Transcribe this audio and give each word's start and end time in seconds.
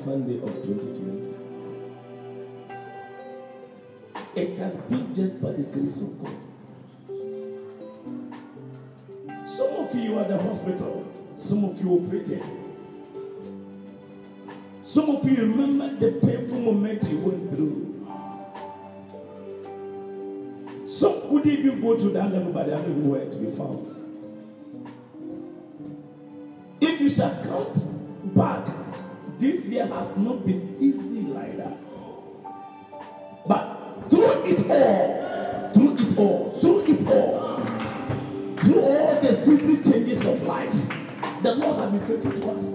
Sunday 0.00 0.36
of 0.36 0.54
2020. 0.64 1.34
It 4.34 4.58
has 4.58 4.78
been 4.78 5.14
just 5.14 5.42
by 5.42 5.52
the 5.52 5.62
grace 5.62 6.00
of 6.00 6.22
God. 6.22 6.32
Some 9.46 9.76
of 9.76 9.94
you 9.94 10.16
are 10.16 10.22
at 10.22 10.28
the 10.28 10.38
hospital. 10.42 11.06
Some 11.36 11.64
of 11.66 11.78
you 11.82 11.96
operated. 11.96 12.42
Some 14.82 15.10
of 15.10 15.28
you 15.28 15.36
remember 15.36 15.94
the 15.96 16.12
painful 16.26 16.60
moment 16.60 17.02
you 17.04 17.18
went 17.18 17.50
through. 17.54 17.88
Some 20.88 21.28
could 21.28 21.46
even 21.46 21.78
go 21.82 21.96
to 21.98 22.08
that 22.08 22.32
level, 22.32 22.52
but 22.54 22.66
they 22.66 22.72
are 22.72 22.82
nowhere 22.82 23.28
to 23.28 23.36
be 23.36 23.50
found. 23.50 23.96
If 26.80 27.00
you 27.02 27.10
shall 27.10 27.34
count 27.44 27.76
back, 28.34 28.79
this 29.40 29.70
year 29.70 29.86
has 29.86 30.16
not 30.18 30.44
been 30.44 30.76
easy 30.78 31.22
like 31.22 31.56
that. 31.56 31.78
But 33.48 34.10
through 34.10 34.44
it 34.44 34.70
all, 34.70 35.70
through 35.72 35.96
it 35.98 36.18
all, 36.18 36.60
through 36.60 36.80
it 36.82 37.06
all, 37.08 37.64
through 38.56 38.80
all 38.80 39.20
the 39.22 39.34
season 39.34 39.82
changes 39.82 40.20
of 40.26 40.42
life, 40.42 40.88
the 41.42 41.54
Lord 41.54 41.78
has 41.78 41.90
been 41.90 42.06
faithful 42.06 42.32
to 42.32 42.50
us. 42.58 42.74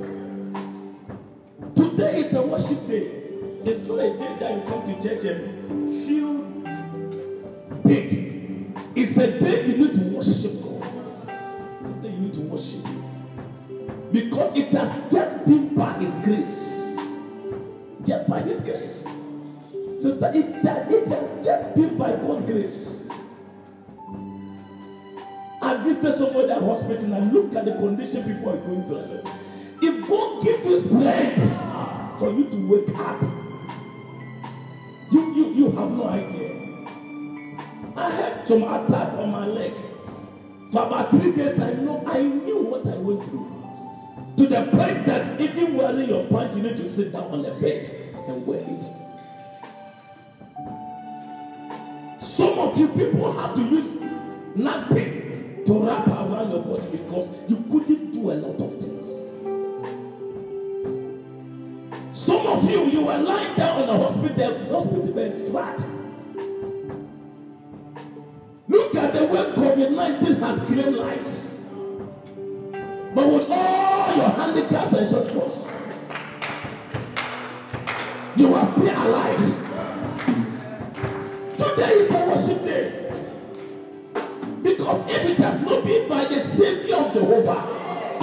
Today 1.75 2.21
is 2.21 2.33
a 2.33 2.41
worship 2.41 2.87
day. 2.87 3.21
It's 3.63 3.81
not 3.81 3.99
a 3.99 4.17
day 4.17 4.35
that 4.39 4.55
you 4.55 4.61
come 4.67 4.87
to 4.87 5.07
church 5.07 5.25
and 5.25 5.89
feel 6.07 6.33
big. 7.85 8.75
It's 8.95 9.17
a 9.17 9.39
day 9.39 9.67
you 9.67 9.77
need 9.77 9.95
to 9.95 10.01
worship 10.01 10.63
God. 10.63 10.81
Today 11.83 12.09
you 12.09 12.21
need 12.21 12.33
to 12.33 12.41
worship 12.41 12.83
Him. 12.85 14.09
Because 14.11 14.55
it 14.55 14.72
has 14.72 15.11
just 15.11 15.34
been 15.45 15.75
by 15.75 15.93
His 15.93 16.15
grace. 16.25 16.97
Just 18.05 18.29
by 18.29 18.41
His 18.41 18.61
grace. 18.61 19.07
Sister, 19.99 20.31
it, 20.33 20.45
it 20.45 21.07
has 21.07 21.45
just 21.45 21.75
been 21.75 21.97
by 21.97 22.11
God's 22.11 22.41
grace. 22.43 23.09
I 25.61 25.77
visited 25.77 26.15
somebody 26.15 26.51
at 26.51 26.61
hospital 26.61 27.05
and 27.05 27.15
I 27.15 27.19
looked 27.31 27.55
at 27.55 27.65
the 27.65 27.73
condition 27.73 28.23
people 28.23 28.51
are 28.51 28.57
going 28.57 28.85
through. 28.87 28.99
I 28.99 29.03
said, 29.03 29.31
if 29.81 30.07
God 30.07 30.43
give 30.43 30.65
you 30.65 30.79
strength 30.79 32.19
for 32.19 32.31
you 32.31 32.49
to 32.49 32.57
wake 32.67 32.95
up, 32.99 33.21
you, 35.11 35.33
you, 35.33 35.53
you 35.53 35.71
have 35.71 35.91
no 35.91 36.07
idea. 36.07 36.51
I 37.95 38.11
had 38.11 38.47
some 38.47 38.63
attack 38.63 39.13
on 39.13 39.31
my 39.31 39.47
leg. 39.47 39.73
For 40.71 40.83
about 40.83 41.09
three 41.11 41.31
days, 41.31 41.59
I 41.59 41.73
know 41.73 42.03
I 42.05 42.21
knew 42.21 42.57
what 42.57 42.85
I 42.87 42.97
went 42.97 43.23
through. 43.23 43.54
To 44.37 44.47
the 44.47 44.64
point 44.72 45.05
that 45.05 45.40
even 45.40 45.76
wearing 45.78 46.09
your 46.09 46.26
pants, 46.28 46.58
you 46.58 46.64
need 46.64 46.78
to 46.78 46.87
sit 46.87 47.14
down 47.14 47.32
on 47.32 47.41
the 47.41 47.52
bed 47.52 47.90
and 48.28 48.46
wear 48.46 48.59
it. 48.59 48.85
Some 52.22 52.59
of 52.59 52.78
you 52.78 52.90
people 52.90 53.32
have 53.40 53.55
to 53.55 53.61
use 53.61 54.02
napping 54.55 55.64
to 55.66 55.73
wrap 55.79 56.08
around 56.08 56.52
your 56.52 56.64
body 56.64 56.85
because 56.97 57.29
you 57.47 57.64
couldn't 57.72 58.11
do 58.11 58.32
a 58.32 58.34
lot 58.34 58.59
of 58.59 58.82
things. 58.82 59.26
Some 62.14 62.47
of 62.47 62.70
you, 62.70 62.85
you 62.88 63.02
were 63.02 63.17
lying 63.17 63.55
down 63.55 63.81
on 63.81 63.88
the 63.88 63.97
hospital, 63.97 64.66
hospital 64.70 65.14
bed 65.14 65.47
flat. 65.49 65.79
Look 68.67 68.96
at 68.96 69.14
the 69.14 69.26
way 69.26 69.43
COVID 69.52 69.91
19 69.91 70.35
has 70.35 70.61
claimed 70.61 70.96
lives. 70.96 71.54
But 73.16 73.32
with 73.32 73.47
all 73.50 74.16
your 74.17 74.29
handicaps 74.29 74.91
and 74.91 75.08
shortfalls, 75.09 75.72
you 78.35 78.53
are 78.53 78.66
still 78.66 79.08
alive. 79.08 79.40
Today 81.58 81.91
is 81.94 82.12
a 82.12 82.26
worship 82.26 82.64
day. 82.66 83.12
Because 84.62 85.08
if 85.08 85.26
it 85.28 85.38
has 85.38 85.62
not 85.62 85.85
been 85.85 86.09
by 86.09 86.26
the 86.26 86.41
Savior 86.41 86.96
of 86.97 87.14
Jehovah, 87.14 87.62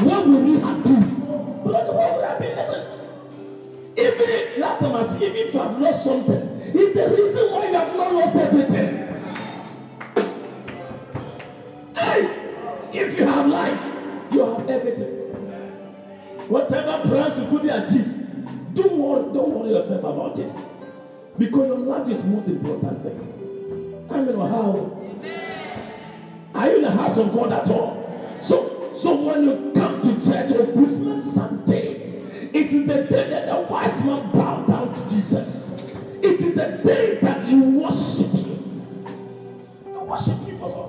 what 0.05 0.29
would 0.29 0.45
we 0.45 0.61
have 0.61 0.85
done? 0.85 1.09
Brother, 1.65 1.93
what 1.95 2.17
would 2.17 2.25
have 2.27 2.39
been? 2.39 2.55
Listen. 2.55 2.87
Even 3.97 4.61
last 4.61 4.81
time 4.81 4.95
I 4.95 5.05
said, 5.05 5.23
even 5.23 5.37
if 5.37 5.55
you 5.55 5.61
have 5.61 5.81
lost 5.81 6.05
something, 6.05 6.42
Life 22.03 22.11
is 22.11 22.25
most 22.25 22.49
important 22.49 23.01
thing. 23.05 24.07
I 24.11 24.21
mean, 24.23 24.35
how? 24.35 24.99
Are 26.53 26.69
you 26.69 26.77
in 26.79 26.83
the 26.83 26.91
house 26.91 27.17
of 27.17 27.33
God 27.33 27.53
at 27.53 27.71
all? 27.71 28.39
So, 28.43 28.93
so 28.97 29.15
when 29.23 29.45
you 29.45 29.73
come 29.73 30.03
to 30.03 30.15
church 30.17 30.51
on 30.51 30.73
Christmas 30.73 31.33
Sunday, 31.33 32.51
it 32.53 32.73
is 32.73 32.87
the 32.89 33.05
day 33.05 33.31
that 33.31 33.47
the 33.47 33.73
wise 33.73 34.05
man 34.05 34.33
bowed 34.33 34.67
down 34.67 34.93
to 34.93 35.15
Jesus. 35.15 35.95
It 36.21 36.41
is 36.41 36.55
the 36.57 36.81
day 36.85 37.21
that 37.23 37.49
you 37.49 37.63
worship 37.79 38.33
Him. 38.33 39.07
You 39.87 40.01
worship 40.01 40.39
Him, 40.39 40.59
Pastor. 40.59 40.89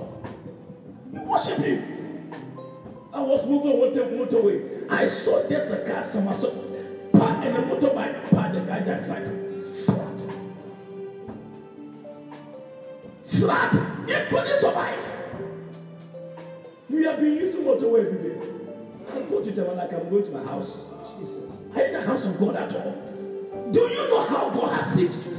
You 1.12 1.20
worship 1.20 1.58
Him. 1.58 2.32
I 3.12 3.20
was 3.20 3.46
moving 3.46 3.78
with 3.78 3.94
the 3.94 4.00
motorway. 4.00 4.90
I 4.90 5.06
saw 5.06 5.48
just 5.48 5.72
a 5.72 5.88
car 5.88 6.02
somewhere. 6.02 6.34
So, 6.34 6.50
park 7.12 7.44
in 7.44 7.54
the 7.54 7.60
motorbike, 7.60 8.28
Flat. 13.38 13.72
He 14.06 14.14
couldn't 14.30 14.58
survive. 14.58 15.04
We 16.88 17.04
have 17.04 17.20
been 17.20 17.34
using 17.34 17.62
motorway 17.62 18.06
every 18.06 18.30
day. 18.30 18.38
I 19.12 19.20
go 19.22 19.42
to 19.42 19.50
them 19.50 19.76
like 19.76 19.92
I'm 19.92 20.08
going 20.08 20.24
to 20.24 20.30
my 20.30 20.44
house. 20.44 20.78
Jesus. 21.18 21.64
Are 21.74 21.80
you 21.80 21.86
in 21.86 21.92
the 21.94 22.06
house 22.06 22.26
of 22.26 22.38
God 22.38 22.56
at 22.56 22.74
all? 22.74 22.92
Do 23.72 23.80
you 23.80 24.08
know 24.08 24.24
how 24.24 24.50
God 24.50 24.76
has 24.76 24.94
saved 24.94 25.14
you? 25.26 25.34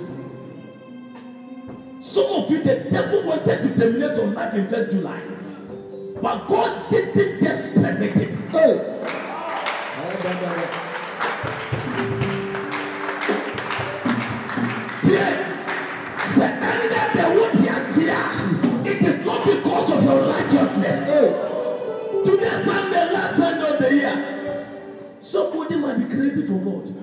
Some 2.01 2.25
of 2.25 2.51
you, 2.51 2.63
the 2.63 2.75
devil 2.92 3.24
wanted 3.24 3.63
to 3.63 3.75
terminate 3.77 4.18
your 4.18 4.27
life 4.27 4.53
in 4.53 4.68
first 4.69 4.92
July. 4.92 5.21
But 6.21 6.47
God 6.47 6.92
didn't 6.92 7.42
just 7.42 7.74
permit 7.74 8.15
it. 8.15 8.33
Hey. 8.50 9.01
Ah, 9.06 9.86
righteousness. 20.56 21.06
Hey. 21.07 22.25
Today, 22.25 22.63
Sunday, 22.63 23.12
last 23.13 23.36
Sunday 23.38 23.69
of 23.74 23.80
the 23.80 23.96
year. 23.96 25.18
Somebody 25.19 25.75
might 25.75 25.98
be 25.98 26.16
crazy 26.16 26.46
for 26.46 26.60
God. 26.60 26.96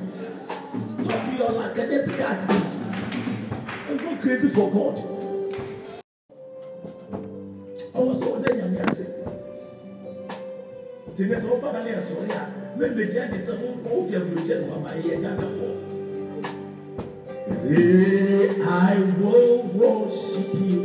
Stop 0.90 1.38
your 1.38 1.52
lackadaisical 1.52 2.22
attitude. 2.22 2.66
And 3.88 4.00
go 4.00 4.16
crazy 4.16 4.48
for 4.48 4.70
God. 4.70 4.96
Ọwọ́ 7.98 8.14
sọ 8.20 8.26
ọdẹ 8.36 8.50
yàn 8.58 8.70
ní 8.72 8.78
ẹsẹ̀. 8.86 9.08
Tìmẹ̀ 11.16 11.40
sọ 11.42 11.48
ọba 11.56 11.68
náà 11.74 11.82
ní 11.84 11.90
ẹ̀sọ́ 11.98 12.16
yà 12.32 12.40
mẹ́mẹ́jì 12.78 13.18
á 13.22 13.24
di 13.32 13.38
sẹ́ 13.46 13.54
fún 13.60 13.74
kọ́ 13.84 13.90
òfin 13.98 14.16
ẹ̀bùrùjẹ́ 14.18 14.56
ní 14.60 14.66
wàá 14.72 14.92
yẹ 15.06 15.14
Ghana 15.22 15.46
fọ́. 15.56 15.70
Say, 17.60 18.48
I 18.88 18.94
will 19.20 19.56
worship 19.78 20.50
you. 20.70 20.80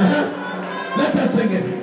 Let 0.00 1.14
us 1.16 1.34
sing 1.34 1.52
it. 1.52 1.79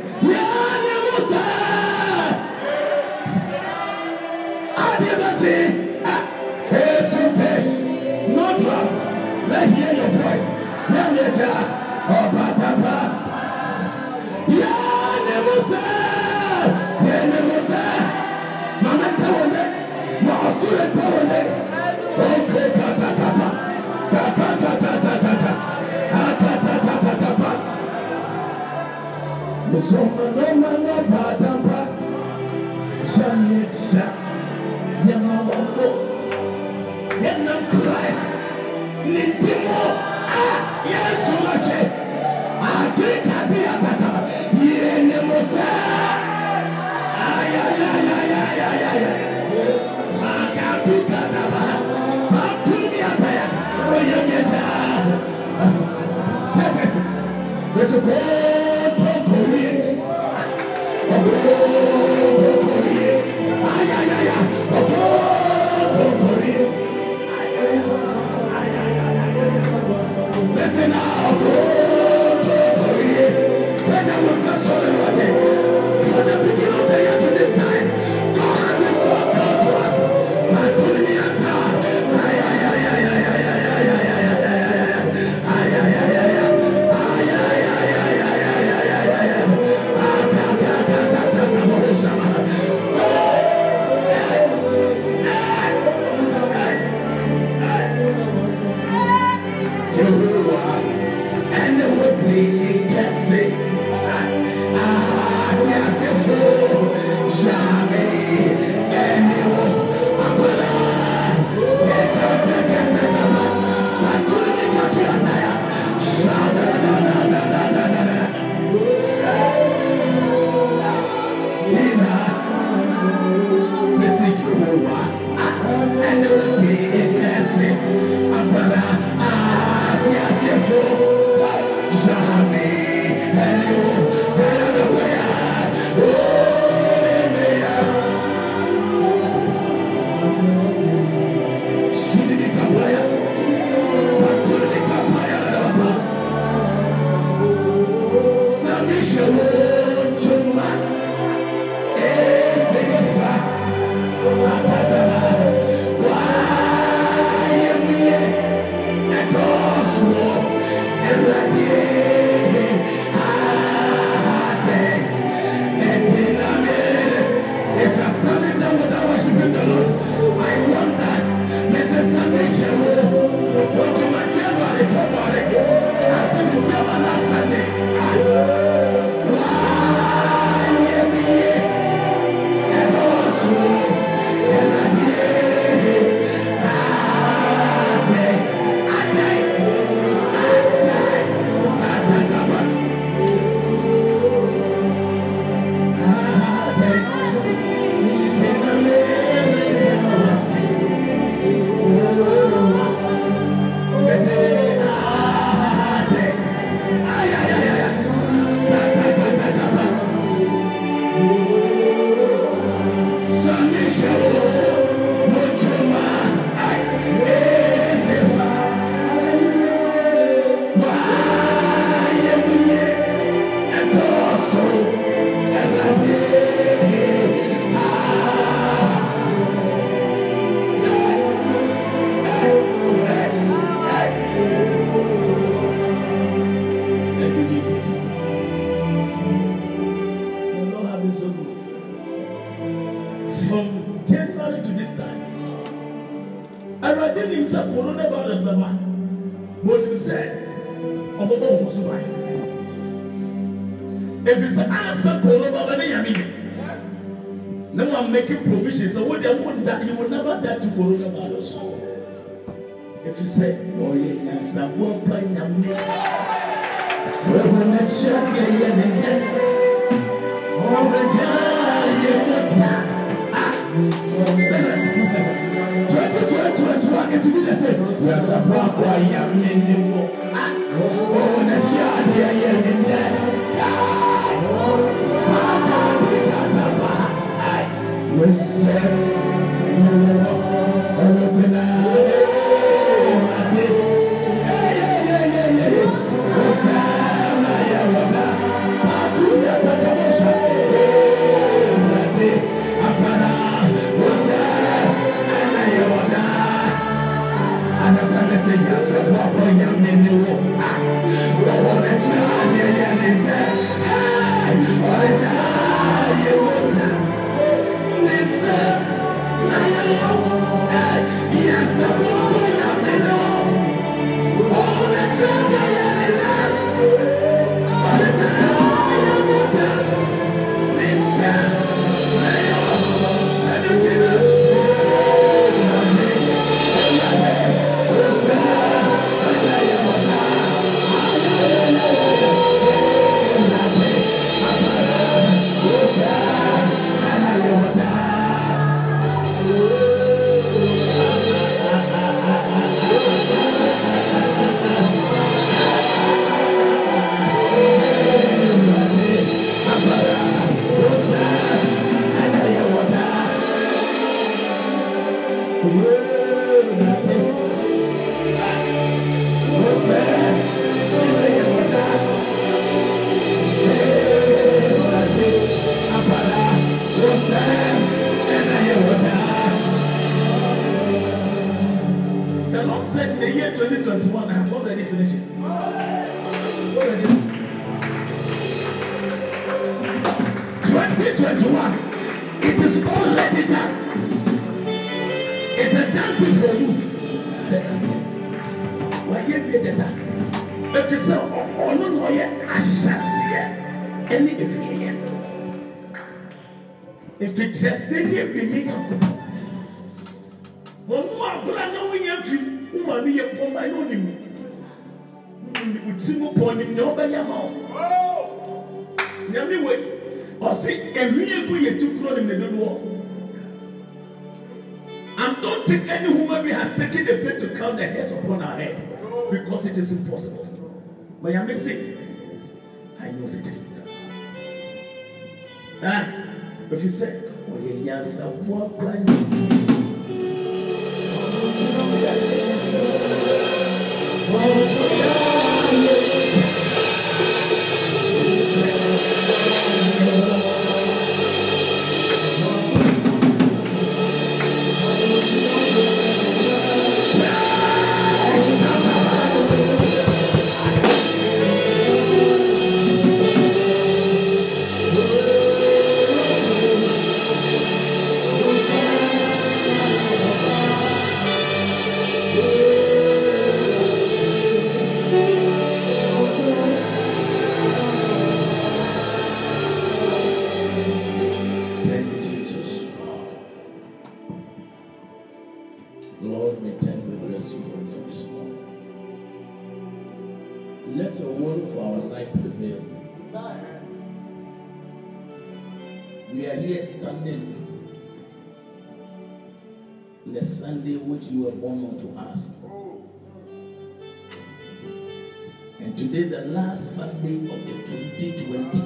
Today, 505.97 506.23
the 506.29 506.41
last 506.41 506.95
Sunday 506.95 507.35
of 507.51 507.65
the 507.65 507.73
2020. 507.87 508.79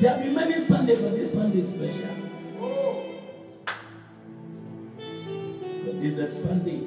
There 0.00 0.10
have 0.10 0.22
been 0.22 0.34
many 0.34 0.58
Sundays, 0.58 0.98
but 0.98 1.12
this 1.12 1.32
Sunday 1.32 1.60
is 1.60 1.70
special. 1.70 2.10
But 5.82 5.98
this 5.98 6.12
is 6.12 6.18
a 6.18 6.26
Sunday 6.26 6.82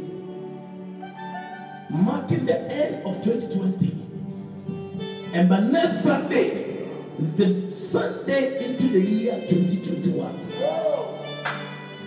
marking 1.90 2.46
the 2.46 2.60
end 2.72 3.08
of 3.08 3.24
2020. 3.24 5.32
And 5.34 5.50
by 5.50 5.62
next 5.62 6.04
Sunday 6.04 6.88
is 7.18 7.34
the 7.34 7.68
Sunday 7.68 8.64
into 8.66 8.88
the 8.88 9.00
year 9.02 9.48
2021. 9.50 10.36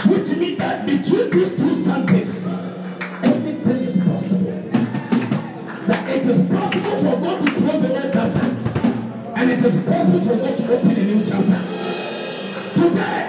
Which 0.07 0.37
means 0.37 0.59
that 0.59 0.87
between 0.87 1.31
these 1.31 1.51
two 1.57 1.73
Sundays, 1.83 2.74
it 6.25 6.31
is 6.31 6.49
possible 6.49 6.99
for 7.01 7.21
God 7.21 7.45
to 7.45 7.53
close 7.53 7.85
a 7.85 7.93
word 7.93 8.11
chapter. 8.13 8.47
And 9.37 9.51
it 9.51 9.63
is 9.63 9.77
possible 9.85 10.23
for 10.23 10.37
God 10.37 10.57
to 10.57 10.73
open 10.73 10.91
a 10.91 11.05
new 11.05 11.25
chapter. 11.25 11.61
Today. 12.75 13.25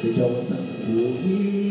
Did 0.00 0.16
y'all? 0.16 1.69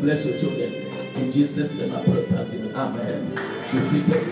Bless 0.00 0.24
your 0.24 0.38
children. 0.38 0.72
In 1.16 1.30
Jesus' 1.30 1.72
name, 1.72 1.94
I 1.94 2.02
pray, 2.02 2.26
thanksgiving. 2.26 2.74
Amen. 2.74 3.34
Be 3.70 3.80
seated. 3.80 4.26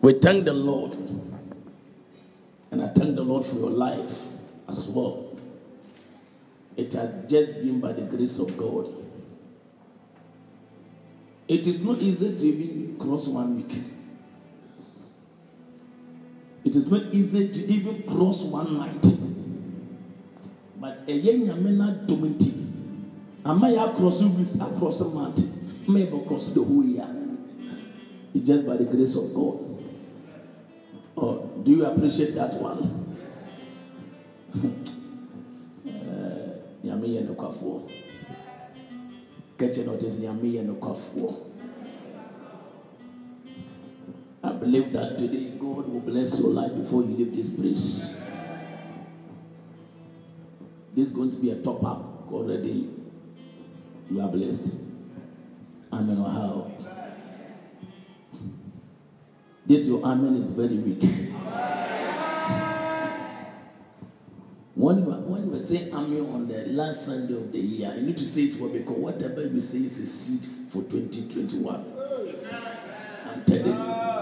We 0.00 0.12
thank 0.20 0.44
the 0.44 0.52
Lord. 0.52 0.94
And 2.70 2.82
I 2.82 2.88
thank 2.88 3.16
the 3.16 3.22
Lord 3.22 3.44
for 3.44 3.56
your 3.56 3.70
life 3.70 4.18
as 4.68 4.86
well. 4.86 5.36
It 6.76 6.92
has 6.92 7.24
just 7.30 7.54
been 7.54 7.80
by 7.80 7.92
the 7.92 8.02
grace 8.02 8.38
of 8.38 8.56
God. 8.56 8.92
It 11.48 11.66
is 11.66 11.82
not 11.84 11.98
easy 11.98 12.36
to 12.36 12.46
even 12.46 12.96
cross 12.98 13.26
one 13.26 13.56
week. 13.56 13.82
It 16.64 16.74
is 16.74 16.90
not 16.90 17.12
easy 17.12 17.48
to 17.48 17.66
even 17.66 18.02
cross 18.04 18.40
one 18.42 18.78
night. 18.78 19.06
But 20.80 21.04
a 21.06 21.12
young 21.12 21.46
yamena 21.46 22.06
domiti. 22.06 22.52
Am 23.44 23.62
I 23.62 23.70
across 23.70 24.22
weeks 24.22 24.54
across 24.54 25.00
a 25.02 25.04
month? 25.04 25.40
Maybe 25.86 26.16
across 26.16 26.48
the 26.48 26.62
whole 26.64 26.82
year. 26.84 27.06
It's 28.34 28.46
just 28.46 28.66
by 28.66 28.78
the 28.78 28.84
grace 28.84 29.14
of 29.14 29.34
God. 29.34 29.60
Oh, 31.16 31.50
do 31.62 31.70
you 31.70 31.84
appreciate 31.84 32.34
that 32.34 32.54
one? 32.54 33.00
Eh, 35.86 36.50
Nyame 36.84 37.06
yɛ 37.08 37.22
nokwafoɔ. 37.26 37.82
Kɛkyɛ. 39.58 39.84
I 44.44 44.52
believe 44.52 44.92
that 44.92 45.16
today 45.16 45.52
God 45.58 45.88
will 45.88 46.00
bless 46.00 46.38
your 46.38 46.50
life 46.50 46.74
before 46.76 47.02
you 47.02 47.16
leave 47.16 47.34
this 47.34 47.56
place. 47.56 48.14
This 50.94 51.08
is 51.08 51.14
going 51.14 51.30
to 51.30 51.38
be 51.38 51.50
a 51.50 51.56
top 51.56 51.82
up. 51.82 52.30
Already, 52.30 52.90
you 54.10 54.20
are 54.20 54.28
blessed. 54.28 54.76
Amen. 55.90 56.18
Or 56.18 56.28
how? 56.28 56.70
This 59.64 59.86
your 59.86 60.02
amen 60.04 60.36
is 60.36 60.50
very 60.50 60.76
weak. 60.76 61.00
When 64.74 65.04
you, 65.04 65.10
are, 65.10 65.20
when 65.20 65.50
you 65.50 65.58
say 65.58 65.90
amen 65.90 66.20
on 66.34 66.48
the 66.48 66.66
last 66.66 67.06
Sunday 67.06 67.34
of 67.34 67.50
the 67.50 67.58
year, 67.58 67.94
you 67.96 68.02
need 68.02 68.18
to 68.18 68.26
say 68.26 68.42
it 68.42 68.60
well 68.60 68.68
because 68.68 68.94
whatever 68.98 69.46
you 69.46 69.60
say 69.60 69.78
is 69.78 69.98
a 70.00 70.04
seed 70.06 70.46
for 70.70 70.82
2021. 70.82 71.92
I'm 73.26 73.44
telling 73.46 73.66
you. 73.66 74.13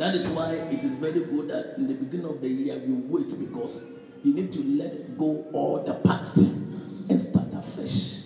That 0.00 0.14
is 0.14 0.26
why 0.28 0.54
it 0.54 0.82
is 0.82 0.96
very 0.96 1.20
good 1.20 1.48
that 1.48 1.74
in 1.76 1.86
the 1.86 1.92
beginning 1.92 2.24
of 2.24 2.40
the 2.40 2.48
year 2.48 2.74
you 2.78 3.04
wait 3.06 3.38
because 3.38 3.84
you 4.24 4.32
need 4.32 4.50
to 4.54 4.64
let 4.64 5.18
go 5.18 5.44
all 5.52 5.82
the 5.84 5.92
past 5.92 6.38
and 6.38 7.20
start 7.20 7.52
afresh. 7.52 8.22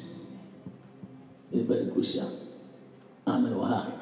It's 1.50 1.66
very 1.66 1.90
crucial. 1.90 2.30
Amen. 3.26 3.56
Wow. 3.56 3.92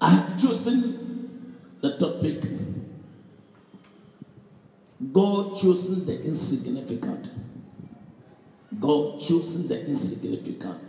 I 0.00 0.08
have 0.08 0.40
chosen 0.40 1.58
the 1.82 1.98
topic 1.98 2.42
God 5.12 5.56
chosen 5.60 6.06
the 6.06 6.24
insignificant. 6.24 7.30
God 8.80 9.20
chosen 9.20 9.68
the 9.68 9.86
insignificant. 9.86 10.80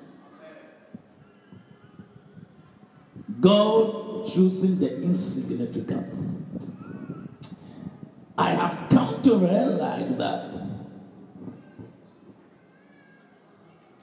God 3.46 4.28
choosing 4.28 4.80
the 4.80 5.04
insignificant. 5.04 6.08
I 8.36 8.50
have 8.56 8.90
come 8.90 9.22
to 9.22 9.36
realize 9.36 10.18
that 10.18 10.50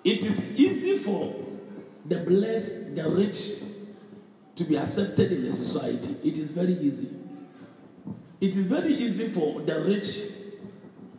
it 0.05 0.25
is 0.25 0.57
easy 0.57 0.97
for 0.97 1.35
the 2.07 2.19
blessed, 2.19 2.95
the 2.95 3.09
rich 3.09 3.63
to 4.55 4.63
be 4.63 4.77
accepted 4.77 5.33
in 5.33 5.45
the 5.45 5.51
society. 5.51 6.15
It 6.23 6.39
is 6.39 6.53
very 6.53 6.75
easy. 6.75 7.09
It 8.41 8.57
is 8.57 8.67
very 8.67 8.95
easy 8.95 9.29
for 9.29 9.61
the 9.61 9.83
rich 9.83 10.19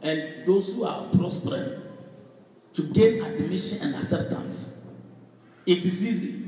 and 0.01 0.47
those 0.47 0.73
who 0.73 0.85
are 0.85 1.09
prospering 1.09 1.81
to 2.71 2.83
gain 2.83 3.21
admission 3.21 3.79
and 3.81 3.95
acceptance. 3.95 4.85
It 5.65 5.79
is 5.79 6.05
easy. 6.05 6.42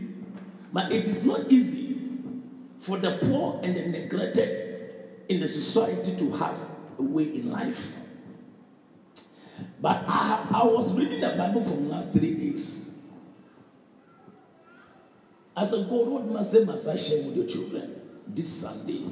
But 0.76 0.92
it 0.92 1.08
is 1.08 1.24
not 1.24 1.50
easy 1.50 1.96
for 2.82 2.98
the 2.98 3.18
poor 3.20 3.62
and 3.64 3.78
the 3.78 3.84
neglected 3.84 5.22
in 5.30 5.40
the 5.40 5.48
society 5.48 6.18
to 6.18 6.32
have 6.32 6.58
a 7.00 7.02
way 7.02 7.24
in 7.24 7.50
life. 7.50 7.94
But 9.80 10.04
I, 10.06 10.46
I 10.52 10.66
was 10.66 10.94
reading 10.94 11.22
the 11.22 11.30
Bible 11.30 11.64
from 11.64 11.86
the 11.86 11.92
last 11.92 12.12
three 12.12 12.34
days. 12.34 13.06
As 15.56 15.72
a 15.72 15.78
God, 15.78 16.08
what 16.10 16.26
must 16.26 16.54
I 16.54 16.60
must 16.66 16.90
I 16.90 16.98
share 16.98 17.26
with 17.26 17.38
your 17.38 17.48
children 17.48 17.96
this 18.28 18.52
Sunday? 18.52 19.06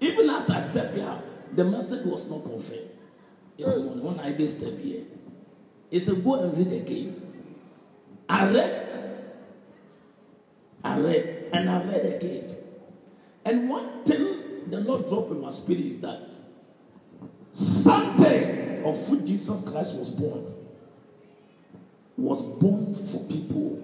Even 0.00 0.30
as 0.30 0.48
I 0.48 0.60
step 0.60 0.94
here, 0.94 1.20
the 1.54 1.64
message 1.64 2.06
was 2.06 2.30
not 2.30 2.44
confirmed. 2.44 2.88
It's 3.58 3.74
hmm. 3.74 3.88
one 3.88 4.02
when 4.02 4.20
I 4.20 4.32
did 4.32 4.48
step 4.48 4.78
here. 4.78 5.02
It's 5.90 6.08
a 6.08 6.14
go 6.14 6.36
and 6.36 6.56
read 6.56 6.72
again. 6.72 7.20
I 8.26 8.50
read, 8.50 8.87
I 10.84 10.98
read, 10.98 11.50
and 11.52 11.70
I 11.70 11.82
read 11.84 12.04
again. 12.06 12.56
And 13.44 13.68
one 13.68 14.04
thing 14.04 14.68
the 14.70 14.80
Lord 14.80 15.08
dropped 15.08 15.30
in 15.30 15.40
my 15.40 15.50
spirit 15.50 15.84
is 15.86 16.00
that 16.00 16.20
something 17.50 18.84
of 18.84 19.10
which 19.10 19.24
Jesus 19.24 19.68
Christ 19.68 19.96
was 19.96 20.10
born 20.10 20.54
was 22.16 22.42
born 22.42 22.94
for 22.94 23.20
people 23.24 23.82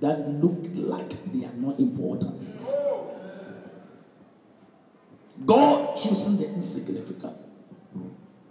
that 0.00 0.28
look 0.28 0.58
like 0.74 1.32
they 1.32 1.44
are 1.44 1.54
not 1.54 1.78
important. 1.78 2.44
God 5.44 5.96
choosing 5.96 6.38
the 6.38 6.48
insignificant. 6.48 7.36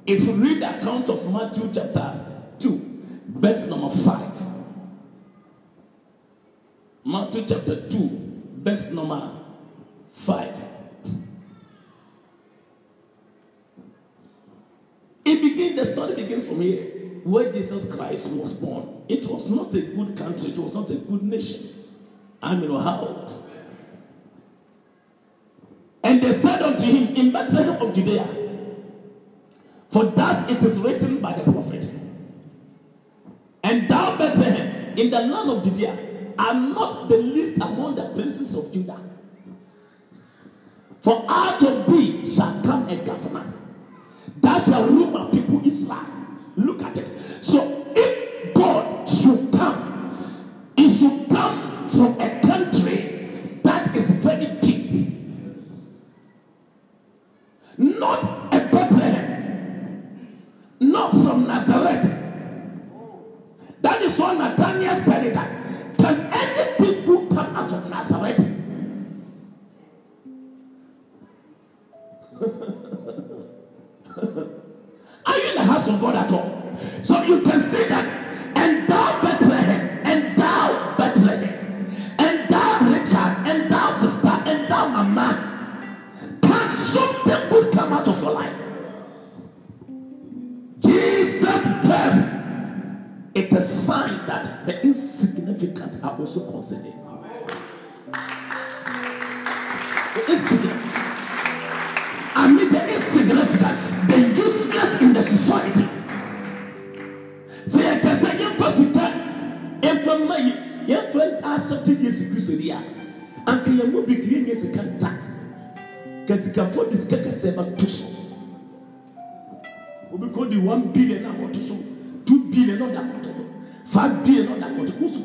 If 0.05 0.23
you 0.23 0.31
read 0.33 0.61
the 0.61 0.77
account 0.77 1.09
of 1.09 1.31
Matthew 1.31 1.69
chapter 1.73 2.25
2, 2.59 3.01
verse 3.27 3.67
number 3.67 3.89
5, 3.89 4.34
Matthew 7.07 7.45
chapter 7.47 7.87
2, 7.87 8.41
verse 8.63 8.89
number 8.89 9.31
5. 10.11 10.57
It 15.23 15.39
begins, 15.39 15.75
the 15.75 15.85
story 15.85 16.15
begins 16.15 16.47
from 16.47 16.61
here, 16.61 16.85
where 17.23 17.51
Jesus 17.51 17.93
Christ 17.93 18.31
was 18.33 18.53
born. 18.53 19.03
It 19.07 19.23
was 19.27 19.47
not 19.47 19.71
a 19.75 19.81
good 19.81 20.17
country, 20.17 20.49
it 20.49 20.57
was 20.57 20.73
not 20.73 20.89
a 20.89 20.95
good 20.95 21.21
nation. 21.21 21.69
I 22.41 22.55
mean, 22.55 22.71
how? 22.71 23.27
And 26.03 26.23
they 26.23 26.33
said 26.33 26.63
unto 26.63 26.85
him, 26.85 27.15
In 27.15 27.31
Bethlehem 27.31 27.79
of 27.79 27.93
Judea, 27.93 28.27
for 29.89 30.05
thus 30.05 30.49
it 30.49 30.63
is 30.63 30.79
written 30.79 31.21
by 31.21 31.33
the 31.33 31.51
prophet, 31.51 31.87
And 33.63 33.87
thou, 33.87 34.17
Bethlehem, 34.17 34.97
in 34.97 35.11
the 35.11 35.19
land 35.19 35.51
of 35.51 35.63
Judea, 35.63 36.14
are 36.37 36.53
not 36.53 37.07
the 37.09 37.17
least 37.17 37.55
among 37.57 37.95
the 37.95 38.09
princes 38.09 38.55
of 38.55 38.71
Judah. 38.73 38.99
For 41.01 41.25
out 41.29 41.61
of 41.61 41.87
thee 41.87 42.25
shall 42.25 42.61
come 42.63 42.89
a 42.89 42.95
governor 42.95 43.53
that 44.41 44.65
shall 44.65 44.87
rule 44.87 45.11
my 45.11 45.29
people 45.31 45.65
Israel. 45.65 46.05
Look 46.55 46.81
at 46.83 46.97
it. 46.97 47.11
So 47.41 47.85
if 47.95 48.53
God 48.53 49.07
should 49.07 49.51
come, 49.51 50.73
it 50.77 50.89
should 50.89 51.29
come 51.29 51.87
from 51.89 52.19
a 52.19 52.39
country 52.41 53.59
that 53.63 53.95
is 53.95 54.09
very 54.11 54.47
big. 54.61 55.13
Not 57.77 58.23
a 58.53 58.59
Bethlehem. 58.71 60.27
Not 60.79 61.11
from 61.11 61.47
Nazareth. 61.47 62.11
That 63.81 64.01
is 64.01 64.17
why 64.17 64.35
Nathaniel 64.35 64.95
said 64.95 65.14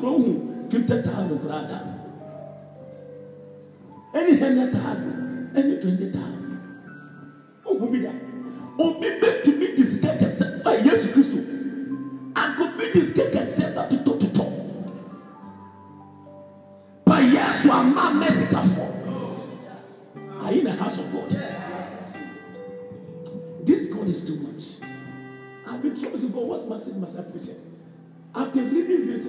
akɔto 0.01 0.07
so 0.07 0.07
wosu 0.07 0.07
kura 0.07 0.11
ohu 0.11 0.69
fifty 0.69 1.01
thousand 1.01 1.39
kura 1.39 1.67
da 1.67 1.79
ɛne 4.19 4.39
hundred 4.39 4.73
thousand 4.73 5.49
ɛne 5.55 5.81
twenty 5.81 6.11
thousand 6.11 6.59
ohu 7.65 7.91
bi 7.91 7.99
da 7.99 8.11
obi 8.79 9.07
bɛtumi 9.21 9.75
di 9.75 9.83
sika 9.83 10.07
kɛseɛ 10.07 10.61
a 10.65 10.83
Yesu 10.83 11.07
Kristo 11.13 11.37
anka 12.33 12.63
obi 12.63 12.91
di 12.93 13.01
sika 13.01 13.21
kɛseɛ 13.21 13.73
bɛtotɔtotɔ 13.75 14.45
ba 17.05 17.15
Yesu 17.21 17.69
ama 17.71 18.25
mɛsikafoɔ. 18.25 18.87
Are 20.43 20.51
you 20.53 20.59
in 20.59 20.65
the 20.65 20.71
house 20.71 20.97
of 20.97 21.11
God? 21.13 21.29
This 23.63 23.85
God 23.87 24.09
is 24.09 24.25
too 24.25 24.35
much. 24.37 24.89
I've 25.67 25.81
been 25.81 25.93
to 25.95 26.17
say, 26.17 26.27
God, 26.29 26.43
what 26.47 26.67
must 26.67 26.87
I 26.89 26.91
I 26.91 27.21
appreciate? 27.21 27.57
After 28.33 28.61
reading 28.63 29.05
this, 29.07 29.25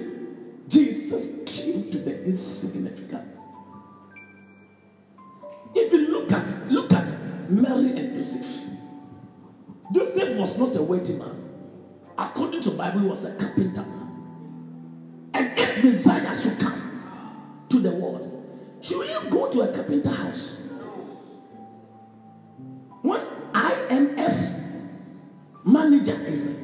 Jesus 0.67 1.43
came 1.45 1.91
to 1.91 1.97
the 1.97 2.23
insignificant. 2.23 3.27
If 5.75 5.91
you 5.91 6.07
look 6.07 6.31
at 6.31 6.71
look 6.71 6.93
at 6.93 7.07
Mary 7.49 7.97
and 7.97 8.15
Joseph, 8.15 8.47
Joseph 9.93 10.37
was 10.37 10.57
not 10.57 10.75
a 10.75 10.81
wealthy 10.81 11.13
man. 11.13 11.39
According 12.17 12.61
to 12.61 12.71
Bible, 12.71 13.01
he 13.01 13.07
was 13.07 13.23
a 13.25 13.35
carpenter. 13.35 13.85
And 15.33 15.57
if 15.57 15.83
Messiah 15.83 16.39
should 16.39 16.59
come 16.59 17.65
to 17.69 17.79
the 17.79 17.91
world, 17.91 18.29
should 18.81 19.07
you 19.07 19.29
go 19.29 19.49
to 19.49 19.61
a 19.61 19.73
carpenter 19.73 20.09
house? 20.09 20.51
When 23.01 23.19
IMF 23.53 24.61
manager 25.65 26.19
is 26.27 26.62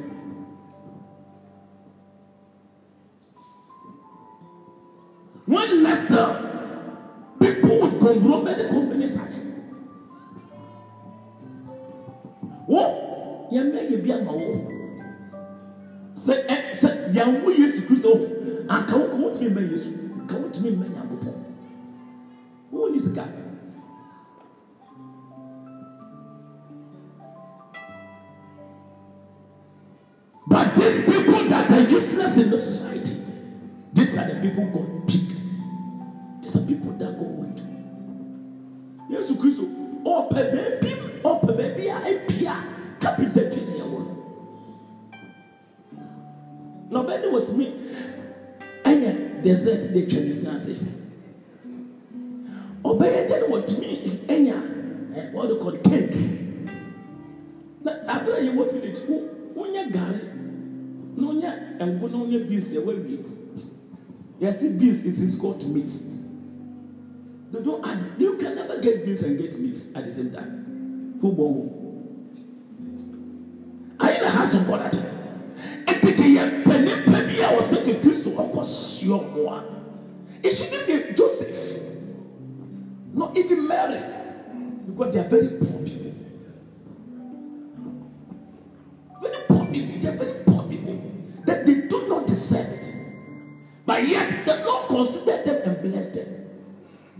when 5.50 5.82
Leicester, 5.84 6.28
people 7.42 7.80
would 7.82 8.00
conglomerate 8.00 8.58
the 8.58 8.70
companies 8.70 9.18
are 9.18 9.28
there. 9.28 9.40
Yɛ 13.52 14.04
bi 14.04 14.12
ama 14.14 14.32
wo. 14.32 14.54
Sɛ 16.14 16.46
ɛ 16.48 16.56
sɛ 16.72 16.90
yɛn 17.16 17.44
wo 17.44 17.50
Yesu 17.50 17.82
anka 18.70 18.94
wo 18.96 19.08
ka 19.10 19.16
wo 19.16 19.30
tumi 19.32 19.50
mɛ 19.50 19.72
Yesu, 19.72 19.90
ka 20.28 20.36
wo 20.38 20.50
tumi 20.50 20.70
mɛ 20.78 20.86
Nyankopɔn. 20.94 21.34
Wo 22.70 22.88
ni 22.90 23.00
sika. 23.00 23.26
But 30.48 30.76
these 30.76 31.06
people 31.06 31.50
that 31.50 31.72
are 31.72 31.90
useless 31.90 32.38
in 32.38 32.52
the 32.52 32.58
society, 32.58 33.16
these 33.94 34.16
are 34.16 34.32
the 34.32 34.40
people 34.42 34.66
God 34.66 35.08
picked. 35.08 35.29
Ɔpɛ 40.18 40.42
baabi 40.54 40.92
ɔpɛ 41.24 41.52
baabi 41.58 41.84
a 41.90 41.98
epia 42.12 42.54
kapita 43.00 43.42
fi 43.52 43.60
ne 43.62 43.80
ɛwɔ 43.84 44.00
no. 44.08 44.14
Na 46.92 47.00
ɔbɛn 47.04 47.22
de 47.22 47.28
wɔtumi 47.28 47.66
ɛnyɛ 48.84 49.42
desert 49.44 49.94
de 49.94 50.06
twɛ 50.06 50.26
ne 50.26 50.32
sin 50.32 50.48
ase. 50.50 50.76
Ɔbɛyɛ 52.84 53.28
de 53.28 53.46
wɔtumi 53.52 53.90
ɛnya 54.28 54.58
ɛ 55.16 55.48
they 55.48 55.58
call 55.58 55.78
cake. 55.84 56.16
Na 57.84 57.92
abira 58.08 58.40
yi 58.42 58.50
wɔ 58.50 58.72
village 58.74 59.00
wo 59.08 59.22
wonyɛ 59.56 59.92
gari? 59.92 60.22
Na 61.18 61.28
wonyɛ 61.28 61.52
ngo 61.80 62.08
na 62.12 62.18
wonyɛ 62.18 62.48
beans 62.48 62.74
yɛ 62.74 62.82
wɔawie 62.84 63.20
yɛsi 64.42 64.80
beans 64.80 65.06
is 65.06 65.22
is 65.22 65.36
called 65.36 65.66
meat 65.68 65.92
they 67.52 67.62
don't 67.62 67.86
add 67.86 68.00
you 68.18 68.36
can 68.38 68.56
never 68.56 68.80
get 68.80 69.06
beans 69.06 69.22
and 69.24 69.38
get 69.38 69.60
meat 69.60 69.80
at 69.96 70.06
the 70.06 70.12
same 70.12 70.32
time 70.32 71.18
who 71.22 71.32
born 71.32 71.54
who 71.54 71.68
are 74.00 74.12
you 74.14 74.22
the 74.22 74.30
house 74.30 74.54
of 74.54 74.68
God 74.68 74.82
at 74.82 74.96
all 74.96 75.06
eteke 75.88 76.26
yɛ 76.36 76.64
pɛ 76.64 76.76
nipa 76.86 77.12
bi 77.28 77.42
a 77.44 77.50
wɔsɛ 77.58 77.84
ke 77.86 78.02
kristo 78.02 78.30
ɔkɔ 78.32 78.64
sio 78.64 79.22
mo 79.34 79.50
a 79.50 79.64
it 80.42 80.52
shouldn't 80.52 80.88
be 80.88 81.14
Joseph 81.14 81.80
not 83.14 83.36
even 83.36 83.68
Mary 83.68 84.02
because 84.88 85.14
they 85.14 85.20
are 85.20 85.28
very 85.28 85.48
poor 85.48 85.80
people. 85.84 86.12
very 89.22 89.44
poor 89.48 89.66
people. 89.66 90.00
They 90.00 90.08
are 90.08 90.18
very 90.18 90.44
poor 90.46 90.64
people. 90.64 91.02
That 91.46 91.66
they 91.66 91.76
do 91.76 92.08
not 92.08 92.28
deserve 92.28 92.68
it. 92.68 92.94
But 93.86 94.08
yet 94.08 94.46
the 94.46 94.58
Lord 94.66 94.88
considered 94.90 95.46
them 95.46 95.62
and 95.70 95.82
blessed 95.82 96.16
them. 96.16 96.49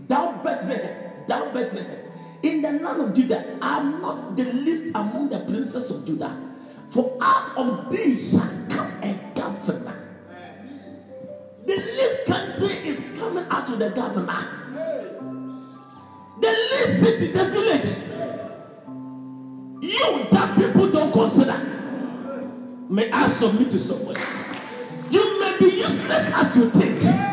Thou 0.08 0.42
Bethlehem, 0.42 1.26
thou 1.26 1.52
Bethlehem, 1.52 1.98
in 2.42 2.62
the 2.62 2.72
land 2.72 3.00
of 3.02 3.14
Judah, 3.14 3.58
I'm 3.60 4.00
not 4.00 4.36
the 4.36 4.44
least 4.44 4.94
among 4.94 5.28
the 5.28 5.40
princes 5.40 5.90
of 5.90 6.06
Judah. 6.06 6.36
For 6.88 7.16
out 7.20 7.56
of 7.56 7.90
thee 7.90 8.16
shall 8.16 8.50
come 8.68 8.90
a 9.02 9.18
governor. 9.34 10.08
The 11.66 11.76
least 11.76 12.24
country 12.26 12.88
is 12.88 13.18
coming 13.18 13.44
out 13.50 13.68
of 13.68 13.78
the 13.78 13.90
governor. 13.90 14.46
The 16.40 16.48
least 16.48 17.00
city, 17.00 17.32
the 17.32 17.44
village. 17.44 17.86
You 19.82 20.26
that 20.30 20.56
people 20.56 20.90
don't 20.90 21.12
consider. 21.12 21.58
May 22.88 23.10
I 23.10 23.28
submit 23.28 23.70
to 23.72 23.78
someone? 23.78 24.16
You 25.10 25.40
may 25.40 25.58
be 25.58 25.76
useless 25.76 26.32
as 26.34 26.56
you 26.56 26.70
think. 26.70 27.29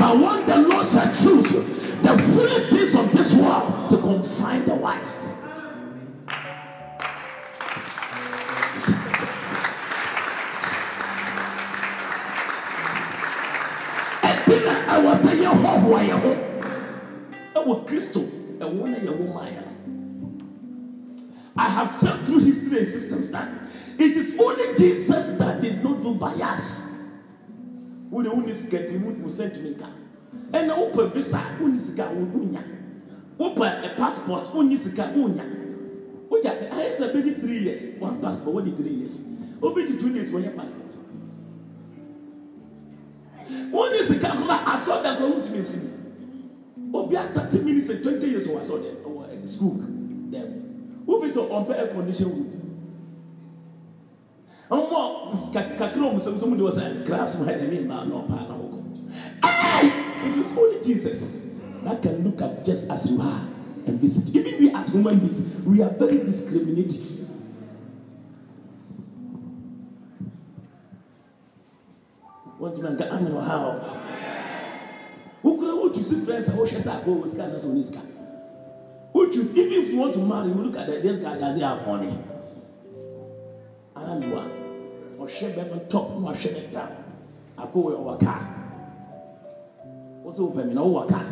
But 0.00 0.16
when 0.18 0.46
the 0.46 0.56
Lord 0.66 0.88
shall 0.88 1.12
choose 1.12 1.52
the 1.52 2.16
foolish 2.32 2.70
things 2.70 2.94
of 2.94 3.12
this 3.12 3.34
world 3.34 3.90
to 3.90 3.98
confine 3.98 4.64
the 4.64 4.74
wise. 4.74 5.36
ɛbi 14.22 14.56
na 14.64 14.74
ɛwɔ 14.94 15.12
sɛ 15.20 15.32
yɛhoahoa 15.42 16.00
yɛ 16.08 16.16
ho 16.22 16.32
ɛwɔ 17.60 17.86
kristo 17.86 18.24
ɛwɔ 18.58 18.84
na 18.88 18.98
yɛwɔ 19.04 19.34
maa 19.34 19.48
yɛ 19.52 19.62
no 19.66 20.42
I 21.58 21.68
have 21.68 22.00
checked 22.00 22.24
through 22.24 22.40
history 22.40 22.78
and 22.78 22.88
systems 22.88 23.28
that 23.32 23.48
it 23.98 24.16
is 24.16 24.32
only 24.40 24.74
Jesus 24.74 25.26
that 25.36 25.60
did 25.60 25.84
not 25.84 26.00
do 26.02 26.14
bias. 26.14 26.89
Wo 28.10 28.22
de 28.22 28.28
wo 28.28 28.40
ni 28.40 28.52
sika 28.54 28.86
ti 28.86 28.98
mu 28.98 29.28
sentiment 29.28 29.78
ka. 29.78 29.86
Ɛna 30.52 30.76
wo 30.76 30.90
pɛ 30.90 31.14
visa 31.14 31.40
wo 31.60 31.68
ni 31.68 31.78
sika 31.78 32.10
wo 32.12 32.24
wo 32.24 32.44
nya. 32.44 32.62
Wo 33.38 33.54
pɛ 33.54 33.84
a 33.84 33.94
passport 33.96 34.52
wo 34.54 34.62
ni 34.62 34.76
sika 34.76 35.12
wo 35.14 35.28
nya. 35.28 35.44
Wo 36.28 36.38
ja 36.42 36.50
sɛ 36.50 36.70
ayɛ 36.70 36.96
sɛ 36.96 37.12
bɛ 37.14 37.22
di 37.22 37.34
three 37.34 37.62
years 37.64 38.00
one 38.00 38.20
passport 38.20 38.54
wo 38.54 38.60
di 38.60 38.70
three 38.72 38.94
years. 38.94 39.24
Obi 39.62 39.86
di 39.86 39.96
two 39.96 40.08
years 40.08 40.30
wo 40.30 40.40
nya 40.40 40.54
passport. 40.56 40.90
Wo 43.70 43.88
ni 43.90 44.06
sika 44.06 44.30
kuma 44.36 44.54
asɔ 44.66 45.02
da 45.02 45.16
ko 45.16 45.28
wo 45.28 45.40
tumi 45.40 45.64
si. 45.64 45.78
Obi 46.92 47.14
a 47.14 47.24
start 47.24 47.52
ministry 47.64 48.02
twenty 48.02 48.30
years 48.30 48.46
wɔ 48.46 48.58
asɔ 48.58 48.78
dɛ 48.82 48.90
wɔ 49.04 49.48
school 49.48 49.74
dem 50.30 50.48
wofi 51.06 51.30
sɛ 51.30 51.48
ɔmpɛ 51.48 51.78
air 51.78 51.88
condition 51.94 52.28
room 52.28 52.59
ɔmo 54.70 55.52
kakra 55.52 56.02
ɔmo 56.02 56.18
sɛ 56.18 56.38
ɔmo 56.38 56.56
de 56.56 56.62
wɔ 56.62 56.70
sɛ 56.70 57.04
grass 57.06 57.38
mu 57.38 57.44
ha 57.44 57.52
ɛmi 57.52 57.84
mmaa 57.84 58.04
na 58.08 58.14
ɔpaa 58.14 58.48
na 58.48 58.54
ɔkɔ 58.54 58.78
ɛɛ 59.42 60.00
it 60.26 60.36
is 60.36 60.46
only 60.56 60.80
Jesus 60.82 61.46
that 61.82 62.02
can 62.02 62.22
look 62.24 62.40
at 62.42 62.64
just 62.64 62.90
as 62.90 63.10
you 63.10 63.20
are 63.20 63.42
and 63.86 63.98
visit. 63.98 64.34
Even 64.34 64.60
we 64.60 64.70
as 64.74 64.88
human 64.88 65.18
beings 65.18 65.40
we 65.64 65.82
are 65.82 65.90
very 65.90 66.18
discriminative. 66.18 67.26
Wɔn 72.60 72.74
ti 72.74 72.82
ma 72.82 72.90
nka 72.90 73.10
amen 73.10 73.32
wɔ 73.32 73.42
ha 73.42 73.56
o 73.66 75.48
wokura 75.48 75.74
wotu 75.80 76.04
si 76.04 76.16
friends 76.16 76.48
a 76.48 76.52
wɔhwɛ 76.52 76.80
sɛ 76.80 77.02
akɔ 77.02 77.22
wɔ 77.22 77.28
sika 77.28 77.48
na 77.48 77.54
sɛ 77.56 77.66
wɔn 77.66 77.74
ni 77.74 77.82
sika. 77.82 78.00
Is, 79.32 79.56
even 79.56 79.72
if 79.72 79.92
you 79.92 79.98
want 79.98 80.12
to 80.14 80.18
marry, 80.18 80.48
you 80.48 80.54
look 80.54 80.76
at 80.76 80.88
that, 80.88 81.02
this 81.04 81.18
guy 81.18 81.38
doesn't 81.38 81.60
have 81.60 81.86
money. 81.86 82.18
Hallelujah. 84.00 84.60
ɔhwɛ 85.20 85.46
bɛma 85.54 85.88
top 85.88 86.18
na 86.20 86.32
ɔhwɛ 86.32 86.52
ne 86.52 86.72
down 86.72 86.92
ako 87.58 87.78
ɔwɔ 87.92 88.18
car 88.20 88.40
wɔsɛ 90.24 90.40
wopɛ 90.40 90.64
mi 90.66 90.74
na 90.74 91.06
car 91.06 91.26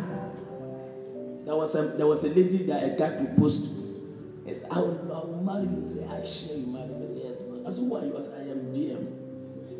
there 1.45 1.55
was 1.55 1.73
a 1.73 1.81
there 1.97 2.05
was 2.05 2.23
a 2.23 2.29
lady 2.29 2.65
that 2.65 2.83
a 2.83 2.89
guy 2.95 3.09
proposed 3.09 3.63
to. 3.63 3.69
He 4.45 4.53
said 4.53 4.69
I 4.69 4.79
will, 4.81 4.99
I 5.11 5.25
will 5.25 5.41
marry 5.41 5.63
you. 5.63 5.81
He 5.81 5.87
said 5.87 6.07
I 6.07 6.23
share 6.23 6.57
you 6.57 6.67
marry 6.67 6.93
me 6.93 7.23
yes 7.23 7.41
man. 7.41 7.65
I 7.65 7.71
said 7.71 7.85
who 7.85 7.95
are 7.95 8.05
you? 8.05 8.13
I 8.15 8.41
am 8.53 8.71
GM 8.71 9.03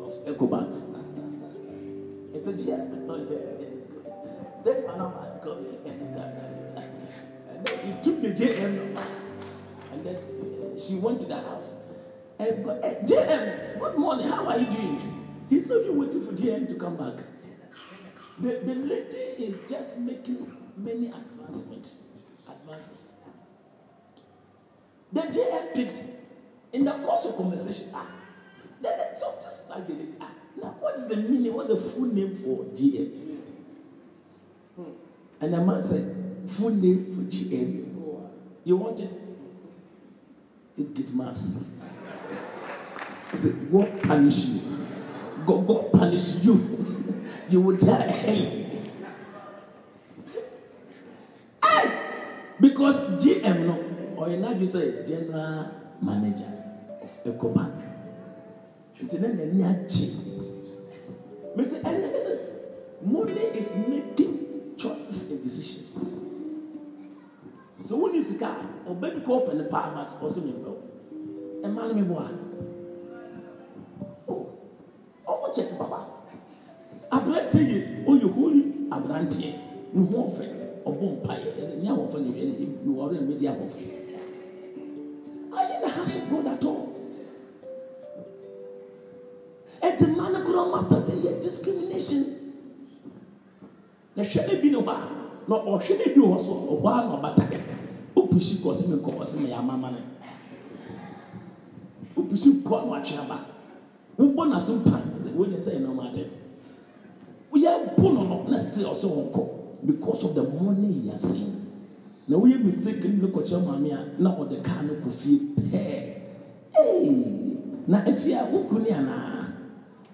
of 0.02 0.12
Ecobank 0.26 0.90
he 2.32 2.38
said 2.40 2.56
GM 2.58 3.06
oh 3.08 3.16
yeah 3.30 3.66
it's 3.70 3.86
good. 3.86 4.04
Take 4.64 4.86
my 4.86 4.96
number 4.96 5.38
call 5.44 5.56
me. 5.62 5.78
And 7.50 7.66
then 7.66 7.78
he 7.86 8.02
took 8.02 8.20
the 8.22 8.30
JM 8.30 8.74
number. 8.74 9.06
And 9.92 10.04
then 10.04 10.16
she 10.78 10.96
went 10.96 11.20
to 11.20 11.26
the 11.26 11.36
house 11.36 11.89
go, 12.64 12.80
hey, 12.82 12.98
JM 13.04 13.78
good 13.78 13.98
morning 13.98 14.28
how 14.28 14.46
are 14.46 14.58
you 14.58 14.66
doing 14.66 15.26
he's 15.48 15.66
not 15.66 15.80
even 15.82 15.98
waiting 15.98 16.24
for 16.24 16.32
JM 16.32 16.68
to 16.68 16.74
come 16.74 16.96
back 16.96 17.24
the, 18.40 18.58
the 18.64 18.74
lady 18.74 19.44
is 19.44 19.58
just 19.68 19.98
making 19.98 20.50
many 20.76 21.08
advancement, 21.08 21.92
advances. 22.48 23.12
The 25.12 25.20
JM 25.20 25.74
picked 25.74 26.02
in 26.72 26.84
the 26.86 26.92
course 26.92 27.26
of 27.26 27.36
conversation. 27.36 27.90
Ah, 27.92 28.06
then 28.80 28.98
the 28.98 29.14
so 29.14 29.34
just 29.42 29.68
like 29.68 29.86
the 29.86 29.92
lady. 29.92 30.14
Ah, 30.20 30.30
now 30.56 30.74
what 30.80 30.94
is 30.94 31.06
the 31.08 31.16
meaning? 31.16 31.52
What's 31.52 31.68
the 31.68 31.76
full 31.76 32.06
name 32.06 32.34
for 32.36 32.64
GM? 32.74 33.38
And 35.42 35.54
the 35.54 35.58
man 35.58 35.80
said, 35.80 36.16
full 36.48 36.70
name 36.70 37.06
for 37.14 37.22
GM. 37.30 37.88
You 38.64 38.76
want 38.76 39.00
it? 39.00 39.14
It 40.78 40.94
gets 40.94 41.12
mad. 41.12 41.36
He 43.32 43.36
said, 43.38 43.72
God 43.72 44.02
punish 44.02 44.44
you. 44.44 44.60
God, 45.46 45.66
God 45.66 45.92
punish 45.92 46.34
you. 46.42 46.80
you 47.50 47.60
will 47.60 47.76
die. 47.76 48.66
Aye! 51.62 51.92
Because 52.60 53.22
GM 53.22 53.66
no, 53.66 54.14
or 54.16 54.28
now 54.28 54.52
you 54.52 54.66
say 54.66 55.04
general 55.06 55.70
manager 56.00 56.50
of 57.02 57.10
EcoBank. 57.24 57.86
Nti 59.02 59.18
na 59.20 59.28
n'ani 59.28 59.64
agye. 59.64 60.08
Mese 61.56 61.80
ɛnna 61.82 62.12
mese 62.12 62.32
money 63.02 63.32
is 63.56 63.76
making 63.88 64.76
choices 64.76 65.30
and 65.32 65.42
decisions. 65.42 66.20
So 67.82 67.96
wo 67.96 68.06
ni 68.06 68.22
sika 68.22 68.46
a 68.46 68.90
ɔbɛbi 68.90 69.24
kɔ 69.24 69.32
ɔpɛ 69.40 69.56
ne 69.56 69.64
paa 69.64 69.90
ma 69.94 70.04
ɔso 70.04 70.44
mi 70.44 70.52
bɛ 70.52 70.68
o. 70.68 70.76
Ɛmaa 71.64 71.88
no 71.88 71.94
mi 71.94 72.02
bɔ 72.02 72.16
a. 72.20 72.28
O 72.28 72.49
check 75.54 75.78
papa. 75.78 76.06
Aberante 77.10 77.58
yi 77.58 78.04
oyɛ 78.06 78.32
holy 78.34 78.62
aberanteɛ 78.90 79.52
ne 79.94 80.06
ho 80.06 80.16
ɔfɛ 80.26 80.44
ɔbɔ 80.86 81.04
mpaeɛ 81.16 81.48
ɛsɛ 81.60 81.74
nyɛ 81.82 81.90
abɔfra 81.90 82.20
ne 82.20 82.30
ne 82.30 82.66
ne 82.84 82.90
wɔre 82.92 83.20
ne 83.20 83.34
di 83.34 83.46
abɔfra. 83.46 83.82
Are 85.52 85.64
you 85.68 85.74
in 85.74 85.80
the 85.82 85.88
house 85.88 86.16
of 86.16 86.30
God 86.30 86.46
at 86.46 86.64
all? 86.64 86.86
ɛti 89.82 90.04
mmaa 90.06 90.30
no 90.32 90.38
koraa 90.44 90.66
ɔmo 90.66 90.76
asate 90.78 91.14
yɛ 91.24 91.42
discrimination. 91.42 92.24
Na 94.16 94.22
hwɛ 94.22 94.46
ne 94.46 94.60
bi 94.60 94.68
ne 94.70 94.78
hɔ 94.78 94.88
a 94.88 94.96
na 95.48 95.56
ɔhwɛ 95.56 95.98
ne 95.98 96.14
bi 96.14 96.20
wɔ 96.20 96.38
so 96.38 96.52
ɔhɔ 96.70 96.86
a 96.86 97.06
na 97.06 97.16
ɔbata 97.16 97.44
opusi 98.14 98.54
kɔ 98.62 98.70
ɔsɛ 98.70 98.86
mi 98.88 98.96
kɔ 98.96 99.10
ɔsɛ 99.18 99.40
mi 99.40 99.48
yɛ 99.48 99.58
amama 99.58 99.90
ne. 99.90 99.98
Opusi 102.16 102.62
kɔ 102.62 102.82
a 102.82 102.84
na 102.84 102.90
watwe 102.92 103.18
aba 103.18 103.38
wobɔ 104.18 104.48
na 104.50 104.58
so 104.58 104.78
mpa 105.30 105.38
wɔn 105.38 105.50
nyɛ 105.50 105.60
sɛ 105.60 105.78
nɔɔma 105.80 106.08
ade 106.10 106.26
woyɛ 107.52 107.96
bo 107.96 108.12
no 108.12 108.22
no 108.24 108.44
na 108.48 108.56
still 108.58 108.88
ɔsɛ 108.90 109.06
wɔn 109.08 109.32
kɔ 109.32 109.48
because 109.86 110.24
of 110.24 110.34
the 110.34 110.42
money 110.42 110.92
he 110.92 111.08
has 111.08 111.22
seen. 111.22 111.56
Na 112.28 112.36
woyɛ 112.36 112.62
mistake 112.62 113.02
ne 113.04 113.26
kɔkyɛ 113.28 113.64
maame 113.64 113.92
a 113.92 114.22
na 114.22 114.30
ɔde 114.36 114.62
kaa 114.62 114.82
no 114.82 114.94
kɔ 114.94 115.10
fie 115.10 115.38
pɛɛ 115.56 116.14
ee 116.78 117.56
na 117.86 118.04
efi 118.04 118.34
a 118.34 118.44
wokɔ 118.46 118.82
ne 118.82 118.90
anaa 118.90 119.46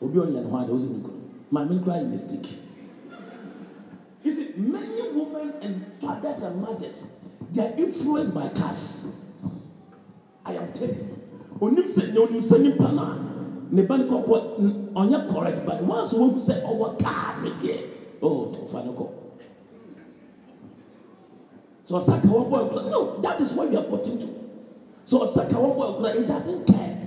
obi 0.00 0.18
ɔnyɛ 0.18 0.44
ne 0.44 0.50
ho 0.50 0.56
ade 0.58 0.70
ɔsɛ 0.70 0.88
ne 0.90 0.98
kɔ 1.02 1.10
maame 1.50 1.80
nkura 1.80 2.02
yɛ 2.02 2.10
mistake 2.10 2.48
you 4.24 4.32
see 4.34 4.48
many 4.56 5.02
women 5.14 5.52
and 5.62 5.82
fathers 6.00 6.42
and 6.42 6.60
mothers 6.60 7.12
they 7.52 7.62
are 7.62 7.72
influenced 7.78 8.34
by 8.34 8.48
cars. 8.48 9.30
I 10.44 10.54
am 10.54 10.72
telling 10.72 10.96
you. 10.96 11.16
Onim 11.60 11.86
sɛ 11.86 12.12
ne 12.12 12.18
onim 12.20 12.42
sɛ 12.42 12.60
nipa 12.62 12.92
no 12.92 13.02
a 13.02 13.35
ne 13.70 13.82
ba 13.82 13.96
ne 13.98 14.04
kɔkɔ 14.04 14.94
ɔnyɛ 14.94 15.28
correct 15.32 15.66
but 15.66 15.82
once 15.82 16.12
wɔn 16.12 16.34
sɛ 16.34 16.62
ɔwɔ 16.62 16.98
car 16.98 17.40
ne 17.42 17.50
deɛ 17.50 17.78
oh 18.22 18.46
ɔfa 18.52 18.84
ne 18.84 18.92
kɔ 18.92 19.06
so 21.84 21.96
ɔsaka 21.96 22.26
wɔn 22.28 22.50
bɔ 22.50 22.68
ɛkura 22.68 22.90
no 22.90 23.20
that 23.22 23.40
is 23.40 23.52
what 23.52 23.70
you 23.70 23.78
are 23.78 23.84
putting 23.84 24.18
to. 24.18 24.26
So 25.04 25.20
ɔsaka 25.20 25.52
wɔn 25.54 25.76
bɔ 25.76 25.82
ɛkura 25.96 26.16
it 26.16 26.26
doesn't 26.26 26.66
care. 26.66 26.98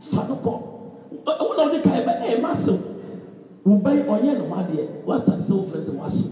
Fa 0.00 0.26
no 0.28 0.36
kɔ 0.36 0.52
ɛ 1.24 1.38
wɔn 1.38 1.56
na 1.56 1.64
ɔde 1.64 1.82
ka 1.82 1.90
ɛbɛ 1.90 2.22
ɛyɛ 2.22 2.40
ma 2.40 2.52
sew 2.54 2.78
wo 3.64 3.76
ba 3.78 3.94
yi 3.94 4.02
ɔnyɛ 4.02 4.38
ne 4.38 4.46
ho 4.48 4.54
adeɛ 4.54 5.04
wasta 5.06 5.32
sɛ 5.32 5.52
wofrɛ 5.56 5.80
sɛ 5.82 5.92
wasew 5.98 6.30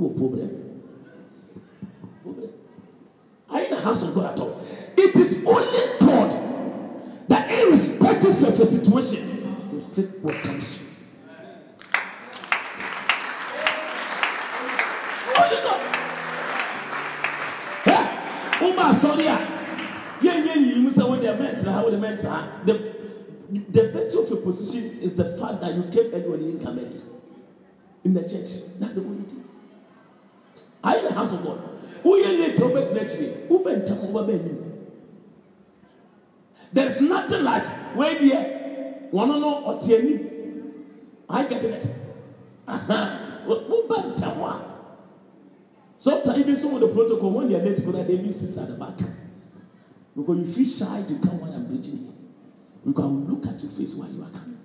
wɔ 0.00 0.16
problem 0.16 0.50
problem 2.22 2.50
are 3.50 3.60
you 3.60 3.64
in 3.66 3.70
the 3.70 3.80
house 3.80 4.02
of 4.02 4.14
God 4.14 4.32
at 4.32 4.40
all 4.40 4.58
it 4.96 5.14
is 5.16 5.36
only 5.46 6.01
situation 9.00 9.68
he 9.70 9.78
still 9.78 10.08
welcomes 10.22 10.80
you. 10.80 10.86
Only 15.38 15.56
God. 15.64 15.80
Ɛ, 17.84 17.96
woma 18.60 18.82
asɔre 18.92 19.26
a 19.26 19.38
yɛnyɛ 20.22 20.54
nyiyimu 20.56 20.90
sɛ 20.90 21.08
wode 21.08 21.22
mɛntena 21.22 21.72
ha 21.72 21.82
wode 21.82 21.94
mɛntena 21.94 22.28
ha 22.28 22.48
the 22.66 22.92
the 23.70 23.88
virtue 23.92 24.20
of 24.20 24.28
your 24.30 24.38
position 24.38 24.98
is 25.02 25.14
the 25.14 25.36
fact 25.36 25.60
that 25.60 25.74
you 25.74 25.82
came 25.90 26.12
early 26.14 26.24
or 26.24 26.36
you 26.38 27.02
in 28.04 28.14
the 28.14 28.22
church. 28.22 28.78
That's 28.80 28.94
the 28.94 29.00
only 29.00 29.24
thing. 29.24 29.44
Are 30.82 30.94
you 30.94 30.98
in 31.00 31.04
the 31.04 31.14
house 31.14 31.32
of 31.32 31.44
God? 31.44 31.60
Woyɛ 32.02 32.38
late 32.38 32.58
na 32.58 32.66
wobɛtena 32.66 33.00
akyire 33.02 33.48
wobɛbɛ 33.48 34.28
anim 34.28 34.68
there 36.72 36.86
is 36.86 37.00
nothing 37.00 37.44
like 37.44 37.64
wey 37.96 38.16
deɛ 38.16 38.61
wɔn 39.12 39.40
no 39.40 39.62
ɔte 39.66 39.98
anim 39.98 40.28
I 41.28 41.44
get 41.44 41.64
it 41.64 41.86
aha 42.66 43.42
wobɛntam 43.46 44.42
a 44.42 44.72
Sometimes 46.02 46.36
even 46.40 46.56
some 46.56 46.74
of 46.74 46.80
the 46.80 46.88
protocol 46.88 47.30
when 47.30 47.48
they 47.48 47.54
are 47.54 47.62
late, 47.62 47.80
but 47.86 47.92
they 47.92 48.16
leave 48.18 48.34
sits 48.34 48.58
at 48.58 48.66
the 48.66 48.74
back. 48.74 48.98
Because 50.16 50.36
you 50.36 50.44
feel 50.44 50.88
shy 50.88 51.02
to 51.06 51.14
come 51.20 51.38
when 51.38 51.52
I'm 51.52 51.64
preaching. 51.68 52.12
You 52.84 52.92
can 52.92 53.24
look 53.30 53.46
at 53.46 53.62
your 53.62 53.70
face 53.70 53.94
while 53.94 54.10
you 54.10 54.20
are 54.24 54.30
coming. 54.30 54.58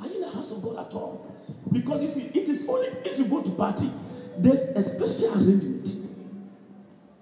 Are 0.00 0.06
you 0.06 0.14
in 0.14 0.20
the 0.22 0.30
house 0.30 0.50
of 0.50 0.62
God 0.62 0.86
at 0.86 0.94
all? 0.94 1.30
Because 1.70 2.00
you 2.00 2.08
see, 2.08 2.30
it 2.32 2.48
is 2.48 2.66
only 2.66 2.86
if 3.04 3.18
you 3.18 3.26
go 3.26 3.42
to 3.42 3.50
party, 3.50 3.90
there's 4.38 4.60
a 4.60 4.82
special 4.82 5.34
arrangement. 5.34 5.94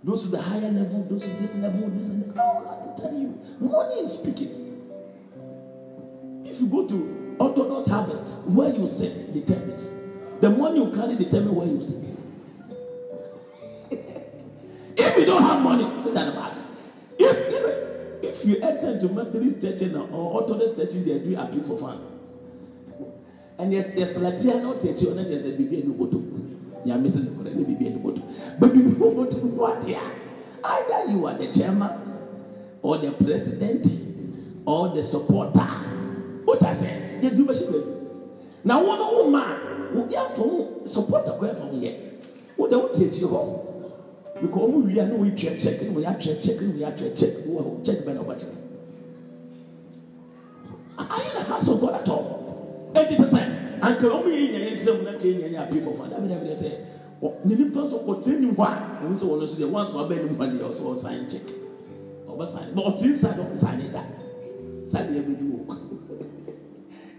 Those 0.05 0.23
with 0.23 0.31
the 0.31 0.43
higher 0.43 0.71
level, 0.71 1.05
those 1.11 1.27
with 1.27 1.41
this 1.41 1.57
level, 1.57 1.89
this 1.91 2.09
and 2.11 2.23
that. 2.23 2.37
No, 2.37 2.87
I'm 2.89 2.97
telling 2.97 3.21
you, 3.23 3.41
money 3.59 3.97
is 4.03 4.13
speaking. 4.13 4.60
If 6.61 6.65
you 6.67 6.73
go 6.73 6.87
to 6.89 7.37
Orthodox 7.39 7.87
harvest, 7.87 8.47
where 8.49 8.69
you 8.69 8.87
sit 8.87 9.33
determines. 9.33 9.99
The 10.43 10.51
money 10.51 10.85
you 10.85 10.93
carry 10.93 11.17
determine 11.17 11.55
where 11.55 11.67
you 11.67 11.81
sit. 11.81 12.19
if 13.91 15.17
you 15.17 15.25
don't 15.25 15.43
have 15.43 15.63
money, 15.63 15.97
sit 15.97 16.15
at 16.15 16.27
the 16.27 16.33
back. 16.33 16.59
If 17.19 17.49
listen, 17.51 17.79
if 18.23 18.45
you 18.45 18.61
enter 18.61 18.91
into 18.93 19.09
Methodist 19.09 19.63
church 19.63 19.81
and- 19.81 19.97
or 19.97 20.43
Orthodox 20.43 20.79
church, 20.79 21.03
they 21.03 21.13
are 21.13 21.19
doing 21.21 21.37
appeal 21.37 21.63
for 21.63 21.79
fun. 21.79 21.99
And 23.57 23.73
yes, 23.73 23.95
yes, 23.97 24.19
Latia 24.19 24.61
no 24.63 24.79
church, 24.79 25.03
or 25.05 25.15
not 25.15 25.29
just 25.29 25.47
a 25.47 25.53
baby 25.53 25.81
and 25.81 25.99
no 25.99 26.83
You 26.85 26.93
are 26.93 26.99
missing 26.99 27.25
the 27.25 27.43
correct 27.43 27.57
baby 27.57 27.87
and 27.87 28.05
no 28.05 28.11
But 28.59 28.75
people 28.75 29.15
go 29.15 29.25
to 29.25 29.37
what 29.37 29.83
here? 29.83 29.99
Either 30.63 31.11
you 31.11 31.25
are 31.27 31.39
the 31.39 31.51
chairman, 31.51 31.91
or 32.83 32.99
the 32.99 33.13
president, 33.13 33.87
or 34.67 34.91
the 34.95 35.03
supporter. 35.03 36.00
What 36.51 36.65
I 36.65 36.73
say? 36.73 37.19
They 37.23 37.31
do 37.31 37.45
what 37.45 37.55
you 37.61 37.67
do. 37.71 37.97
na 38.65 38.75
wɔn 38.83 38.99
no 38.99 39.07
wo 39.13 39.31
ma 39.31 39.55
wo 39.95 40.03
yɛ 40.11 40.19
afɔm 40.27 40.85
supporter 40.85 41.31
kɔ 41.39 41.55
ɛfɔm 41.55 41.79
yɛ. 41.81 41.95
Wo 42.57 42.67
de 42.67 42.77
wo 42.77 42.89
te 42.89 43.05
akyi 43.05 43.23
hɔ. 43.23 43.41
Because 44.43 44.71
wɔn 44.71 44.83
wia 44.85 45.07
ne 45.07 45.15
wo 45.15 45.25
twɛ 45.27 45.55
check 45.63 45.81
ne 45.81 45.91
wo 45.91 46.01
yɛ 46.01 46.11
atwɛ 46.11 46.43
check 46.43 46.61
ne 46.61 46.67
wo 46.73 46.79
yɛ 46.81 46.87
atwɛ 46.91 47.17
check 47.17 47.35
wo 47.47 47.63
wɔ 47.63 47.85
check 47.87 47.99
bɛ 48.05 48.15
na 48.15 48.21
ɔbɛtwɛ 48.23 48.51
ayi 50.99 51.35
na 51.35 51.41
ha 51.45 51.57
so 51.59 51.77
God 51.77 51.95
at 51.95 52.09
all? 52.09 52.91
Eti 52.97 53.17
te 53.17 53.23
sɛ 53.23 53.41
anka 53.81 54.07
wɔn 54.11 54.27
yɛ 54.27 54.51
nyɛ 54.51 54.71
yɛ 54.71 54.75
sɛ 54.75 54.91
wɔn 54.91 55.05
na 55.05 55.13
kɛ 55.13 55.27
nyɛ 55.39 55.51
nyɛ 55.53 55.59
api 55.63 55.81
fɔfɔ 55.81 56.11
dabi 56.11 56.29
dabi 56.29 56.51
sɛ 56.51 56.71
ɔ 57.23 57.31
ne 57.45 57.55
nipa 57.55 57.87
so 57.87 57.99
ɔtɛ 58.01 58.41
ni 58.41 58.51
hɔ 58.51 58.65
a 58.67 59.07
wɔn 59.07 59.15
sɛ 59.15 59.25
wɔn 59.31 59.39
nso 59.39 59.55
deɛ 59.55 59.71
wɔn 59.71 59.87
asɔ 59.87 59.97
ɔbɛn 60.03 60.19
ne 60.19 60.27
mu 60.27 60.35
hɔ 60.35 60.47
deɛ 60.51 60.67
ɔsɔ 60.67 60.83
ɔsan 60.83 61.31
check. 61.31 61.47
Ɔbɛ 62.27 62.45
sign 62.45 62.75
but 62.75 62.85
ɔtɛ 62.87 63.03
inside 63.05 63.39
ɔbɛ 63.39 63.55
sign 63.55 63.93
da. 63.93 64.03
Saa 64.83 65.07
deɛ 65.07 65.89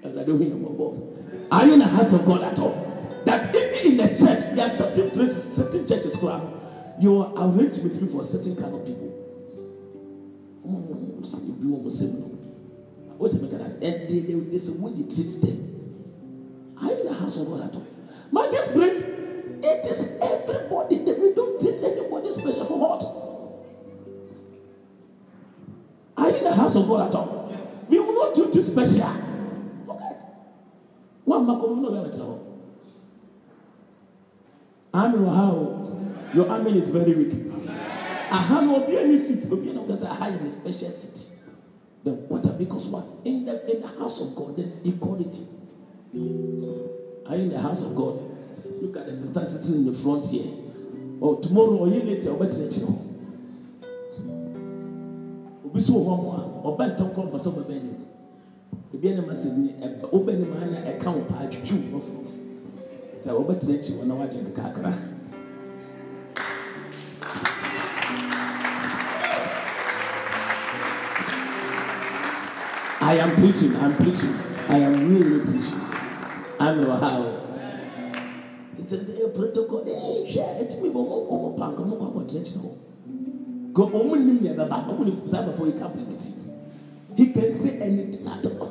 bɛdi 0.03 0.13
wo 0.15 0.21
awurade 0.21 0.31
hu 0.31 0.43
yɛ 0.43 0.55
mmɔbɔ 0.55 1.21
are 1.51 1.67
you 1.67 1.73
in 1.73 1.79
the 1.79 1.85
house 1.85 2.13
of 2.13 2.25
god 2.25 2.43
at 2.43 2.57
all? 2.59 2.73
That 3.25 3.53
even 3.53 3.91
in 3.91 3.97
the 3.97 4.07
church 4.07 4.55
there 4.55 4.65
are 4.65 4.69
certain 4.69 5.11
places 5.11 5.53
certain 5.53 5.85
churches 5.85 6.15
kora 6.15 6.41
your 6.97 7.33
arrangement 7.35 7.99
be 7.99 8.07
for 8.07 8.23
certain 8.23 8.55
kind 8.55 8.73
of 8.73 8.85
people. 8.85 9.11
A 10.63 10.69
no. 10.69 12.37
What 13.17 13.33
you 13.33 13.41
make 13.41 13.51
that? 13.51 13.61
And 13.61 13.81
they 13.81 14.19
they 14.19 14.33
they 14.33 14.57
say 14.57 14.71
when 14.71 14.97
you 14.97 15.03
treat 15.03 15.41
them. 15.41 15.59
Are 16.81 16.87
you 16.87 17.01
in 17.01 17.07
the 17.07 17.13
house 17.13 17.35
of 17.35 17.47
god 17.47 17.69
at 17.69 17.75
all? 17.75 17.85
My 18.31 18.47
this 18.49 18.71
place 18.71 19.03
it 19.61 19.85
is 19.87 20.19
everybody. 20.21 20.99
That 21.03 21.19
we 21.19 21.33
don't 21.33 21.59
treat 21.59 21.83
anybody 21.83 22.31
special 22.31 22.65
for 22.65 22.79
what? 22.79 23.03
Are 26.17 26.29
you 26.29 26.37
in 26.37 26.43
the 26.45 26.55
house 26.55 26.75
of 26.77 26.87
god 26.87 27.09
at 27.09 27.15
all? 27.15 27.53
We 27.89 27.99
will 27.99 28.13
not 28.13 28.35
treat 28.35 28.55
you 28.55 28.61
special 28.61 29.30
one 31.25 31.45
man 31.45 31.59
come 31.59 31.81
no 31.81 31.91
be 31.91 31.97
able 31.97 32.11
to 32.11 32.39
army 34.93 35.17
wɔ 35.19 35.29
ha 35.33 35.51
o. 35.51 35.77
Your 36.33 36.47
army 36.49 36.77
is 36.79 36.89
very 36.89 37.13
weak. 37.13 37.33
Aha 38.31 38.61
na 38.61 38.75
obi 38.75 38.97
ani 38.97 39.17
seat 39.17 39.51
obi 39.51 39.69
ani 39.69 39.85
kasa 39.87 40.09
aha 40.09 40.25
yɛ 40.31 40.49
special 40.49 40.89
seat. 40.89 41.27
Then 42.03 42.15
what 42.29 42.57
because 42.57 42.87
what 42.87 43.05
in 43.25 43.45
the 43.45 43.69
in 43.69 43.81
the 43.81 43.87
house 43.87 44.21
of 44.21 44.35
God 44.35 44.55
there 44.55 44.65
is 44.65 44.85
equality. 44.85 45.45
Are 46.13 47.35
you 47.35 47.43
in 47.43 47.49
the 47.49 47.59
house 47.59 47.83
of 47.83 47.95
God? 47.95 48.19
Look 48.81 48.97
at 48.97 49.05
the 49.07 49.15
sister 49.15 49.45
sitting 49.45 49.75
in 49.75 49.85
the 49.85 49.93
front 49.93 50.25
here. 50.27 50.51
Oh 51.21 51.35
tomorrow 51.35 51.85
ɔyɛ 51.85 52.05
late 52.05 52.25
a 52.25 52.29
ɔbɛtena 52.29 52.65
akyire 52.67 52.87
hɔ 52.87 52.95
obi 55.65 55.79
so 55.79 55.93
wɔ 55.93 56.03
hɔ 56.05 56.23
mo 56.23 56.31
a 56.31 56.33
ɔbɛ 56.67 56.83
ntɛm 56.95 57.13
kɔ 57.13 57.19
ɔbɛsɛ 57.29 57.47
ɔbɛbɛ 57.53 57.71
anim 57.71 58.05
ebi 58.93 59.07
anim 59.09 59.25
ha 60.53 60.65
na 60.65 60.79
ɛka 60.91 61.09
paa 61.27 61.45
twitwi 61.49 61.77
hɔ 63.23 64.05
na 64.07 64.13
wagye 64.15 64.41
nkakra. 64.41 64.93
I 73.03 73.15
am 73.15 73.35
preaching, 73.35 73.75
I'm 73.77 73.95
preaching, 73.95 74.33
I 74.69 74.77
am 74.77 74.93
really 75.09 75.39
preaching. 75.45 75.81
I'm 76.59 76.83
a 76.87 76.97
how. 76.99 77.25
It's 78.77 78.93
a 78.93 79.29
protocol. 79.29 79.83
Hey, 79.83 80.31
share 80.31 80.61
it 80.61 80.69
to 80.69 80.77
me, 80.77 80.89
but 80.89 80.99
I'm 80.99 81.07
a 81.07 81.57
punk, 81.57 81.79
I'm 81.79 81.93
a 81.93 81.95
confidential. 81.97 82.77
Go 83.73 83.83
on, 83.85 84.27
me, 84.27 84.39
never 84.47 84.65
back, 84.69 84.85
I'm 84.87 84.97
going 84.97 85.11
to 85.11 85.29
say 85.29 85.43
before 85.43 85.67
you 85.67 85.73
can't 85.73 85.93
predict 85.93 86.23
it. 86.25 86.33
He 87.15 87.33
can 87.33 87.57
say 87.57 87.79
anything 87.81 88.27
at 88.27 88.45
all. 88.45 88.70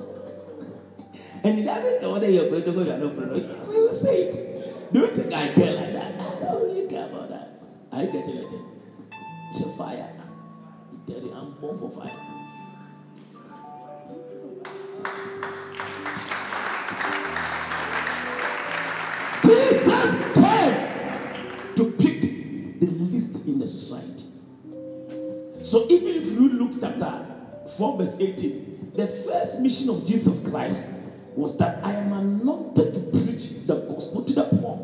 And 1.43 1.59
he 1.59 1.65
doesn't 1.65 2.03
know 2.03 2.21
you're 2.23 2.51
going 2.51 2.65
to 2.65 2.73
go, 2.73 2.83
you're 2.83 2.99
not 2.99 3.17
going 3.17 3.29
to 3.29 3.73
He 3.73 3.81
will 3.81 3.95
say 3.95 4.25
it. 4.25 4.93
Do 4.93 5.01
you 5.01 5.15
think 5.15 5.33
I 5.33 5.53
care 5.53 5.73
like 5.73 5.93
that? 5.95 6.15
I 6.21 6.41
don't 6.41 6.63
really 6.65 6.89
care 6.89 7.07
about 7.07 7.31
that. 7.31 7.63
I 7.93 8.05
get 8.07 8.29
it. 8.29 8.47
It's 9.53 9.61
a 9.61 9.77
fire. 9.77 10.13
I 10.13 11.11
tell 11.11 11.21
you, 11.21 11.33
I'm 11.33 11.53
born 11.55 11.79
for 11.79 11.91
fire. 11.91 12.17
Jesus 19.43 20.35
came 20.35 21.75
to 21.75 21.91
pick 21.99 22.21
the 22.81 22.87
least 22.87 23.47
in 23.47 23.59
the 23.59 23.67
society. 23.67 24.25
So 25.63 25.87
even 25.89 26.09
if 26.17 26.27
you 26.27 26.49
look 26.51 26.81
chapter 26.81 27.27
4, 27.77 27.99
verse 27.99 28.17
18, 28.21 28.93
the 28.95 29.07
first 29.07 29.61
mission 29.61 29.89
of 29.89 30.05
Jesus 30.07 30.47
Christ 30.49 31.00
was 31.37 31.57
that 31.59 31.85
I 31.85 31.93
am 31.93 32.13
anointed 32.13 32.95
to 32.95 33.01
preach 33.01 33.67
the 33.67 33.77
gospel 33.77 34.23
to 34.23 34.33
the 34.33 34.45
poor. 34.45 34.79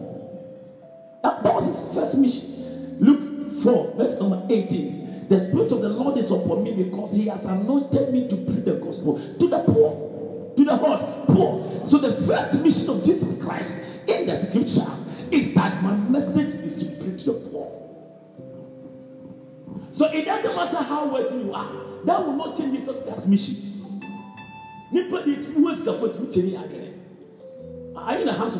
That, 1.22 1.42
was 1.42 1.66
his 1.66 1.94
first 1.94 2.18
mission. 2.18 2.97
Luke 3.01 3.62
4, 3.62 3.94
verse 3.97 4.18
number 4.20 4.47
18. 4.49 5.07
The 5.28 5.40
Spirit 5.40 5.72
of 5.72 5.80
the 5.80 5.88
Lord 5.88 6.18
is 6.18 6.30
upon 6.30 6.62
me 6.62 6.72
because 6.72 7.16
He 7.16 7.26
has 7.26 7.44
anointed 7.44 8.12
me 8.12 8.28
to 8.28 8.36
preach 8.36 8.64
the 8.64 8.74
gospel 8.74 9.18
to 9.38 9.49
the 9.49 9.59
poor, 9.61 10.53
to 10.57 10.64
the 10.64 10.76
what? 10.76 11.26
Poor. 11.26 11.84
So 11.84 11.99
the 11.99 12.12
first 12.12 12.55
mission 12.55 12.90
of 12.90 13.05
Jesus 13.05 13.42
Christ 13.42 13.80
in 14.07 14.26
the 14.26 14.36
scripture 14.36 14.86
is 15.32 15.53
that 15.55 15.82
my 15.82 15.97
message 15.97 16.55
is 16.64 16.78
to 16.78 16.86
preach 17.03 17.24
the 17.24 17.32
poor. 17.32 17.72
So 19.90 20.07
it 20.12 20.24
doesn't 20.24 20.55
matter 20.55 20.76
how 20.76 21.09
wealthy 21.09 21.38
you 21.38 21.53
are, 21.53 21.72
that 22.05 22.24
will 22.24 22.34
not 22.34 22.57
change 22.57 22.76
Jesus 22.76 23.03
Christ's 23.03 23.26
mission. 23.26 23.76
Nipa 24.93 25.22
de 25.24 25.37
tu 25.43 25.59
mu 25.59 25.68
esika 25.70 25.99
fo 25.99 26.09
tu 26.09 26.26
kyeni 26.26 26.57
agere. 26.57 26.93
Are 27.97 28.14
you 28.14 28.20
in 28.20 28.26
the 28.26 28.32
house? 28.32 28.57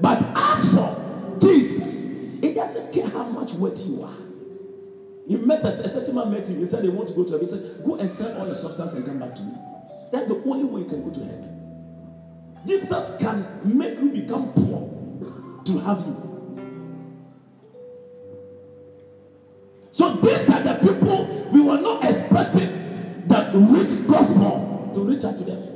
But 0.00 0.22
as 0.36 0.74
for 0.74 1.36
Jesus, 1.40 2.04
it 2.42 2.54
doesn't 2.54 2.92
care 2.92 3.08
how 3.08 3.24
much 3.24 3.52
wealthy 3.54 3.90
you 3.90 4.02
are. 4.02 4.14
He 5.26 5.36
met 5.36 5.64
us, 5.64 5.80
a 5.80 5.88
certain 5.88 6.14
man 6.14 6.30
met 6.30 6.46
him. 6.46 6.58
He 6.58 6.66
said 6.66 6.82
they 6.82 6.88
want 6.88 7.08
to 7.08 7.14
go 7.14 7.24
to 7.24 7.32
heaven. 7.32 7.46
He 7.46 7.52
said, 7.52 7.84
Go 7.84 7.96
and 7.96 8.10
sell 8.10 8.38
all 8.38 8.46
your 8.46 8.54
substance 8.54 8.92
and 8.92 9.04
come 9.04 9.18
back 9.18 9.34
to 9.34 9.42
me. 9.42 9.54
That's 10.12 10.28
the 10.28 10.42
only 10.44 10.64
way 10.64 10.82
you 10.82 10.86
can 10.86 11.02
go 11.02 11.10
to 11.10 11.20
heaven. 11.20 11.50
Jesus 12.66 13.16
can 13.18 13.60
make 13.64 13.98
you 13.98 14.10
become 14.10 14.52
poor 14.52 14.90
to 15.64 15.78
have 15.80 16.00
you. 16.00 16.30
So 19.90 20.14
these 20.14 20.48
are 20.50 20.62
the 20.62 20.74
people 20.74 21.48
we 21.52 21.60
were 21.60 21.78
not 21.78 22.04
expecting 22.04 23.24
that 23.28 23.54
rich 23.54 24.06
gospel 24.06 24.73
to 24.94 25.00
reach 25.00 25.24
out 25.24 25.36
to 25.38 25.44
them. 25.44 25.74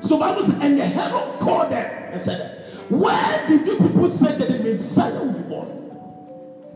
So 0.00 0.18
Bible 0.18 0.42
says, 0.42 0.54
and 0.60 0.78
the 0.78 0.84
Herod 0.84 1.40
called 1.40 1.70
them 1.70 2.12
and 2.12 2.20
said, 2.20 2.88
Where 2.88 3.48
did 3.48 3.66
you 3.66 3.76
people 3.76 4.08
say 4.08 4.36
that 4.36 4.48
the 4.48 4.58
Messiah 4.58 5.22
will 5.22 5.32
be 5.32 5.40
born? 5.40 5.68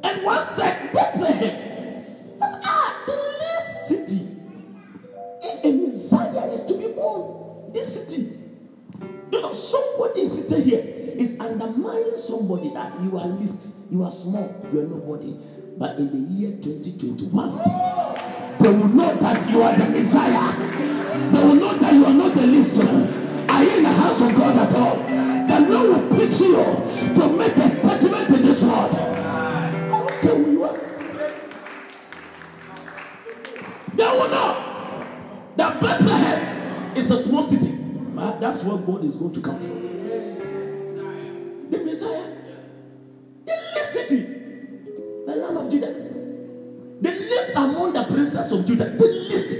And 0.02 0.22
one 0.22 0.44
said, 0.44 0.92
Bethlehem. 0.92 2.36
I 2.42 2.50
said, 2.50 2.60
Ah, 2.64 3.02
the 3.06 3.16
least 3.40 3.88
city. 3.88 4.26
If 5.42 5.64
a 5.64 5.72
Messiah 5.72 6.50
is 6.50 6.64
to 6.64 6.74
be 6.74 6.88
born, 6.88 7.72
this 7.72 7.94
city. 7.94 8.38
You 9.32 9.40
know, 9.40 9.52
somebody 9.52 10.22
is 10.22 10.32
sitting 10.32 10.62
here 10.62 11.03
is 11.18 11.38
undermining 11.40 12.16
somebody 12.16 12.70
that 12.74 13.00
you 13.02 13.18
are 13.18 13.26
least, 13.26 13.68
you 13.90 14.02
are 14.04 14.12
small, 14.12 14.54
you 14.72 14.80
are 14.80 14.84
nobody. 14.84 15.36
But 15.76 15.98
in 15.98 16.10
the 16.10 16.32
year 16.32 16.50
2021, 16.60 17.58
they 18.58 18.68
will 18.68 18.88
know 18.88 19.14
that 19.16 19.50
you 19.50 19.62
are 19.62 19.76
the 19.76 19.86
Messiah. 19.86 20.52
They 21.32 21.44
will 21.44 21.54
know 21.54 21.74
that 21.78 21.92
you 21.92 22.04
are 22.06 22.14
not 22.14 22.34
the 22.34 22.46
least. 22.46 22.78
Are 22.80 23.64
you 23.64 23.76
in 23.76 23.82
the 23.82 23.92
house 23.92 24.20
of 24.20 24.34
God 24.34 24.56
at 24.56 24.74
all? 24.74 24.96
The 24.96 25.60
Lord 25.68 25.88
will 25.90 26.16
preach 26.16 26.40
you 26.40 26.54
to 27.14 27.28
make 27.36 27.56
a 27.56 27.68
statement 27.70 28.30
in 28.30 28.42
this 28.42 28.62
world. 28.62 28.94
Who 28.94 30.50
you 30.50 30.64
are. 30.64 30.78
They 33.94 34.04
will 34.04 34.28
know 34.28 35.06
that 35.56 35.80
Bethlehem 35.80 36.96
is 36.96 37.10
a 37.10 37.22
small 37.22 37.48
city. 37.48 37.72
But 38.14 38.40
that's 38.40 38.62
where 38.62 38.78
God 38.78 39.04
is 39.04 39.16
going 39.16 39.32
to 39.34 39.40
come 39.40 39.60
from. 39.60 39.93
The 41.70 41.78
Messiah. 41.78 42.26
The 43.46 43.52
least 43.74 43.92
city. 43.92 44.20
The 45.26 45.34
land 45.36 45.56
of 45.56 45.70
Judah. 45.70 45.92
The 47.00 47.10
least 47.10 47.50
among 47.56 47.92
the 47.92 48.04
princes 48.04 48.52
of 48.52 48.66
Judah. 48.66 48.90
The 48.90 49.04
least. 49.04 49.50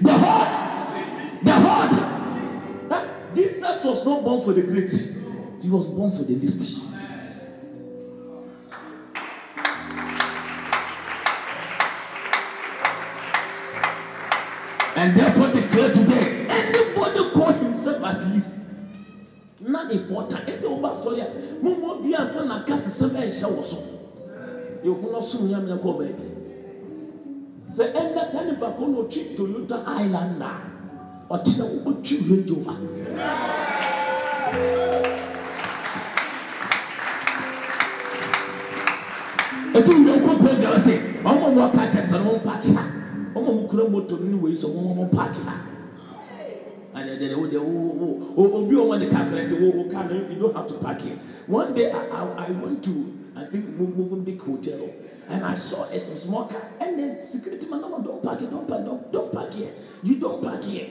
The 0.00 0.12
horde. 0.12 1.44
The 1.44 1.52
horde. 1.52 1.98
Huh? 2.90 3.06
Jesus 3.34 3.84
was 3.84 4.04
not 4.04 4.24
born 4.24 4.40
for 4.40 4.52
the 4.52 4.62
great. 4.62 4.90
He 5.60 5.68
was 5.68 5.86
born 5.86 6.10
for 6.10 6.24
the 6.24 6.34
least. 6.34 6.80
And 14.94 15.16
therefore 15.18 15.48
declare 15.48 15.92
today, 15.92 16.11
important. 19.92 20.48
It's 20.48 20.64
over 20.64 20.94
so 20.94 21.14
yeah. 21.16 21.28
Mumu 21.62 22.02
bi 22.02 22.16
anfa 22.16 22.46
na 22.46 22.64
ka 22.64 22.74
sesem 22.74 23.10
ɛnhyɛ 23.10 23.48
wɔ 23.56 23.62
so. 23.64 23.78
Yehu 24.84 25.12
no 25.12 25.20
so 25.20 25.38
nyame 25.38 25.68
na 25.68 25.76
kɔ 25.76 25.98
baabi. 25.98 26.26
Sɛ 27.68 27.92
ɛnda 27.94 28.22
sɛ 28.30 28.46
nipa 28.46 28.70
ko 28.76 28.86
na 28.86 28.98
otwi 28.98 29.36
Toyota 29.36 29.84
Highlander 29.84 30.56
ɔtena 31.30 31.64
otwi 31.86 32.16
Range 32.28 32.50
Rover. 32.50 32.76
Etu 39.74 39.92
ndi 39.98 40.10
okɔ 40.10 40.32
pɛ 40.42 40.50
bi 40.60 40.66
ɔsɛ 40.66 40.94
ɔmo 41.24 41.54
mo 41.54 41.60
ɔka 41.68 41.82
kɛse 41.92 42.12
no 42.24 42.30
wɔn 42.32 42.42
paaki 42.44 42.74
ha 42.74 42.84
ɔmo 43.34 43.62
mo 43.62 43.68
kura 43.68 43.88
moto 43.88 44.16
no 44.16 44.24
ne 44.26 44.36
wei 44.36 44.54
so 44.56 44.68
wɔn 44.68 44.96
wɔn 44.98 45.10
paaki 45.10 45.40
ha. 45.46 45.71
And 47.02 47.10
then 47.10 47.18
they, 47.18 47.28
they, 47.28 47.56
oh, 47.56 47.60
oh, 48.00 48.34
oh, 48.36 48.56
obi 48.62 48.76
ọmọ 48.76 48.98
de 49.00 49.06
kakra 49.10 49.42
sẹ 49.48 49.56
wo 49.60 49.68
wo 49.76 49.90
car 49.90 50.04
no 50.08 50.14
you 50.30 50.38
don't 50.40 50.54
have 50.54 50.68
to 50.68 50.74
park 50.74 51.00
here 51.00 51.18
one 51.48 51.74
day 51.74 51.90
I, 51.90 51.98
I, 52.06 52.46
I 52.46 52.50
went 52.50 52.84
to 52.84 52.92
I 53.34 53.44
think 53.46 54.24
big 54.24 54.40
hotel, 54.40 54.90
and 55.28 55.44
I 55.44 55.54
saw 55.54 55.84
a 55.84 55.98
small 55.98 56.46
car, 56.46 56.62
and 56.80 56.98
the 56.98 57.14
security 57.14 57.66
man, 57.66 57.80
no, 57.80 57.98
don't 58.00 58.22
park 58.22 58.40
here, 58.40 58.50
don't 58.50 58.68
park, 58.68 58.84
don't, 58.84 59.10
don't 59.10 59.32
park 59.32 59.52
here, 59.54 59.72
you 60.02 60.16
don't 60.16 60.42
park 60.42 60.62
here. 60.62 60.88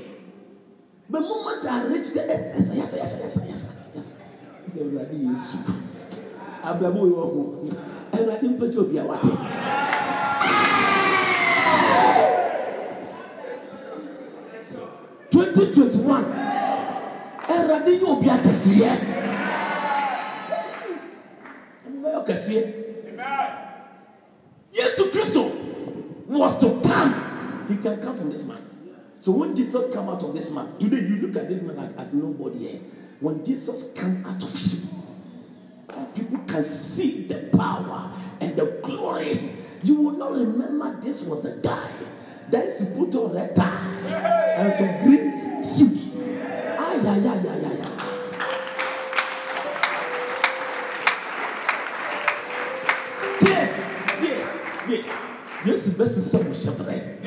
The 1.09 1.20
moment 1.22 1.66
I 1.66 1.86
reached 1.86 2.14
the 2.16 2.24
end, 2.30 2.45
yes, 2.76 2.91
sir, 2.91 2.97
yes, 2.97 2.97
yes, 2.97 3.20
yes, 3.22 3.45
yes, 3.47 3.74
yes. 3.95 4.14
He 4.66 4.72
said, 4.72 4.82
"Awurade 4.82 5.14
Yesu, 5.14 5.57
abrabọ 6.64 7.05
yi 7.05 7.12
wọ 7.12 7.26
ho, 7.34 7.70
Awurade 8.14 8.47
mpẹjọ 8.47 8.80
obi 8.80 8.97
a 8.97 9.03
wate." 9.05 9.32
Twenty 15.32 15.74
twenty 15.74 15.98
one, 15.98 16.26
Awurade 17.48 18.02
nye 18.02 18.06
obi 18.06 18.28
akɛseɛ. 18.28 18.92
Ɛnubɛyɛ 21.88 22.18
ɔkɛseɛ. 22.26 22.64
Yesu 24.74 25.12
Kristo 25.12 25.52
was 26.28 26.58
to 26.60 26.82
come. 26.82 27.66
He 27.70 27.78
can 27.78 28.02
come 28.02 28.16
from 28.18 28.30
this 28.30 28.46
man. 28.46 28.58
So 29.20 29.32
when 29.32 29.56
Jesus 29.56 29.86
come 29.94 30.10
out 30.10 30.24
of 30.24 30.34
this 30.34 30.52
man, 30.52 30.68
today 30.80 30.98
you 30.98 31.18
look 31.22 31.36
at 31.38 31.48
this 31.48 31.62
man 31.62 31.78
like 31.78 31.98
as 31.98 32.14
nobody 32.14 32.60
here. 32.60 32.80
When 33.20 33.46
Jesus 33.46 33.86
come 33.96 34.26
out 34.26 34.44
of 34.44 34.54
you, 34.62 34.80
and 35.96 36.16
people 36.16 36.40
can 36.48 36.64
see 36.64 37.28
the 37.28 37.50
power 37.56 38.12
and 38.40 38.56
the 38.56 38.66
glory, 38.82 39.56
you 39.84 39.96
will 39.96 40.18
not 40.18 40.32
remember 40.32 41.00
this 41.02 41.22
was 41.22 41.42
the 41.42 41.52
guy 41.62 41.92
used 42.60 42.80
to 42.80 42.86
put 42.86 43.16
on 43.16 43.34
that 43.34 43.56
tie 43.56 43.91
and 44.58 44.74
some 44.74 45.04
green 45.04 45.64
suit. 45.64 45.97
Ay, 46.78 46.99
ay, 46.99 47.08
ay, 47.08 47.28
ay, 47.28 47.66
ay, 47.66 47.78
ay. 47.82 47.91
Dear, 53.39 53.66
dear, 54.22 54.41
dear. 54.88 55.06
Yes, 55.66 55.88
best 55.89 56.18
is 56.18 56.32
some 56.32 56.54
shepherd. 56.54 57.18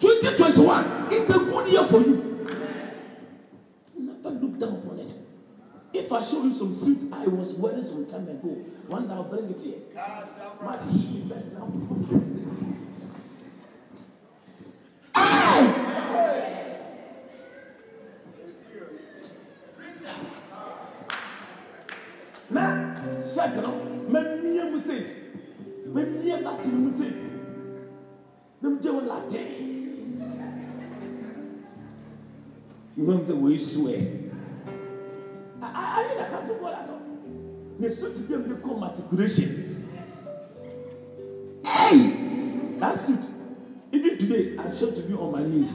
2021, 0.00 1.08
it's 1.10 1.30
a 1.30 1.38
good 1.38 1.68
year 1.68 1.84
for 1.84 2.00
you. 2.00 2.46
Never 3.96 4.30
look 4.30 4.58
down 4.58 4.74
upon 4.74 4.98
it. 4.98 5.14
If 5.94 6.12
I 6.12 6.20
show 6.20 6.42
you 6.42 6.52
some 6.52 6.72
suit 6.74 7.12
I 7.12 7.26
was 7.28 7.52
wearing 7.52 7.82
some 7.82 8.04
time 8.06 8.28
ago, 8.28 8.48
one 8.88 9.06
day 9.06 9.14
I'll 9.14 9.28
bring 9.28 9.48
it 9.48 9.60
here. 9.60 9.78
My 10.60 10.76
he 10.90 11.20
better 11.20 11.52
now. 11.54 11.72
We 33.54 33.58
swear. 33.60 34.00
I 35.62 35.66
I 35.66 36.02
I 36.02 36.14
na 36.18 36.24
kaso 36.28 36.58
bola 36.58 36.82
to. 36.86 36.98
Ne 37.78 37.88
so 37.88 38.10
to 38.12 38.18
be 38.18 38.34
able 38.34 38.48
to 38.48 38.56
come 38.56 38.82
articulation. 38.82 39.86
Hey! 41.64 42.78
That 42.80 42.96
suit. 42.96 43.20
Even 43.92 44.18
today, 44.18 44.58
I'm 44.58 44.76
sure 44.76 44.90
to 44.90 45.00
be 45.02 45.14
on 45.14 45.30
my 45.30 45.44
knee. 45.44 45.70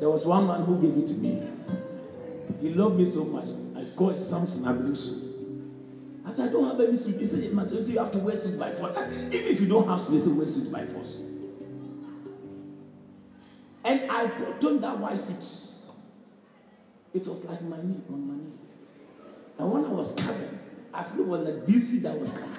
There 0.00 0.10
was 0.10 0.26
one 0.26 0.48
man 0.48 0.64
who 0.64 0.80
gave 0.82 0.98
it 0.98 1.06
to 1.06 1.14
me. 1.14 1.46
He 2.60 2.70
loved 2.70 2.98
me 2.98 3.06
so 3.06 3.24
much. 3.24 3.46
I 3.76 3.84
call 3.96 4.10
it 4.10 4.18
Samson 4.18 4.64
Abusu. 4.64 5.22
I 6.26 6.32
said, 6.32 6.48
I 6.48 6.52
don't 6.52 6.66
have 6.68 6.80
any 6.80 6.96
suit. 6.96 7.20
He 7.20 7.24
said, 7.24 7.52
Matthew, 7.52 7.80
you 7.82 7.98
have 8.00 8.10
to 8.10 8.18
wear 8.18 8.36
suit 8.36 8.58
by 8.58 8.72
force. 8.72 8.96
Even 8.98 9.32
if 9.32 9.60
you 9.60 9.68
don't 9.68 9.86
have 9.86 10.00
suit, 10.00 10.18
they 10.18 10.24
say 10.24 10.30
wear 10.32 10.46
suit 10.46 10.72
by 10.72 10.84
force. 10.86 11.18
And 13.86 14.10
I 14.10 14.26
put 14.26 14.64
on 14.64 14.80
that 14.80 14.98
white 14.98 15.16
suit. 15.16 15.36
It 17.14 17.24
was 17.24 17.44
like 17.44 17.62
my 17.62 17.76
knee 17.76 18.00
on 18.10 18.26
my 18.26 18.34
knee. 18.34 18.52
And 19.58 19.70
when 19.70 19.84
I 19.84 19.88
was 19.88 20.12
coming, 20.12 20.58
I 20.92 21.00
it 21.02 21.24
was 21.24 21.46
like 21.46 21.66
BC 21.66 22.02
that 22.02 22.18
was 22.18 22.30
coming. 22.30 22.50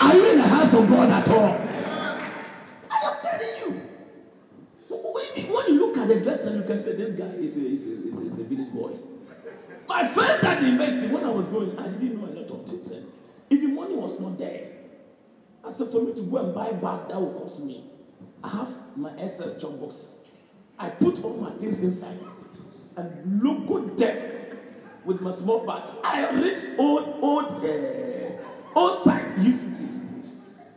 Are 0.00 0.14
you 0.14 0.30
in 0.32 0.38
the 0.38 0.48
house 0.48 0.72
of 0.72 0.88
God 0.88 1.10
at 1.10 1.28
all? 1.28 1.60
I 2.90 3.00
am 3.04 3.16
telling 3.22 3.56
you. 3.58 3.82
When 4.88 5.74
you, 5.74 5.78
look 5.78 5.98
at 5.98 6.08
the 6.08 6.20
dresser, 6.20 6.56
you 6.56 6.62
can 6.62 6.82
say 6.82 6.94
this 6.94 7.12
guy 7.12 7.26
is 7.26 7.56
a, 7.56 7.66
is 7.66 7.86
a, 7.86 8.08
is 8.08 8.18
a, 8.18 8.26
is 8.26 8.38
a 8.38 8.44
village 8.44 8.72
boy. 8.72 8.92
My 9.88 10.06
first 10.06 10.40
time 10.42 10.58
in 10.64 10.72
university, 10.72 11.12
when 11.12 11.24
I 11.24 11.30
was 11.30 11.48
going, 11.48 11.78
I 11.78 11.88
didn't 11.88 12.20
know 12.20 12.28
a 12.28 12.34
lot 12.40 12.50
of 12.50 12.66
things. 12.66 12.90
And 12.90 13.06
the 13.50 13.66
money 13.66 13.94
was 13.96 14.18
not 14.20 14.38
there, 14.38 14.68
I 15.64 15.70
said 15.70 15.88
for 15.88 16.00
me 16.00 16.12
to 16.14 16.22
go 16.22 16.38
and 16.38 16.54
buy 16.54 16.72
bag, 16.72 17.08
that 17.08 17.20
would 17.20 17.36
cost 17.36 17.64
me. 17.64 17.84
I 18.42 18.48
have 18.48 18.68
my 18.96 19.18
SS 19.18 19.60
job 19.60 19.80
box. 19.80 20.24
I 20.78 20.88
put 20.88 21.22
all 21.22 21.34
my 21.34 21.50
things 21.58 21.80
inside 21.80 22.18
and 22.96 23.42
logo 23.42 23.86
them 23.94 24.56
with 25.04 25.20
my 25.20 25.30
small 25.30 25.66
bag. 25.66 25.82
I 26.02 26.30
reached 26.30 26.66
old, 26.78 27.18
old, 27.20 27.64
uh, 27.64 28.78
old 28.78 29.02
site 29.02 29.28
UCC. 29.36 29.88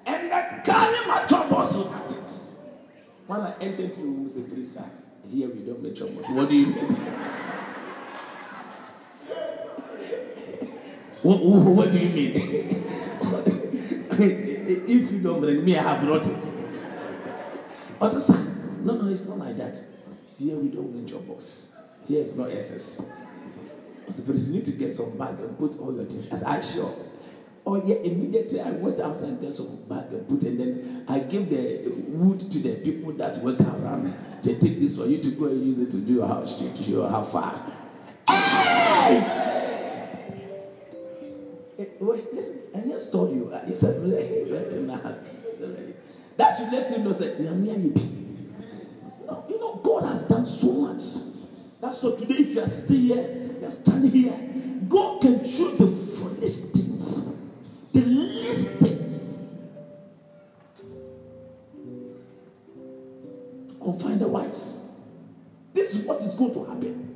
And 0.05 0.31
that 0.31 0.65
carry 0.65 1.07
my 1.07 1.25
job 1.25 1.49
box 1.49 1.75
with 1.75 1.89
my 1.89 1.99
things. 2.07 2.55
When 3.27 3.39
I 3.39 3.53
entered 3.61 3.95
the 3.95 4.01
room, 4.01 4.27
I 4.29 4.33
said, 4.33 4.53
please, 4.53 4.73
sir, 4.73 4.85
here 5.29 5.47
we 5.47 5.61
don't 5.61 5.81
make 5.81 5.95
job 5.95 6.13
box. 6.15 6.29
What 6.29 6.49
do 6.49 6.55
you 6.55 6.67
mean? 6.67 7.07
What, 11.23 11.41
what, 11.41 11.91
do 11.91 11.97
you 11.97 12.09
mean? 12.09 12.33
if 14.11 15.11
you 15.11 15.19
don't 15.19 15.39
bring 15.39 15.63
me, 15.63 15.77
I 15.77 15.83
have 15.83 16.03
nothing. 16.03 16.37
Oh, 18.01 18.05
I 18.05 18.09
said, 18.09 18.21
sir, 18.23 18.37
no, 18.81 18.97
no, 18.97 19.09
it's 19.09 19.23
not 19.25 19.37
like 19.37 19.55
that. 19.57 19.81
Here 20.37 20.57
we 20.57 20.67
don't 20.67 20.91
bring 20.91 21.07
your 21.07 21.21
box. 21.21 21.71
Here 22.09 22.19
is 22.19 22.35
no 22.35 22.43
SS. 22.43 23.13
I 24.09 24.11
said, 24.11 24.27
but 24.27 24.35
you 24.35 24.53
need 24.53 24.65
to 24.65 24.71
get 24.71 24.91
some 24.91 25.17
bag 25.17 25.39
and 25.39 25.57
put 25.57 25.79
all 25.79 25.95
your 25.95 26.03
things. 26.03 26.27
I 26.43 26.57
I 26.57 26.61
sure. 26.61 26.93
Oh 27.65 27.81
yeah, 27.81 27.95
immediately 27.95 28.59
I 28.59 28.71
went 28.71 28.99
outside 28.99 29.29
and 29.29 29.41
get 29.41 29.53
some 29.53 29.77
bag 29.87 30.11
and 30.11 30.27
put 30.27 30.43
and 30.43 30.59
then 30.59 31.05
I 31.07 31.19
gave 31.19 31.49
the 31.49 31.89
wood 31.89 32.51
to 32.51 32.59
the 32.59 32.75
people 32.81 33.13
that 33.13 33.37
work 33.37 33.61
around. 33.61 34.13
They 34.41 34.55
take 34.55 34.77
this 34.77 34.97
for 34.97 35.05
you 35.05 35.19
to 35.19 35.31
go 35.31 35.45
and 35.45 35.65
use 35.65 35.79
it 35.79 35.89
to 35.91 35.97
do 35.97 36.15
your 36.15 36.27
house 36.27 36.59
to 36.59 36.83
show 36.83 37.07
how 37.07 37.23
far. 37.23 37.65
Hey! 38.27 39.62
Eh, 41.83 42.21
listen, 42.33 42.59
I 42.75 42.79
just 42.87 43.11
told 43.11 43.35
you, 43.35 43.51
a 43.51 43.59
very, 43.65 44.43
very 44.45 45.93
That 46.37 46.57
should 46.57 46.71
let 46.71 46.89
you 46.89 46.97
know 46.99 47.13
that 47.13 47.39
Nyamia 47.39 47.83
you 47.83 47.89
be. 47.89 48.01
No, 49.25 49.45
you 49.49 49.59
know, 49.59 49.75
God 49.83 50.03
has 50.05 50.23
done 50.23 50.45
so 50.45 50.71
much. 50.71 51.03
That's 51.81 52.01
why 52.01 52.15
today, 52.15 52.35
if 52.35 52.55
you 52.55 52.61
are 52.61 52.67
still 52.67 52.97
here, 52.97 53.51
you 53.59 53.67
are 53.67 53.69
standing 53.69 54.11
here, 54.11 54.49
God 54.87 55.21
can 55.21 55.43
choose 55.43 55.77
the 55.77 55.87
foolish 55.87 56.55
things, 56.71 57.45
the 57.91 58.01
least 58.01 58.67
things, 58.79 59.57
to 63.67 63.73
confine 63.81 64.19
the 64.19 64.27
wise. 64.27 64.91
This 65.73 65.95
is 65.95 66.05
what 66.05 66.21
is 66.21 66.35
going 66.35 66.53
to 66.53 66.63
happen. 66.65 67.09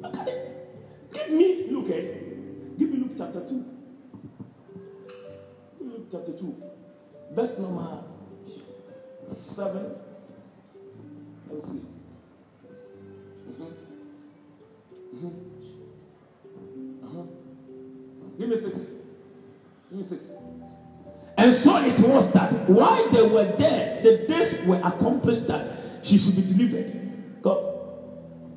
Look 0.00 0.16
at 0.16 0.28
it. 0.28 1.12
Give 1.12 1.30
me, 1.30 1.66
look 1.70 1.86
at 1.90 1.96
it. 1.96 2.25
Luke 3.16 3.30
chapter 3.32 3.48
2. 3.48 3.64
Luke 5.80 6.06
chapter 6.12 6.32
2. 6.32 6.62
Verse 7.32 7.58
number 7.58 8.02
7. 9.26 9.94
Let 11.48 11.54
me 11.54 11.62
see. 11.62 11.80
Uh-huh. 17.04 17.22
Give 18.38 18.48
me 18.50 18.56
6. 18.56 18.84
Give 19.88 19.98
me 19.98 20.02
6. 20.04 20.32
And 21.38 21.52
so 21.54 21.76
it 21.84 21.98
was 22.00 22.30
that 22.32 22.68
while 22.68 23.08
they 23.10 23.22
were 23.22 23.56
there, 23.56 24.02
the 24.02 24.26
days 24.26 24.62
were 24.66 24.80
accomplished 24.84 25.46
that 25.46 25.78
she 26.02 26.18
should 26.18 26.36
be 26.36 26.42
delivered. 26.42 26.92
God. 27.40 27.64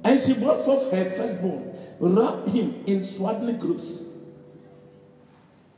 And 0.03 0.19
she 0.19 0.33
brought 0.33 0.65
forth 0.65 0.91
her 0.91 1.09
firstborn, 1.11 1.73
wrapped 1.99 2.49
him 2.49 2.83
in 2.87 3.03
swaddling 3.03 3.59
clothes, 3.59 4.08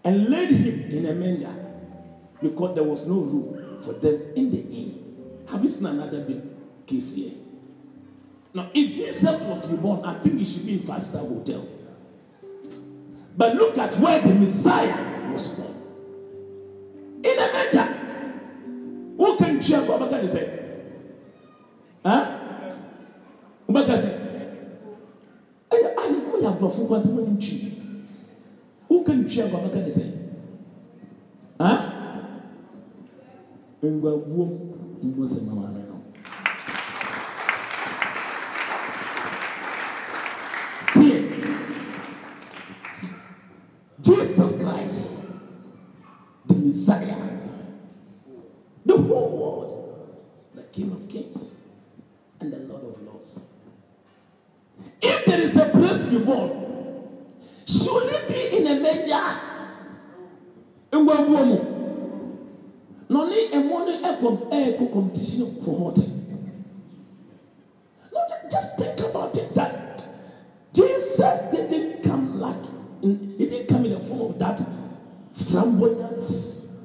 and 0.04 0.30
laid 0.30 0.52
him 0.52 0.92
in 0.92 1.06
a 1.06 1.14
manger 1.14 1.54
because 2.42 2.76
there 2.76 2.84
was 2.84 3.06
no 3.08 3.16
room 3.16 3.82
for 3.82 3.94
them 3.94 4.22
in 4.36 4.52
the 4.52 4.58
inn. 4.58 5.44
Have 5.50 5.62
you 5.64 5.70
seen 5.70 5.86
another 5.86 6.22
big 6.22 6.42
case 6.86 7.16
here? 7.16 7.34
Now, 8.54 8.70
if 8.74 8.96
Jesus 8.96 9.42
was 9.42 9.62
to 9.62 9.68
be 9.68 9.78
born, 9.78 10.04
I 10.04 10.20
think 10.20 10.38
he 10.38 10.44
should 10.44 10.66
be 10.66 10.74
in 10.74 10.84
five 10.84 11.06
star 11.06 11.22
hotel. 11.22 11.68
But 13.38 13.56
look 13.56 13.78
at 13.78 13.98
where 14.00 14.20
the 14.20 14.34
Messiah 14.34 15.32
was 15.32 15.48
born. 15.50 15.76
In 17.24 17.38
a 17.38 17.54
manger. 17.54 18.02
Who 19.18 19.38
ne 20.22 20.28
sɛ 20.28 20.62
ah 22.04 22.26
wobɛka 23.68 23.96
sɛ 23.98 24.10
ɛyɛ 25.72 25.90
ayɛ 26.02 26.18
woyɛ 26.32 26.48
aborɔfo 26.50 26.82
nkwante 26.84 27.10
wonim 27.14 27.38
twi 27.38 27.58
woka 27.58 27.78
ne 27.78 27.81
twi 29.30 29.42
a 29.42 29.46
wabɛka 29.46 29.80
ne 29.84 29.92
sɛ 29.98 30.06
ah 31.60 31.80
ngwabuom 33.84 34.52
mbɔ 35.08 35.24
sɛ 35.34 35.40
ma 35.46 35.54
maame 35.60 35.82
no. 35.90 35.96
Tie. 40.94 41.18
Jesus 44.02 44.51
flamboyance 75.52 76.78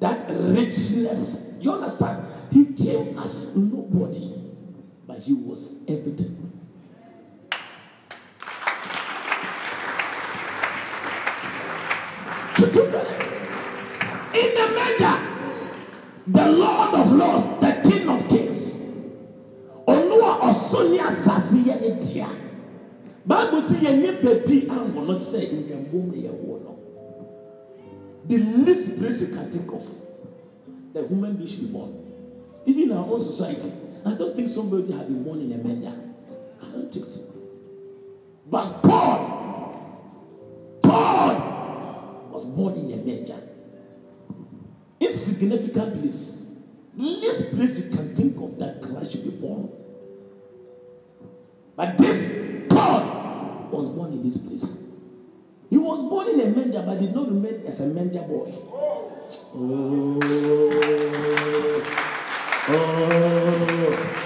that 0.00 0.26
richness 0.28 1.58
you 1.60 1.72
understand? 1.72 2.26
He 2.50 2.66
came 2.72 3.18
as 3.18 3.56
nobody 3.56 4.32
but 5.06 5.18
he 5.18 5.32
was 5.34 5.84
everything. 5.88 6.50
To 12.56 12.66
do 12.72 12.90
that 12.90 13.20
in 14.34 14.54
the 14.54 14.66
manger 14.74 15.34
the 16.26 16.48
lord 16.52 16.94
of 16.94 17.12
lords 17.12 17.60
the 17.60 17.88
king 17.90 18.08
of 18.08 18.28
kings 18.28 18.60
ɔno 19.86 20.16
a 20.22 20.48
ɔso 20.48 20.90
ne 20.90 20.98
asase 20.98 21.58
yɛ 21.64 21.80
ne 21.80 22.00
dea 22.00 22.26
bible 23.26 23.60
sɛ 23.60 23.76
yɛnyɛ 23.84 24.22
baabi 24.22 24.66
anwɔ 24.68 25.06
no 25.06 25.14
sɛ 25.16 25.40
nwambom 25.52 26.12
ne 26.12 26.28
yɛwɔ 26.28 26.62
no 26.64 26.73
the 28.26 28.38
least 28.38 28.98
place 28.98 29.20
you 29.20 29.28
can 29.28 29.50
think 29.50 29.70
of. 29.72 29.84
The 30.92 31.06
human 31.06 31.36
being 31.36 31.48
should 31.48 31.60
be 31.60 31.66
born. 31.66 32.00
Even 32.66 32.84
in 32.84 32.92
our 32.92 33.04
own 33.04 33.20
society 33.22 33.70
i 34.06 34.12
don't 34.12 34.36
think 34.36 34.48
somebody 34.48 34.92
had 34.92 35.06
been 35.06 35.22
born 35.22 35.40
in 35.40 35.52
a 35.52 35.56
manger. 35.56 35.94
I 36.62 36.66
don't 36.66 36.92
think 36.92 37.04
so. 37.04 37.20
But 38.46 38.82
god 38.82 39.42
god 40.82 42.30
was 42.30 42.44
born 42.44 42.74
in 42.74 42.92
a 42.92 42.96
manger. 43.02 43.40
Insignificant 45.00 46.00
place, 46.00 46.62
least 46.96 47.50
place 47.54 47.78
you 47.78 47.96
can 47.96 48.14
think 48.14 48.36
of 48.36 48.58
that 48.58 48.82
Christ 48.82 49.12
should 49.12 49.24
be 49.24 49.30
born. 49.30 49.70
But 51.76 51.96
this 51.98 52.68
God 52.68 53.70
was 53.72 53.88
born 53.88 54.12
in 54.12 54.22
this 54.22 54.36
place. 54.36 54.83
Was 55.94 56.02
born 56.10 56.28
in 56.28 56.40
a 56.40 56.46
manger, 56.48 56.82
but 56.84 56.98
did 56.98 57.14
not 57.14 57.28
remain 57.28 57.62
as 57.68 57.78
a 57.78 57.86
manger 57.86 58.22
boy. 58.22 58.52
Oh, 59.54 60.18
oh, 62.68 62.82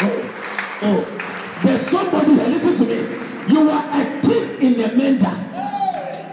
oh, 0.01 0.79
oh. 0.81 1.61
There's 1.62 1.83
somebody 1.91 2.33
here, 2.37 2.47
listen 2.49 2.75
to 2.79 2.85
me. 2.87 3.53
You 3.53 3.69
are 3.69 3.85
a 3.85 4.21
king 4.23 4.62
in 4.62 4.81
a 4.83 4.95
manger. 4.95 5.27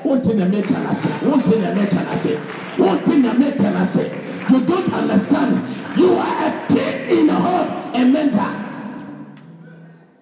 One 0.07 0.21
thing 0.23 0.49
make 0.49 0.67
can 0.67 0.85
I 0.85 0.93
say? 0.93 1.09
One 1.27 1.43
thing 1.43 1.75
make 1.75 1.89
can 1.89 2.07
I 2.07 2.15
say? 2.15 2.37
One 2.77 3.03
thing 3.03 3.25
I 3.25 3.33
make 3.33 3.57
can 3.57 3.75
I 3.75 3.83
say? 3.83 4.07
You 4.49 4.65
don't 4.65 4.93
understand. 4.93 5.99
You 5.99 6.13
are 6.13 6.47
a 6.47 6.67
king 6.69 7.09
in 7.19 7.29
a 7.29 7.33
hut, 7.33 7.93
a 7.93 8.05
manger. 8.05 8.55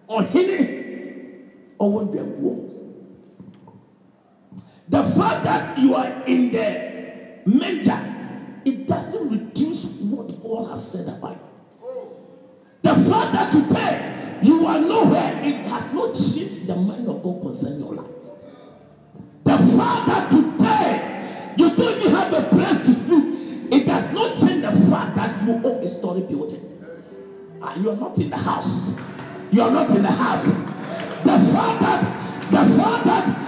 Or 0.07 0.23
hidden. 0.23 1.75
Or 1.77 1.91
one 1.91 2.07
Ɔhene 2.07 2.17
ɔwɔ 2.17 2.41
dwanguo. 2.41 2.62
The 4.93 5.01
fact 5.01 5.43
that 5.45 5.75
you 5.79 5.95
are 5.95 6.23
in 6.27 6.51
the 6.51 7.41
manger, 7.47 7.99
it 8.63 8.85
doesn't 8.85 9.27
reduce 9.27 9.85
what 9.85 10.27
God 10.43 10.69
has 10.69 10.91
said 10.91 11.07
about 11.07 11.31
you. 11.31 12.15
The 12.83 12.93
fact 13.09 13.33
that 13.33 13.51
today 13.51 14.39
you 14.43 14.67
are 14.67 14.79
nowhere, 14.79 15.41
it 15.41 15.65
has 15.65 15.91
not 15.91 16.13
changed 16.13 16.67
the 16.67 16.75
mind 16.75 17.07
of 17.07 17.23
God 17.23 17.41
concerning 17.41 17.79
your 17.79 17.95
life. 17.95 18.05
The 19.43 19.57
fact 19.57 20.07
that 20.09 20.29
today 20.29 21.55
you 21.57 21.75
don't 21.75 21.97
even 21.97 22.11
have 22.11 22.31
a 22.31 22.43
place 22.49 22.85
to 22.85 22.93
sleep, 22.93 23.73
it 23.73 23.87
does 23.87 24.13
not 24.13 24.37
change 24.37 24.61
the 24.61 24.71
fact 24.91 25.15
that 25.15 25.43
you 25.43 25.53
own 25.53 25.83
a 25.83 25.87
story 25.87 26.21
building. 26.21 26.69
Ah, 27.63 27.75
you 27.77 27.89
are 27.89 27.97
not 27.97 28.15
in 28.19 28.29
the 28.29 28.37
house. 28.37 28.95
You 29.51 29.63
are 29.63 29.71
not 29.71 29.89
in 29.89 30.03
the 30.03 30.11
house. 30.11 30.45
The 30.45 31.39
fact 31.51 31.81
that 31.81 32.51
the 32.51 32.75
fact 32.77 33.05
that 33.05 33.42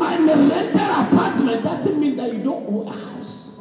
you 0.00 0.06
are 0.06 0.14
in 0.16 0.28
a 0.28 0.36
rented 0.48 0.80
apartment 0.80 1.62
doesn't 1.62 2.00
mean 2.00 2.16
that 2.16 2.32
you 2.32 2.42
don't 2.42 2.66
own 2.66 2.88
a 2.88 2.92
house. 2.92 3.60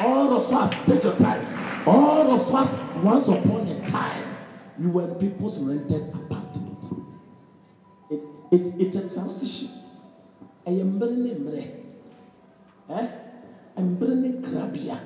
All 0.00 0.36
of 0.36 0.52
us, 0.52 0.70
take 0.86 1.02
your 1.02 1.16
time. 1.16 1.46
All 1.86 2.30
of 2.32 2.54
us, 2.54 3.02
once 3.02 3.28
upon 3.28 3.66
a 3.68 3.86
time, 3.86 4.36
we 4.78 4.86
were 4.86 5.12
people's 5.14 5.58
rented 5.58 6.08
apartment. 6.14 6.84
It, 8.10 8.24
it, 8.52 8.74
it's 8.80 8.96
a 8.96 9.14
transition. 9.14 9.68
ɛyɛ 10.66 10.84
mmerɛ 10.84 11.16
ne 11.16 11.30
mmerɛ 11.40 11.62
ɛ 12.90 13.80
mmerɛ 13.80 14.14
ne 14.22 14.28
krabea 14.44 14.96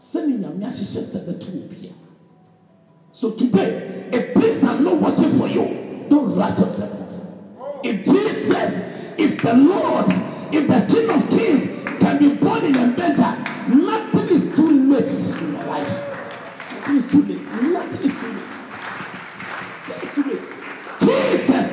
sɛne 0.00 0.40
nyame 0.42 0.64
ahyehyɛ 0.66 1.02
sɛ 1.10 1.18
bɛto 1.26 1.48
obia 1.54 1.92
so 3.12 3.30
today 3.30 4.08
if 4.12 4.34
things 4.34 4.62
are 4.64 4.80
not 4.80 5.00
working 5.00 5.30
for 5.30 5.46
you 5.46 5.64
don't 6.10 6.34
write 6.34 6.58
yourself 6.58 6.92
off 7.00 7.14
if 7.84 8.04
jesus 8.04 8.92
if 9.24 9.40
the 9.42 9.54
lord 9.54 10.06
if 10.58 10.64
the 10.72 10.80
king 10.92 11.08
of 11.16 11.28
kings 11.30 11.62
can 12.00 12.18
be 12.18 12.28
born 12.34 12.64
in 12.64 12.74
a 12.74 12.86
manger 12.98 13.32
nothing 13.68 14.28
is 14.36 14.44
too 14.56 14.70
late 14.92 15.06
in 15.08 15.52
your 15.54 15.64
life. 15.64 16.08
Nothing 16.72 16.96
is 16.96 17.06
too 17.10 17.22
late. 17.22 17.46
Nothing 17.62 18.02
is 18.08 18.14
too 18.20 18.32
late. 18.38 18.54
Nothing 19.88 20.08
is 20.08 20.14
too 20.14 20.24
late. 20.30 20.44
Jesus 21.00 21.66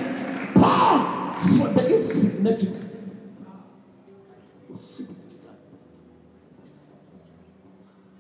born 0.53 0.99
for 1.57 1.67
the 1.73 1.95
insignificant 1.95 2.85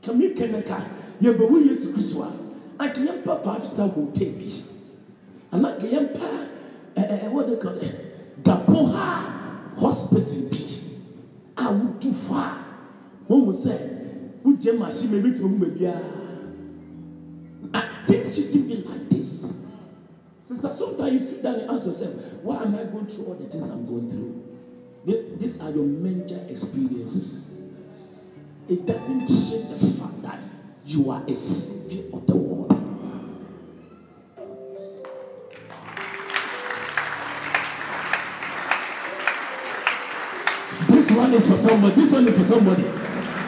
kàmi 0.01 0.27
kẹnẹka 0.37 0.77
yẹbẹwò 1.21 1.57
yesu 1.67 1.87
kristu 1.93 2.21
a 2.23 2.29
anka 2.83 3.01
yẹn 3.01 3.17
mpa 3.21 3.35
five 3.43 3.63
star 3.71 3.89
hotel 3.95 4.29
bi 4.39 4.47
ananka 5.51 5.87
yẹn 5.87 6.03
mpa 6.03 6.27
ẹ 6.95 7.03
ẹ 7.25 7.27
what 7.33 7.47
they 7.47 7.55
call 7.63 7.77
it 7.81 8.08
gapo 8.43 8.85
ha 8.91 9.71
hospital 9.77 10.41
bi 10.49 10.65
a 11.57 11.63
wodu 11.71 12.11
hɔ 12.27 12.35
a 12.35 12.57
wɔn 13.29 13.53
sɛ 13.53 13.75
wogye 14.43 14.77
machine 14.77 15.13
ebi 15.19 15.31
ti 15.35 15.41
wɔn 15.43 15.49
mu 15.57 15.65
baabi 15.65 15.85
a 15.85 16.01
ah 17.73 18.03
things 18.07 18.35
shouldn't 18.35 18.67
be 18.67 18.75
like 18.87 19.09
this 19.09 19.67
sister 20.43 20.71
sometimes 20.71 21.11
you 21.13 21.19
sit 21.19 21.43
down 21.43 21.55
and 21.55 21.69
ask 21.71 21.85
yourself 21.85 22.13
why 22.43 22.63
am 22.63 22.75
I 22.75 22.83
going 22.85 23.05
through 23.05 23.25
all 23.25 23.35
the 23.35 23.45
things 23.49 23.69
I'm 23.69 23.85
going 23.85 24.09
through. 24.09 24.41
Th- 25.05 25.25
These 25.39 25.61
are 25.61 25.69
your 25.71 25.85
major 25.85 26.39
experiences. 26.49 27.61
It 28.67 28.85
doesn't 28.85 29.19
change 29.27 29.67
the 29.69 29.87
fact 29.99 30.21
that 30.23 30.43
you 30.85 31.09
are 31.11 31.21
a 31.27 31.35
savior 31.35 32.03
of 32.13 32.25
the 32.27 32.35
world. 32.35 32.58
One 41.19 41.33
is 41.33 41.47
for 41.47 41.57
somebody. 41.57 41.95
This 41.95 42.11
one 42.13 42.27
is 42.27 42.37
for 42.37 42.43
somebody. 42.43 42.83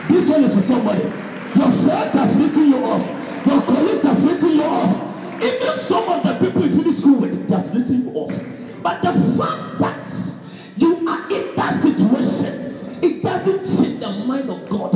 This 0.10 0.30
one 0.30 0.44
is 0.44 0.54
for 0.54 0.62
somebody. 0.62 1.04
Your 1.04 1.72
friends 1.72 2.14
have 2.14 2.38
written 2.38 2.70
you 2.70 2.84
off. 2.84 3.06
Your 3.48 3.62
colleagues 3.62 4.04
have 4.04 4.24
written 4.26 4.50
you 4.50 4.64
off. 4.64 5.42
Even 5.42 5.72
some 5.72 6.10
of 6.10 6.24
the 6.24 6.46
people 6.46 6.66
you 6.66 6.72
finish 6.72 6.98
school 6.98 7.20
with, 7.20 7.48
they 7.48 7.56
have 7.56 7.74
written 7.74 8.04
you 8.04 8.12
off. 8.12 8.32
But 8.84 9.02
the 9.02 9.14
fact 9.14 9.80
that 9.80 10.06
you 10.78 11.08
are 11.08 11.32
in 11.32 11.56
that 11.56 11.82
situation, 11.82 13.00
it 13.02 13.24
doesn't 13.24 13.64
change 13.64 14.00
the 14.00 14.10
mind 14.28 14.50
of 14.50 14.68
God. 14.68 14.94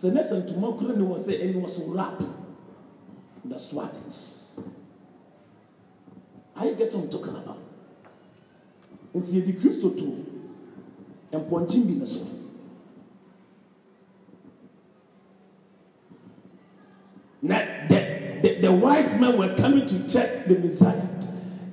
Sɛ 0.00 0.12
ne 0.14 0.22
sɛ 0.22 0.36
ntoma 0.42 0.76
koro 0.78 0.94
ne 0.96 1.04
wɔ 1.04 1.16
sɛ 1.18 1.32
ɛne 1.42 1.60
wɔ 1.60 1.68
so 1.68 1.82
rap 1.92 2.22
the 3.44 3.58
swattings. 3.58 4.68
I 6.56 6.72
get 6.72 6.94
what 6.94 7.04
I'm 7.04 7.10
talking 7.10 7.36
about. 7.36 7.58
Nti 9.14 9.40
yɛde 9.40 9.60
Kristo 9.60 9.90
to 9.96 10.24
mpɔnkye 11.32 11.86
bi 11.86 11.94
ne 11.98 12.06
so. 12.06 12.20
Na 17.42 17.56
the, 17.88 18.38
the, 18.42 18.60
the 18.60 18.72
wise 18.72 19.18
men 19.20 19.36
were 19.36 19.54
coming 19.56 19.86
to 19.86 20.08
check 20.08 20.46
the 20.46 20.54
Messiah. 20.58 21.08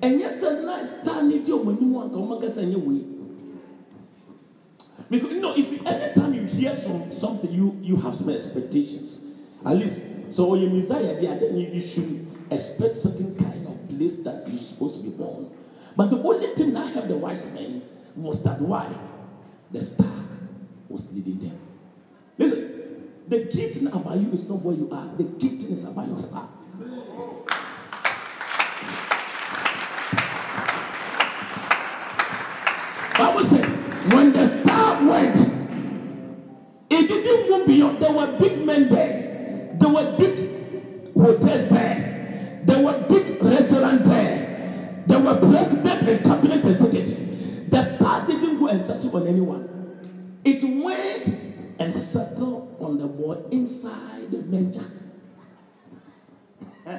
Ɛnyɛ 0.01 0.27
sɛ 0.29 0.65
na 0.65 0.81
star 0.83 1.23
ne 1.23 1.39
di 1.39 1.51
ɔmo 1.51 1.77
anim 1.77 1.93
anka 1.95 2.15
ɔmo 2.15 2.37
akasa 2.37 2.61
nyɛ 2.61 2.83
wei. 2.85 3.16
Because 5.09 5.31
you 5.31 5.39
know, 5.39 5.55
you 5.55 5.63
see, 5.63 5.79
anytime 5.85 6.33
you 6.33 6.43
hear 6.43 6.73
some 6.73 7.11
something, 7.11 7.51
you 7.51 7.77
you 7.81 7.95
have 7.97 8.13
some 8.15 8.29
expectations. 8.29 9.23
At 9.65 9.77
least, 9.77 10.31
so 10.31 10.55
your 10.55 10.69
Messiah 10.69 11.19
there, 11.19 11.39
then 11.39 11.57
you, 11.57 11.67
you 11.67 11.81
should 11.81 12.27
expect 12.51 12.97
certain 12.97 13.35
kind 13.35 13.67
of 13.67 13.89
place 13.89 14.17
that 14.19 14.47
you're 14.47 14.61
supposed 14.61 14.95
to 14.97 15.03
be 15.03 15.09
born. 15.09 15.49
But 15.95 16.09
the 16.09 16.17
only 16.17 16.53
thing 16.55 16.75
I 16.75 16.85
have 16.91 17.07
the 17.07 17.15
wise 17.15 17.51
men 17.53 17.81
was 18.15 18.43
that 18.43 18.61
why 18.61 18.93
the 19.71 19.81
star 19.81 20.07
was 20.89 21.11
leading 21.11 21.39
them. 21.39 21.59
Listen, 22.37 23.09
the 23.27 23.45
key 23.45 23.71
thing 23.71 23.87
about 23.87 24.17
you 24.17 24.31
is 24.31 24.47
not 24.47 24.61
where 24.61 24.75
you 24.75 24.89
are. 24.91 25.09
The 25.17 25.23
key 25.39 25.57
thing 25.57 25.71
is 25.71 25.85
about 25.85 26.07
your 26.07 26.19
star. 26.19 26.47
Beyond. 37.67 37.99
There 38.01 38.11
were 38.11 38.37
big 38.39 38.65
men 38.65 38.89
there. 38.89 39.75
There 39.79 39.89
were 39.89 40.17
big 40.17 41.13
hotels 41.13 41.67
there. 41.69 42.61
There 42.63 42.81
were 42.83 43.05
big 43.07 43.43
restaurants 43.43 44.07
there. 44.07 45.03
There 45.05 45.19
were 45.19 45.37
president 45.37 46.09
and 46.09 46.23
cabinet 46.23 46.65
executives. 46.65 47.27
The 47.69 47.95
star 47.95 48.25
didn't 48.25 48.59
go 48.59 48.67
and 48.67 48.79
settle 48.81 49.15
on 49.15 49.27
anyone. 49.27 50.39
It 50.43 50.63
went 50.63 51.27
and 51.79 51.93
settled 51.93 52.75
on 52.79 52.97
the 52.97 53.07
boy 53.07 53.37
inside 53.51 54.31
the 54.31 54.37
manger. 54.39 54.85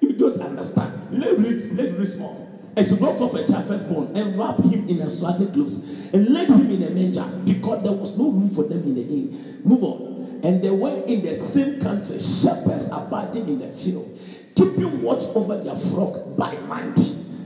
you 0.00 0.12
don't 0.14 0.40
understand. 0.40 1.20
Let 1.20 1.38
read, 1.38 1.62
let 1.72 1.98
read 1.98 2.08
small. 2.08 2.53
And 2.76 2.86
she 2.86 2.96
brought 2.96 3.18
forth 3.18 3.34
a 3.34 3.46
child 3.46 3.68
firstborn 3.68 4.16
and 4.16 4.36
wrapped 4.36 4.62
him 4.62 4.88
in 4.88 5.00
a 5.00 5.08
swaddling 5.08 5.52
clothes 5.52 5.78
and 6.12 6.28
laid 6.28 6.48
him 6.48 6.70
in 6.70 6.82
a 6.82 6.90
manger 6.90 7.24
because 7.44 7.82
there 7.84 7.92
was 7.92 8.16
no 8.18 8.30
room 8.30 8.50
for 8.50 8.64
them 8.64 8.82
in 8.82 8.94
the 8.94 9.02
inn. 9.02 9.60
Move 9.64 9.84
on. 9.84 10.40
And 10.42 10.62
they 10.62 10.70
were 10.70 11.02
in 11.04 11.22
the 11.22 11.34
same 11.34 11.80
country, 11.80 12.18
shepherds 12.18 12.90
abiding 12.90 13.48
in 13.48 13.58
the 13.60 13.70
field, 13.70 14.18
keeping 14.54 15.02
watch 15.02 15.22
over 15.34 15.58
their 15.60 15.76
flock 15.76 16.36
by 16.36 16.54
night. 16.54 16.98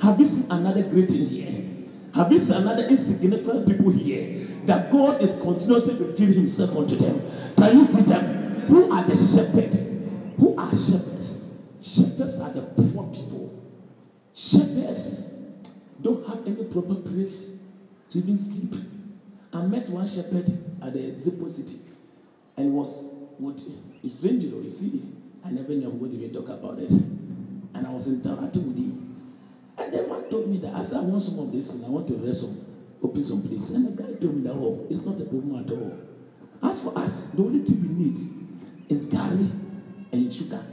Have 0.03 0.19
you 0.19 0.25
seen 0.25 0.51
another 0.51 0.83
great 0.83 1.11
thing 1.11 1.27
here? 1.27 1.65
Have 2.15 2.33
you 2.33 2.39
seen 2.39 2.57
another 2.57 2.87
insignificant 2.87 3.67
people 3.67 3.91
here? 3.91 4.47
That 4.65 4.91
God 4.91 5.23
is 5.23 5.39
continuously 5.41 5.95
revealing 5.95 6.35
himself 6.35 6.77
unto 6.77 6.97
them. 6.97 7.23
Can 7.57 7.79
you 7.79 7.85
see 7.85 8.01
them? 8.03 8.63
Who 8.63 8.91
are 8.91 9.05
the 9.05 9.15
shepherds? 9.15 9.77
Who 10.39 10.57
are 10.57 10.71
shepherds? 10.71 11.59
Shepherds 11.81 12.41
are 12.41 12.53
the 12.53 12.63
poor 12.63 13.05
people. 13.15 13.38
Shepherds 14.39 15.43
don't 16.01 16.25
have 16.29 16.47
any 16.47 16.63
proper 16.63 16.95
place 16.95 17.67
to 18.11 18.19
even 18.19 18.37
sleep. 18.37 18.73
I 19.53 19.63
met 19.63 19.89
one 19.89 20.07
shepherd 20.07 20.49
at 20.81 20.93
the 20.93 21.11
Zippo 21.19 21.51
City 21.51 21.81
and 22.57 22.73
was 22.73 23.17
what 23.39 23.61
it's 24.01 24.15
strange, 24.15 24.45
you 24.45 24.61
you 24.63 24.69
see, 24.69 25.03
I 25.45 25.51
never 25.51 25.73
knew 25.73 25.91
what 25.91 26.13
even 26.13 26.33
talk 26.33 26.49
about 26.51 26.79
it. 26.79 26.91
And 26.93 27.85
I 27.85 27.91
was 27.91 28.07
interacting 28.07 28.69
with 28.69 28.77
him. 28.77 29.33
And 29.77 29.93
then 29.93 30.09
one 30.09 30.31
told 30.31 30.49
me 30.49 30.59
that 30.59 30.73
I 30.73 30.83
said, 30.83 30.99
I 30.99 31.03
want 31.03 31.23
some 31.23 31.41
of 31.41 31.51
this 31.51 31.75
and 31.75 31.85
I 31.85 31.89
want 31.89 32.07
to 32.07 32.15
rest 32.15 32.43
some, 32.43 32.65
open 33.03 33.25
some 33.25 33.43
place. 33.43 33.71
And 33.71 33.89
the 33.89 34.03
guy 34.03 34.13
told 34.21 34.37
me 34.37 34.43
that, 34.43 34.53
oh, 34.53 34.87
it's 34.89 35.05
not 35.05 35.21
a 35.21 35.25
problem 35.25 35.65
at 35.65 35.73
all. 35.73 35.99
As 36.63 36.81
for 36.81 36.97
us, 36.97 37.33
the 37.33 37.43
only 37.43 37.65
thing 37.65 37.83
we 37.83 38.05
need 38.05 38.89
is 38.89 39.07
garlic 39.07 39.51
and 40.13 40.33
sugar. 40.33 40.65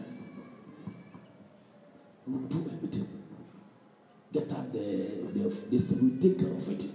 We'll 2.28 2.42
do 2.42 2.70
everything. 2.72 3.08
Get 4.36 4.52
us 4.52 4.68
the, 4.68 5.12
the 5.34 5.55
thing, 5.70 6.00
we'll 6.02 6.22
take 6.22 6.40
care 6.40 6.52
of 6.52 6.68
it. 6.70 6.86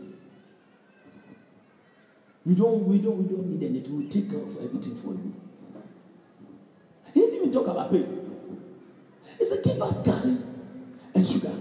We 2.44 2.54
don't, 2.54 2.88
we 2.88 2.98
don't, 2.98 3.18
we 3.18 3.36
don't 3.36 3.46
need 3.50 3.68
anything. 3.68 3.98
We'll 3.98 4.08
take 4.08 4.30
care 4.30 4.40
of 4.40 4.56
everything 4.56 4.96
for 4.96 5.08
you. 5.08 5.34
He 7.12 7.20
didn't 7.20 7.36
even 7.36 7.52
talk 7.52 7.66
about 7.66 7.90
pay. 7.90 8.06
He 9.38 9.44
said, 9.44 9.62
give 9.62 9.80
us 9.82 10.00
garlic 10.02 10.38
and 11.14 11.26
sugar. 11.26 11.52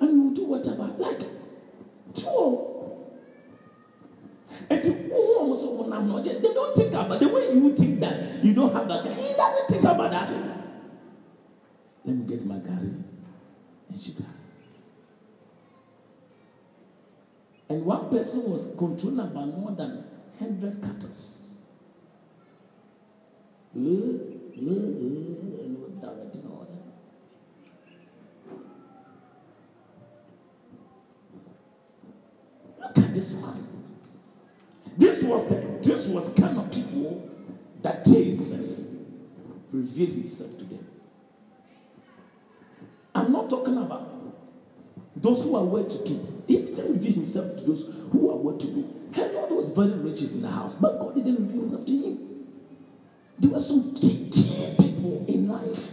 And 0.00 0.12
we 0.12 0.18
will 0.18 0.34
do 0.34 0.44
whatever. 0.44 0.90
Like, 0.98 1.20
true. 2.14 2.72
And 4.68 4.82
they 4.82 6.54
don't 6.54 6.76
think 6.76 6.92
about 6.92 7.20
the 7.20 7.28
way 7.28 7.52
you 7.52 7.74
think 7.76 8.00
that 8.00 8.44
you 8.44 8.54
don't 8.54 8.72
have 8.72 8.88
that 8.88 9.04
guy. 9.04 9.14
He 9.14 9.34
doesn't 9.34 9.68
think 9.68 9.84
about 9.84 10.10
that. 10.10 10.30
Let 12.04 12.16
me 12.16 12.24
get 12.26 12.44
my 12.46 12.58
garlic 12.58 12.92
and 13.90 14.00
sugar. 14.00 14.24
And 17.68 17.84
one 17.84 18.08
person 18.10 18.50
was 18.50 18.74
controlled 18.78 19.34
by 19.34 19.44
more 19.44 19.72
than 19.72 20.04
100 20.38 20.80
cattle. 20.80 21.10
Look 32.78 32.98
at 32.98 33.14
this 33.14 33.34
one. 33.34 33.66
This 34.96 35.22
was 35.22 35.48
the 35.48 35.56
this 35.82 36.06
was 36.06 36.28
kind 36.34 36.58
of 36.58 36.70
people 36.70 37.28
that 37.82 38.04
Jesus 38.04 38.96
revealed 39.72 40.10
himself 40.10 40.56
to 40.58 40.64
them. 40.64 40.86
I'm 43.14 43.32
not 43.32 43.50
talking 43.50 43.76
about 43.76 44.10
those 45.14 45.42
who 45.42 45.56
are 45.56 45.64
well 45.64 45.84
to 45.84 46.04
do. 46.04 46.35
He 46.46 46.62
didn't 46.62 46.92
reveal 46.92 47.14
himself 47.14 47.58
to 47.58 47.64
those 47.64 47.92
who 48.12 48.30
are 48.30 48.36
well 48.36 48.56
to 48.56 48.66
do. 48.66 48.88
Herod 49.12 49.50
was 49.50 49.70
very 49.70 49.90
rich 49.90 50.22
in 50.22 50.42
the 50.42 50.50
house, 50.50 50.74
but 50.74 50.98
God 50.98 51.14
didn't 51.14 51.36
reveal 51.36 51.62
himself 51.62 51.86
to 51.86 51.92
him. 51.92 52.18
There 53.38 53.50
were 53.50 53.60
some 53.60 53.94
key, 53.94 54.30
key 54.30 54.74
people 54.78 55.24
in 55.28 55.48
life. 55.48 55.92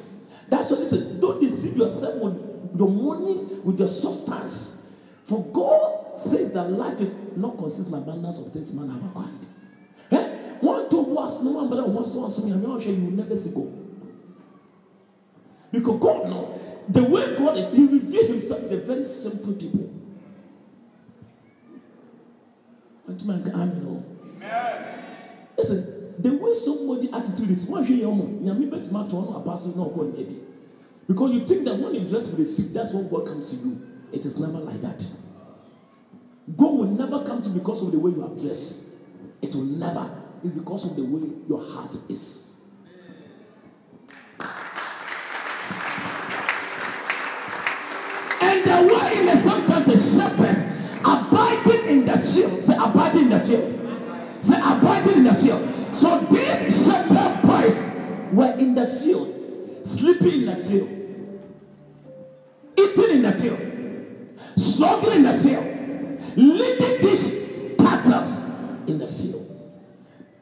That's 0.50 0.72
why 0.72 0.78
listen, 0.78 1.20
don't 1.20 1.42
deceive 1.42 1.76
yourself 1.76 2.22
with 2.22 2.78
your 2.78 2.90
money, 2.90 3.36
with 3.64 3.80
your 3.80 3.88
substance. 3.88 4.92
For 5.26 5.44
God 5.46 6.20
says 6.20 6.52
that 6.52 6.72
life 6.72 7.00
is 7.02 7.16
not 7.36 7.58
consistent 7.58 7.96
abundance 7.96 8.38
of 8.38 8.52
things 8.52 8.74
man 8.74 8.90
have 8.90 9.04
acquired. 9.04 9.46
Eh? 10.12 10.58
One 10.60 10.90
told 10.90 11.18
us, 11.18 11.42
no 11.42 11.52
one 11.52 11.94
once 11.94 12.14
once 12.14 12.44
me, 12.44 12.52
I'm 12.52 12.62
not 12.62 12.82
sure 12.82 12.92
you 12.92 13.06
will 13.06 13.12
never 13.12 13.36
see 13.36 13.52
go. 13.52 13.72
Because 15.72 16.00
God 16.00 16.30
know 16.30 16.60
the 16.88 17.04
way 17.04 17.36
God 17.36 17.58
is, 17.58 17.72
He 17.72 17.86
revealed 17.86 18.30
Himself 18.30 18.68
to 18.70 18.78
very 18.82 19.04
simple 19.04 19.54
people. 19.54 19.90
What 19.90 19.90
man 19.90 19.90
can 19.90 19.90
amen? 19.90 19.90
oh. 22.84 22.93
Oh. 23.10 24.04
Listen, 25.58 26.14
the 26.20 26.32
way 26.32 26.54
somebody 26.54 27.12
attitude 27.12 27.50
is, 27.50 27.66
why 27.66 27.86
should 27.86 27.98
you 27.98 28.08
know? 28.08 28.54
You 28.54 28.68
bet 28.68 28.92
my 28.92 29.08
turn 29.08 29.28
a 29.28 29.42
person 29.42 29.78
not 29.78 29.94
going 29.94 30.14
maybe. 30.14 30.40
Because 31.08 31.32
you 31.34 31.46
think 31.46 31.66
that 31.66 31.76
when 31.76 31.94
you 31.96 32.08
dress 32.08 32.28
with 32.28 32.40
a 32.40 32.46
suit, 32.46 32.74
that's 32.74 32.94
what 32.94 33.10
God 33.10 33.28
comes 33.28 33.50
to 33.50 33.56
you. 33.58 33.82
It 34.12 34.26
is 34.26 34.40
never 34.40 34.60
like 34.60 34.82
that. 34.82 35.04
God 36.56 36.74
will 36.74 36.86
never 36.86 37.24
come 37.26 37.42
to 37.42 37.50
you 37.50 37.56
because 37.60 37.82
of 37.84 37.92
the 37.92 38.00
way 38.00 38.12
you 38.12 38.22
have 38.22 38.40
dressed. 38.40 39.00
It 39.42 39.54
will 39.54 39.64
never. 39.64 40.10
It's 40.44 40.54
because 40.54 40.86
of 40.86 40.96
the 40.96 41.04
way 41.04 41.30
your 41.48 41.62
heart 41.72 41.96
is. 42.10 42.62
And 48.42 48.64
there 48.66 48.84
were 48.84 49.12
in 49.12 49.26
the 49.26 49.42
same 49.42 49.66
country 49.66 49.98
shepherds 49.98 50.34
abiding 50.34 50.34
in 50.34 50.36
the 50.36 50.43
field. 52.34 52.60
Say, 52.60 52.74
in 52.74 53.30
the 53.30 53.40
field. 53.40 54.44
Say, 54.44 54.56
abiding 54.58 55.18
in 55.18 55.24
the 55.24 55.36
field. 55.36 55.96
So 55.96 56.20
these 56.32 56.86
shepherd 56.86 57.42
boys 57.44 57.90
were 58.34 58.52
in 58.58 58.76
the 58.76 58.88
field, 58.88 59.88
sleeping 59.88 60.42
in 60.42 60.46
the 60.46 60.56
field. 60.56 60.90
eating 62.78 63.18
in 63.18 63.22
the 63.22 63.32
field, 63.34 63.60
struggling 64.56 65.18
in 65.18 65.24
the 65.24 65.38
field, 65.40 66.38
leading 66.38 67.02
these 67.02 67.76
battles 67.78 68.50
in 68.88 68.98
the 68.98 69.08
field. 69.08 69.50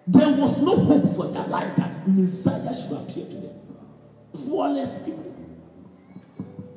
There 0.07 0.29
was 0.29 0.57
no 0.57 0.75
hope 0.75 1.15
for 1.15 1.27
their 1.27 1.47
life 1.47 1.75
that 1.75 2.07
Messiah 2.07 2.73
should 2.73 2.93
appear 2.93 3.25
to 3.25 3.35
them. 3.35 3.59
Poorless 4.33 5.03
people, 5.03 5.35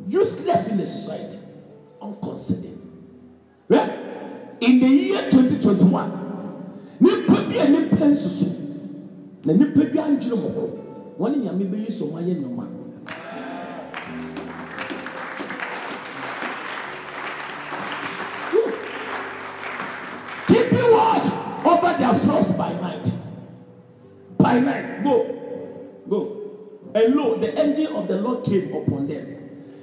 useless 0.09 0.69
in 0.69 0.77
the 0.77 0.85
society, 0.85 1.39
unconsidered. 2.03 2.74
In 4.65 4.81
the 4.81 4.89
year 4.89 5.31
2021, 5.31 6.97
nipa 6.99 7.33
bi 7.33 7.57
a 7.59 7.69
nipa 7.69 8.05
nsusu 8.09 8.47
na 9.45 9.53
nipa 9.53 9.85
bi 9.85 9.99
andwene 9.99 10.41
mo 10.41 10.49
ho 10.49 10.71
wɔn 11.21 11.37
nyame 11.43 11.65
bɛyi 11.69 11.93
so 11.93 12.07
wɔn 12.07 12.25
ayɛ 12.25 12.35
nnoma. 12.41 12.65
Keeping 20.47 20.91
watch 20.93 21.29
over 21.67 21.99
their 21.99 22.15
flocks 22.15 22.51
by 22.53 22.73
night. 22.81 23.13
By 24.39 24.61
night, 24.61 25.05
go, 25.05 25.27
go. 26.09 26.41
And 26.95 27.15
lo, 27.15 27.37
the 27.37 27.61
angel 27.61 27.99
of 27.99 28.09
the 28.09 28.17
Lord 28.17 28.45
came 28.45 28.73
upon 28.73 29.09
them, 29.09 29.27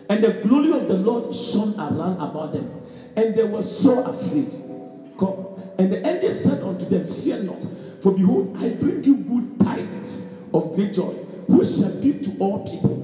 and 0.09 0.23
the 0.23 0.41
glory 0.41 0.71
of 0.71 0.87
the 0.87 0.95
Lord 0.95 1.31
shone 1.35 1.75
around 1.77 2.17
about 2.19 2.53
them, 2.53 2.81
and 3.15 3.35
they 3.35 3.43
were 3.43 3.61
so 3.61 4.03
afraid. 4.05 4.60
And 5.21 5.91
the 5.91 6.07
angel 6.07 6.31
said 6.31 6.63
unto 6.63 6.85
them, 6.85 7.05
Fear 7.05 7.43
not, 7.43 7.65
for 8.01 8.11
behold, 8.11 8.55
I 8.57 8.69
bring 8.69 9.03
you 9.03 9.15
good 9.17 9.59
tidings 9.59 10.43
of 10.53 10.75
great 10.75 10.93
joy, 10.93 11.11
which 11.47 11.69
shall 11.69 12.01
be 12.01 12.13
to 12.13 12.35
all 12.39 12.67
people. 12.67 12.97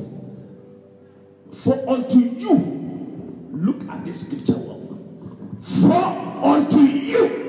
For 1.52 1.88
unto 1.90 2.20
you, 2.20 3.50
look 3.52 3.88
at 3.90 4.04
this 4.06 4.28
scripture. 4.28 4.62
For 5.62 5.94
unto 6.44 6.80
you 6.80 7.47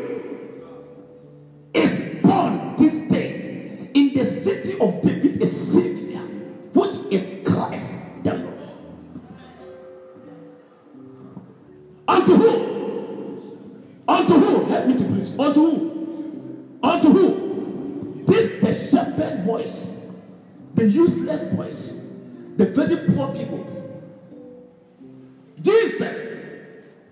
Jesus 25.68 26.16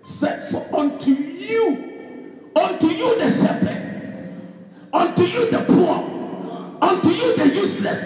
said, 0.01 0.49
For 0.49 0.65
unto 0.73 1.11
you, 1.11 2.51
unto 2.55 2.87
you 2.87 3.19
the 3.19 3.29
shepherd, 3.29 4.33
unto 4.91 5.23
you 5.23 5.51
the 5.51 5.59
poor, 5.59 6.77
unto 6.81 7.09
you 7.09 7.37
the 7.37 7.47
useless, 7.53 8.01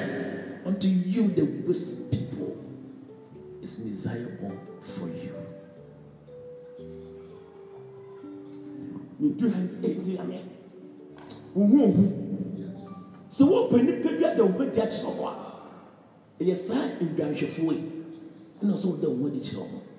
unto 0.65 0.87
you 0.89 1.29
the 1.29 1.45
weak 1.45 2.11
people 2.11 2.57
is 3.61 3.79
Messiah 3.79 4.27
born 4.41 4.59
for 4.81 5.07
you. 5.07 5.35
medu 9.21 9.49
ha 9.53 9.59
sɛ 9.67 9.87
ɛdi 9.95 10.17
ame. 10.19 10.39
Wohu 11.55 11.77
ohu 11.85 12.03
sɛ 13.29 13.43
wɔpɛ 13.45 13.77
nipa 13.85 14.09
bi 14.17 14.25
ada 14.25 14.43
wo 14.43 14.51
bɛdi 14.57 14.81
akyerɛ 14.81 15.11
hɔ 15.17 15.23
a 15.29 15.33
ɛyɛ 16.43 16.55
saa 16.57 16.89
ndwanhwɛfoɔ 16.99 17.71
yi 17.77 17.83
ɛna 18.61 18.73
ɔsɛ 18.73 18.87
wɔda 18.89 19.07
wo 19.19 19.27
adi 19.27 19.39
kyerɛ 19.39 19.61
hɔ 19.71 19.90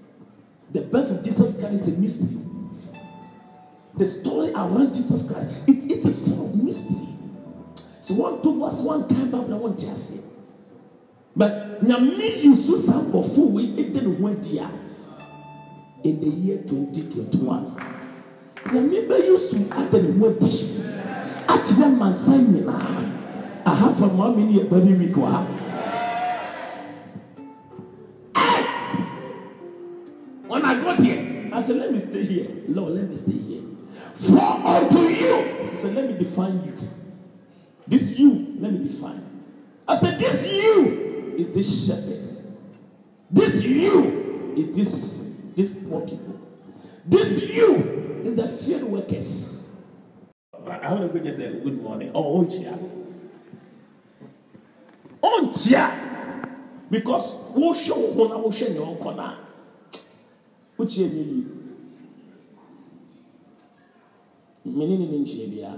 the 0.73 0.81
birth 0.81 1.11
of 1.11 1.23
jesus 1.23 1.57
christ 1.59 1.75
is 1.75 1.89
a 1.89 1.91
mystery. 1.99 2.39
The 3.97 4.07
story 4.07 4.53
around 4.53 4.95
jesus 4.95 5.27
christ 5.27 5.51
it's 5.67 5.87
it's 5.87 6.07
a 6.07 6.13
full 6.13 6.47
of 6.47 6.55
mystery. 6.57 7.09
Sɛ 8.01 8.17
wɔn 8.17 8.43
to 8.43 8.49
wɔ 8.49 8.71
sɛ 8.71 8.83
wɔn 8.83 9.09
kan 9.09 9.31
baabura 9.31 9.61
wɔn 9.61 9.77
ti 9.77 9.87
ase 9.89 10.27
but 11.37 11.83
nyame 11.83 12.43
yi 12.45 12.55
so 12.55 12.77
saa 12.77 13.01
nkɔfo 13.01 13.53
wei 13.53 13.67
ɛda 13.77 14.03
ne 14.03 14.17
ho 14.17 14.29
adi 14.29 14.59
a 14.59 14.69
in 16.05 16.21
the 16.21 16.29
year 16.29 16.59
twenty 16.67 17.03
twenty 17.09 17.39
one 17.39 17.75
nyame 18.67 19.07
bɛyi 19.09 19.39
so 19.39 19.57
ada 19.77 20.03
ne 20.03 20.19
ho 20.19 20.27
adi 20.29 20.51
akyerɛ 21.47 21.97
mansan 21.99 22.47
nyinaa. 22.55 23.03
Aha 23.65 23.93
from 23.93 24.19
one 24.19 24.37
minute 24.37 24.69
yɛ 24.69 25.62
i 31.53 31.61
said 31.61 31.77
let 31.77 31.93
me 31.93 31.99
stay 31.99 32.25
here 32.25 32.49
lord 32.69 32.95
let 32.95 33.09
me 33.09 33.17
stay 33.17 33.33
here 33.33 33.63
for 34.15 34.41
unto 34.41 35.01
you 35.01 35.69
he 35.69 35.75
said 35.75 35.95
let 35.95 36.07
me 36.09 36.17
define 36.17 36.63
you 36.65 36.75
this 37.87 38.19
you 38.19 38.57
let 38.59 38.73
me 38.73 38.89
define 38.89 39.25
i 39.89 39.99
said 39.99 40.19
this 40.19 40.47
you 40.47 41.35
is 41.39 41.55
this 41.55 41.87
shepherd 41.87 42.19
this 43.31 43.63
you 43.63 44.55
is 44.57 44.77
this 44.77 45.35
this 45.55 45.75
poor 45.89 46.01
people 46.03 46.39
this 47.05 47.43
you 47.43 48.21
is 48.25 48.37
the 48.37 48.47
field 48.47 48.85
workers. 48.85 49.83
I 50.53 50.93
want 50.93 51.13
to 51.13 51.19
go 51.19 51.25
just 51.25 51.39
say 51.39 51.51
good 51.53 51.83
morning. 51.83 52.13
Oh, 52.15 52.39
oh, 52.39 52.45
chia. 52.45 52.79
Oh, 55.23 55.51
chia. 55.51 55.99
Because 56.91 57.35
wo 57.55 57.73
hwɛ 57.73 57.97
wo 57.97 58.13
ho 58.15 58.29
na 58.29 58.37
wo 58.39 58.51
hwɛ 58.51 59.37
wokyia 60.83 61.07
ne 61.09 61.21
yi 61.21 61.45
mene 64.65 64.99
ne 64.99 65.07
ne 65.07 65.19
nkyia 65.19 65.47
bia? 65.47 65.73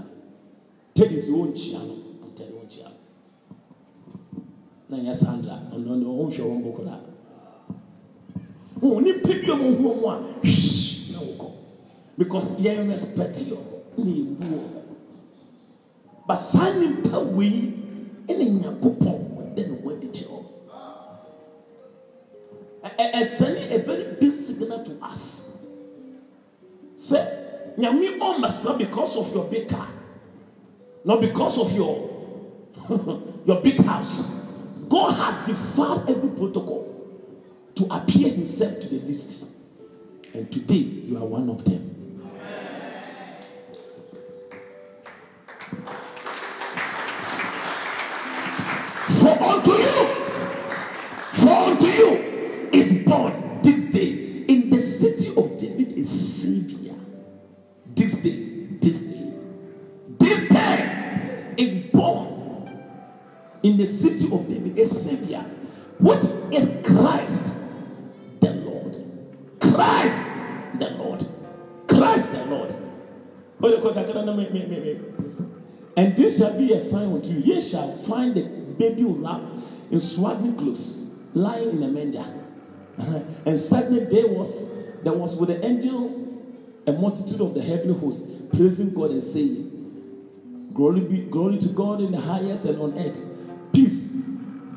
Tedi 0.93 1.17
sɛ 1.19 1.31
wonkyia 1.31 1.79
no. 1.87 1.93
Ntɛde 2.29 2.53
wonkyia 2.57 2.87
no. 2.89 2.97
Na 4.89 4.97
nyɛ 4.97 5.13
sandra. 5.13 5.55
Ɔno 5.73 5.95
ne 5.95 6.05
ɔnhwɛ 6.05 6.41
wɔn 6.49 6.63
bɔ 6.63 6.71
koraa 6.75 7.01
wo 8.81 8.99
nipa 8.99 9.27
bi 9.29 9.51
a 9.51 9.55
wɔhu 9.55 9.79
mu 9.79 10.07
a 10.09 10.19
hwii 10.43 11.11
na 11.11 11.19
wokɔ 11.19 11.47
because 12.17 12.59
yɛn 12.59 12.87
respect 12.89 13.37
yɛ 13.49 13.57
na 13.97 14.11
yɛbu 14.11 14.43
ɔmo 14.43 14.81
but 16.27 16.35
saa 16.37 16.73
nipa 16.79 17.19
wei 17.19 17.73
ɛna 18.27 18.45
nyankopɔn 18.45 19.17
ɔda 19.37 19.67
ne 19.67 19.77
ho 19.83 19.89
ɛ- 22.99 23.25
sending 23.25 23.71
a 23.71 23.77
very 23.83 24.03
big 24.19 24.31
signal 24.31 24.83
to 24.85 24.97
us. 25.03 25.65
Sɛ 26.95 27.75
nyame 27.77 28.19
ɔmmasra 28.19 28.77
because 28.77 29.17
of 29.17 29.33
your 29.33 29.45
big 29.45 29.67
car 29.69 29.87
not 31.05 31.21
because 31.21 31.57
of 31.59 31.71
your 31.75 32.09
your 33.45 33.61
big 33.61 33.77
house. 33.77 34.25
God 34.89 35.11
has 35.13 35.47
defied 35.47 36.09
every 36.09 36.29
protocol 36.29 36.87
to 37.75 37.85
appear 37.91 38.29
himself 38.29 38.79
to 38.81 38.87
the 38.87 38.99
list 39.07 39.45
and 40.33 40.51
today 40.51 40.75
you 40.75 41.17
are 41.17 41.25
one 41.25 41.49
of 41.49 41.63
them 41.65 41.94
in 63.75 63.81
the 63.81 63.85
city 63.85 64.25
of 64.33 64.47
David 64.47 64.79
a 64.79 64.85
Savior, 64.85 65.41
which 65.99 66.23
is 66.53 66.87
Christ 66.87 67.55
the 68.39 68.51
Lord. 68.51 68.95
Christ 69.59 70.25
the 70.79 70.89
Lord. 70.91 71.25
Christ 71.85 72.31
the 72.31 72.45
Lord. 72.45 72.73
And 75.97 76.15
this 76.15 76.37
shall 76.37 76.57
be 76.57 76.71
a 76.71 76.79
sign 76.79 77.11
unto 77.11 77.29
you. 77.29 77.55
Ye 77.55 77.59
shall 77.61 77.91
find 77.97 78.33
the 78.33 78.43
baby 78.43 79.03
wrapped 79.03 79.45
in 79.91 79.99
swaddling 79.99 80.55
clothes, 80.55 81.19
lying 81.33 81.71
in 81.71 81.83
a 81.83 81.87
manger. 81.89 82.25
and 83.45 83.59
suddenly 83.59 84.05
there 84.05 84.27
was 84.27 84.73
there 85.03 85.11
was 85.11 85.35
with 85.35 85.49
the 85.49 85.65
angel 85.65 86.21
a 86.87 86.93
multitude 86.93 87.41
of 87.41 87.53
the 87.53 87.61
heavenly 87.61 87.99
hosts 87.99 88.23
praising 88.55 88.93
God 88.93 89.11
and 89.11 89.21
saying, 89.21 90.71
Glory 90.73 91.01
be 91.01 91.17
glory 91.23 91.57
to 91.57 91.67
God 91.69 91.99
in 91.99 92.11
the 92.13 92.21
highest 92.21 92.65
and 92.65 92.79
on 92.79 92.97
earth. 92.97 93.34
Peace, 93.75 94.07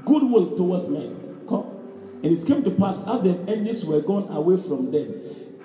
goodwill 0.05 0.57
towards 0.57 0.89
men. 0.89 1.45
Come. 1.49 1.67
And 2.25 2.37
it 2.37 2.45
came 2.45 2.65
to 2.65 2.71
pass 2.73 3.07
as 3.07 3.23
the 3.23 3.49
angels 3.49 3.85
were 3.85 4.01
gone 4.01 4.27
away 4.37 4.57
from 4.57 4.91
them 4.91 5.15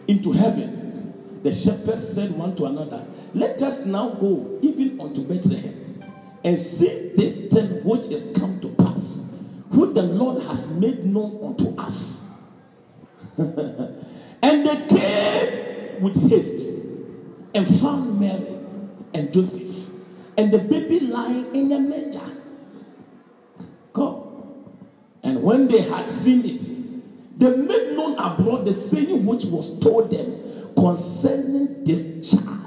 into 0.08 0.32
heaven, 0.32 1.40
the 1.42 1.52
shepherds 1.52 2.14
said 2.14 2.30
one 2.38 2.56
to 2.58 2.66
another, 2.66 3.08
Let 3.34 3.60
us 3.64 3.88
now 3.88 4.10
go 4.10 4.60
even 4.62 5.02
unto 5.02 5.22
Bethlehem 5.22 6.04
and 6.44 6.60
see 6.60 7.14
this 7.16 7.52
thing 7.52 7.84
which 7.84 8.06
is 8.06 8.38
come 8.38 8.60
to 8.60 8.70
pass, 8.70 9.42
who 9.72 9.92
the 9.92 10.04
Lord 10.04 10.44
has 10.44 10.70
made 10.70 11.04
known 11.04 11.40
unto 11.44 11.76
us. 11.82 12.52
and 13.38 14.68
they 14.68 14.86
came 14.88 16.04
with 16.04 16.30
haste 16.30 16.68
and 17.56 17.68
found 17.80 18.20
Mary 18.20 18.60
and 19.16 19.34
Joseph 19.34 19.90
and 20.38 20.52
the 20.52 20.60
baby 20.60 21.00
lying 21.00 21.56
in 21.56 21.72
a 21.72 21.80
manger. 21.80 22.33
Come. 23.94 24.24
And 25.24 25.42
when 25.42 25.68
they 25.68 25.82
had 25.82 26.10
seen 26.10 26.46
it, 26.46 26.62
they 27.38 27.56
made 27.56 27.96
known 27.96 28.18
abroad 28.18 28.66
the 28.66 28.74
saying 28.74 29.26
which 29.26 29.46
was 29.46 29.80
told 29.80 30.12
them 30.12 30.74
concerning 30.76 31.84
this 31.84 32.32
child. 32.32 32.60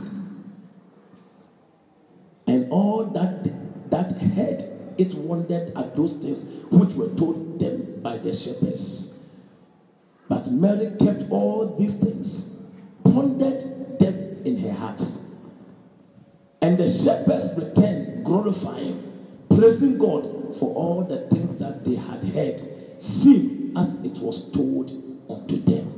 And 2.47 2.70
all 2.70 3.05
that 3.07 3.90
that 3.90 4.12
heard 4.12 4.62
it 4.98 5.15
wondered 5.15 5.73
at 5.77 5.94
those 5.97 6.15
things 6.15 6.48
which 6.70 6.94
were 6.94 7.09
told 7.15 7.59
them 7.59 8.01
by 8.03 8.19
the 8.19 8.32
shepherds. 8.32 9.28
But 10.28 10.51
Mary 10.51 10.93
kept 10.98 11.31
all 11.31 11.77
these 11.78 11.94
things, 11.97 12.73
pondered 13.05 13.61
them 13.98 14.43
in 14.44 14.59
her 14.59 14.73
heart. 14.73 15.03
And 16.62 16.78
the 16.78 16.89
shepherds 16.89 17.53
returned, 17.57 18.24
glorifying, 18.24 19.06
praising 19.57 19.99
God 19.99 20.55
for 20.59 20.74
all 20.74 21.05
the 21.05 21.28
things 21.28 21.57
that 21.57 21.85
they 21.85 21.95
had 21.95 22.23
heard, 22.24 22.62
seen 23.03 23.73
as 23.77 23.93
it 24.05 24.19
was 24.19 24.53
told 24.53 24.91
unto 25.28 25.61
them. 25.62 25.93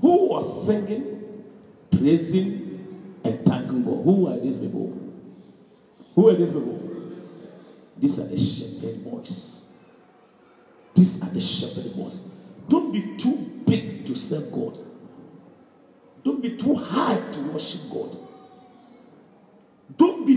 Who 0.00 0.26
was 0.28 0.66
singing, 0.66 1.44
praising, 1.90 3.20
and 3.24 3.44
thanking 3.44 3.84
God? 3.84 4.02
Who 4.04 4.28
are 4.28 4.38
these 4.38 4.58
people? 4.58 4.92
Who 6.14 6.28
are 6.28 6.34
these 6.34 6.52
people? 6.52 6.82
These 7.98 8.18
are 8.18 8.26
the 8.26 8.38
shepherd 8.38 9.04
boys. 9.04 9.72
These 10.94 11.22
are 11.22 11.30
the 11.30 11.40
shepherd 11.40 11.94
boys. 11.96 12.22
Don't 12.68 12.92
be 12.92 13.16
too 13.16 13.36
big 13.66 14.06
to 14.06 14.16
serve 14.16 14.52
God. 14.52 14.78
Don't 16.24 16.42
be 16.42 16.56
too 16.56 16.74
high 16.74 17.20
to 17.32 17.40
worship 17.52 17.82
God. 17.90 18.16
Don't 19.96 20.26
be 20.26 20.35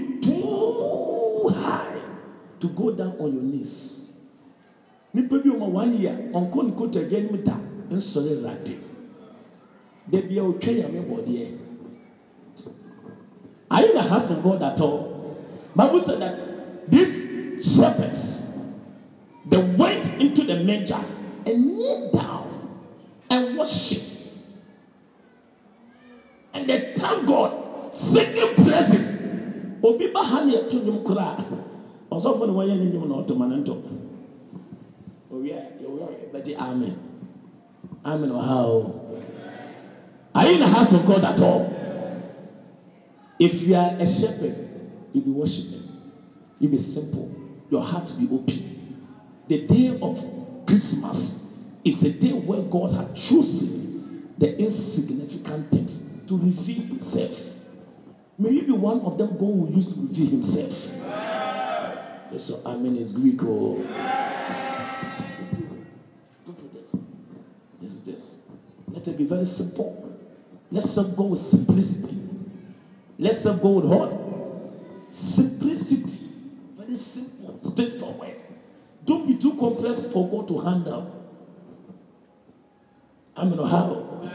to 2.59 2.67
go 2.69 2.91
down 2.91 3.15
on 3.19 3.33
your 3.33 3.43
knees. 3.43 4.19
Nipa 5.13 5.39
bi 5.39 5.49
ɔma 5.49 5.69
one 5.69 5.97
year 5.99 6.29
ɔnkɔ 6.33 6.65
ne 6.65 6.71
kotodwe 6.71 7.17
anim 7.17 7.43
da 7.43 7.57
nsɔre 7.89 8.43
rade. 8.43 8.77
Dabi 10.11 10.37
a 10.37 10.41
otwa 10.41 10.73
yame 10.73 11.01
bɔdeɛ. 11.07 11.57
Are 13.71 13.81
you 13.85 13.93
the 13.93 14.01
house 14.01 14.31
of 14.31 14.43
God 14.43 14.61
at 14.63 14.79
all? 14.81 15.35
Bible 15.75 15.99
said 15.99 16.19
that 16.19 16.89
these 16.89 17.75
shepherds 17.75 18.39
they 19.45 19.57
went 19.57 20.05
into 20.19 20.43
the 20.43 20.63
manger 20.63 20.99
and 21.45 21.77
knelt 21.77 22.13
down 22.13 22.79
and 23.29 23.57
worshiped. 23.57 24.05
And 26.53 26.69
they 26.69 26.93
thank 26.95 27.25
God, 27.27 27.95
singing 27.95 28.55
praises. 28.55 29.17
Obi 29.83 30.11
ba 30.11 30.21
ha 30.23 30.43
na 30.43 30.53
yɛto 30.53 30.81
nnwom 30.81 31.03
koraa 31.03 31.37
ɔsɔfo 32.19 32.47
ne 32.47 32.53
wɔyɛ 32.53 32.77
ne 32.77 32.85
nnwom 32.85 33.07
na 33.07 33.15
ɔtoma 33.15 33.47
ne 33.49 33.55
nto 33.61 33.77
owia 35.31 35.55
yɛwia 35.81 36.07
bɛgye 36.33 36.55
amen. 36.57 36.95
Amen 38.05 38.29
wɔ 38.29 38.41
ha 38.41 38.65
o. 38.65 38.95
Are 40.35 40.47
you 40.47 40.53
in 40.55 40.59
the 40.59 40.67
house 40.67 40.93
of 40.93 41.05
God 41.05 41.23
at 41.23 41.41
all 41.41 41.73
if 43.39 43.61
you 43.63 43.75
are 43.75 43.95
a 43.99 44.05
shepherd 44.07 44.55
you 45.13 45.21
be 45.21 45.31
worshiping 45.31 45.89
you 46.59 46.67
be 46.67 46.77
simple. 46.77 47.33
Your 47.69 47.81
heart 47.81 48.11
be 48.19 48.27
open. 48.31 49.07
The 49.47 49.65
day 49.65 49.97
of 50.01 50.21
Christmas 50.65 51.63
is 51.83 52.03
a 52.03 52.11
day 52.11 52.33
where 52.33 52.61
God 52.61 52.91
has 52.91 53.29
chosen 53.29 54.33
the 54.37 54.57
insignificant 54.59 55.71
things 55.71 56.23
to 56.27 56.37
reveal 56.37 56.81
Himself. 56.83 57.55
May 58.37 58.51
you 58.51 58.63
be 58.63 58.71
one 58.73 59.01
of 59.01 59.17
them 59.17 59.29
God 59.29 59.41
will 59.41 59.71
use 59.71 59.87
to 59.93 60.01
reveal 60.01 60.27
Himself. 60.27 60.95
So 62.37 62.61
mean, 62.77 62.97
it's 62.97 63.11
Greek. 63.11 63.41
Oh. 63.43 63.77
Look 66.45 66.59
at 66.59 66.73
this. 66.73 66.95
This 67.81 67.93
is 67.93 68.03
this. 68.03 68.49
Let 68.87 69.07
it 69.07 69.17
be 69.17 69.25
very 69.25 69.45
simple. 69.45 70.17
Let's 70.71 70.91
serve 70.91 71.15
God 71.15 71.31
with 71.31 71.39
simplicity. 71.39 72.17
Let's 73.17 73.41
serve 73.41 73.61
God 73.61 73.75
with 73.75 73.85
what? 73.85 75.13
Simplicity. 75.13 76.19
Very 76.77 76.95
simple, 76.95 77.59
straightforward. 77.61 78.35
Don't 79.05 79.27
be 79.27 79.35
too 79.35 79.55
complex 79.57 80.05
for 80.11 80.29
God 80.29 80.47
to 80.47 80.59
handle. 80.59 81.15
I 83.35 83.43
mean, 83.45 83.57
how? 83.57 84.29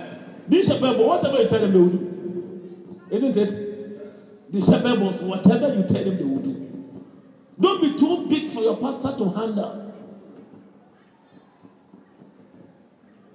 This 0.49 0.66
shepherd, 0.66 0.99
whatever 0.99 1.43
you 1.43 1.49
tell 1.49 1.61
them, 1.61 1.73
they 1.73 1.79
will 1.79 1.89
do. 1.89 3.01
Isn't 3.11 3.37
it? 3.37 4.53
The 4.53 4.61
shepherd 4.61 4.99
whatever 5.01 5.75
you 5.75 5.85
tell 5.85 6.05
them, 6.05 6.16
they 6.16 6.25
will 6.25 6.39
do. 6.41 6.64
Don't 7.59 7.81
be 7.81 7.97
too 7.97 8.27
big 8.29 8.51
for 8.51 8.61
your 8.63 8.77
pastor 8.77 9.15
to 9.17 9.31
handle. 9.31 9.93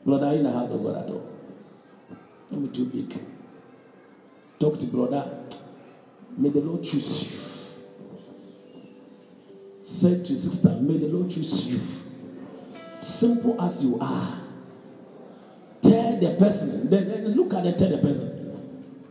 Brother, 0.06 0.28
in 0.32 0.44
the 0.44 0.52
house 0.52 0.72
of 0.72 0.84
God 0.84 1.04
at 1.04 1.10
all? 1.10 1.30
Don't 2.52 2.66
be 2.66 2.76
too 2.76 2.86
big. 2.86 3.18
Talk 4.60 4.80
to 4.80 4.86
brother. 4.88 5.46
May 6.38 6.50
the 6.50 6.60
Lord 6.60 6.84
choose 6.84 7.24
you. 7.24 7.40
Say 9.84 10.24
to 10.24 10.38
sister, 10.38 10.70
may 10.82 10.98
the 10.98 11.08
Lord 11.08 11.32
choose 11.32 11.66
you. 11.68 11.80
Simple 13.02 13.62
as 13.62 13.84
you 13.84 13.98
are. 14.00 14.42
Tell 15.82 16.20
the 16.20 16.36
person. 16.38 16.90
Then, 16.90 17.08
then 17.08 17.28
look 17.36 17.54
at 17.54 17.66
and 17.66 17.78
tell 17.78 17.90
the 17.90 17.98
person. 17.98 18.36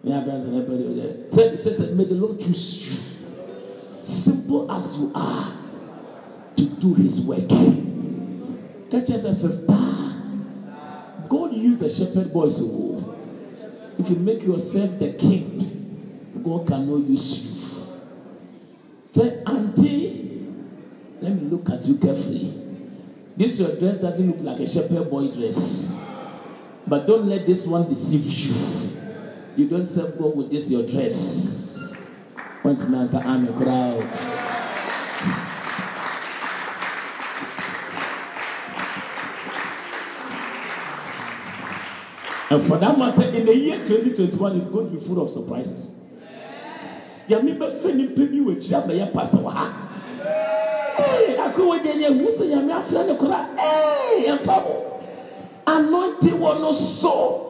Yeah, 0.02 0.22
person. 0.22 1.30
Say, 1.30 1.56
say, 1.56 1.76
say, 1.76 1.92
may 1.92 2.04
the 2.04 2.14
Lord 2.14 2.38
choose 2.38 3.12
you. 3.12 3.17
Simple 4.08 4.72
as 4.72 4.98
you 4.98 5.12
are 5.14 5.52
to 6.56 6.64
do 6.64 6.94
his 6.94 7.20
work. 7.20 7.46
Catch 8.90 9.10
us 9.10 9.26
as 9.26 9.44
a 9.44 9.50
star. 9.50 10.14
God 11.28 11.52
used 11.52 11.80
the 11.80 11.90
shepherd 11.90 12.32
boys. 12.32 12.58
Oh. 12.58 13.14
If 13.98 14.08
you 14.08 14.16
make 14.16 14.44
yourself 14.44 14.98
the 14.98 15.12
king, 15.12 16.40
God 16.42 16.66
cannot 16.66 17.06
use 17.06 17.36
you. 17.36 18.00
Say, 19.12 19.42
Auntie, 19.44 20.54
let 21.20 21.34
me 21.34 21.50
look 21.50 21.68
at 21.68 21.86
you 21.86 21.98
carefully. 21.98 22.54
This 23.36 23.60
your 23.60 23.76
dress 23.76 23.98
doesn't 23.98 24.26
look 24.26 24.40
like 24.40 24.60
a 24.60 24.66
shepherd 24.66 25.10
boy 25.10 25.32
dress. 25.32 26.10
But 26.86 27.06
don't 27.06 27.28
let 27.28 27.46
this 27.46 27.66
one 27.66 27.86
deceive 27.86 28.24
you. 28.24 28.54
You 29.54 29.68
don't 29.68 29.84
serve 29.84 30.18
God 30.18 30.34
with 30.34 30.50
this 30.50 30.70
your 30.70 30.86
dress. 30.86 31.57
Want 32.68 32.80
to 32.80 32.88
make 32.90 33.12
a 33.14 33.52
crowd. 33.56 34.02
And 42.50 42.62
for 42.62 42.76
that 42.76 42.98
matter, 42.98 43.22
in 43.34 43.46
the 43.46 43.56
year 43.56 43.78
2021, 43.86 44.56
it's 44.58 44.66
going 44.66 44.90
to 44.90 44.92
be 44.92 45.00
full 45.00 45.22
of 45.22 45.30
surprises. 45.30 45.94
Yàmi 47.30 47.58
bẹ 47.58 47.70
fẹ 47.82 47.92
nípa 47.92 48.28
bi 48.30 48.40
wọ 48.44 48.52
ekyir 48.56 48.76
abẹyẹ 48.82 49.12
pastor 49.14 49.40
wọ 49.40 49.50
ha. 49.50 49.66
Ee, 50.98 51.36
akọwé 51.36 51.80
deɛ 51.84 51.96
ni 51.96 52.04
ehu 52.04 52.28
sɛ 52.28 52.50
yàmi 52.52 52.72
afra 52.72 53.02
ne 53.06 53.16
kora. 53.16 53.48
Ee, 53.56 54.26
yɛn 54.28 54.38
fa. 54.44 54.62
Anointing 55.66 56.36
wɔ 56.38 56.60
no 56.60 56.72
so. 56.72 57.47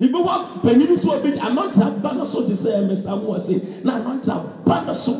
Ibi 0.00 0.14
wa 0.16 0.46
panyin 0.62 0.88
bi 0.88 0.96
so 0.96 1.12
obi 1.12 1.32
anointing 1.38 1.82
aba 1.82 2.14
no 2.14 2.24
so 2.24 2.46
te 2.46 2.52
sɛ 2.52 2.88
Mr. 2.88 3.12
Amu 3.12 3.34
ɔse 3.36 3.84
na 3.84 3.96
anointing 3.96 4.30
aba 4.32 4.86
no 4.86 4.92
so. 4.92 5.12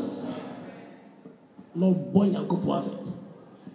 Na 1.75 1.87
ɔbɔ 1.87 2.33
nyankopɔn 2.33 2.77
ase. 2.77 2.91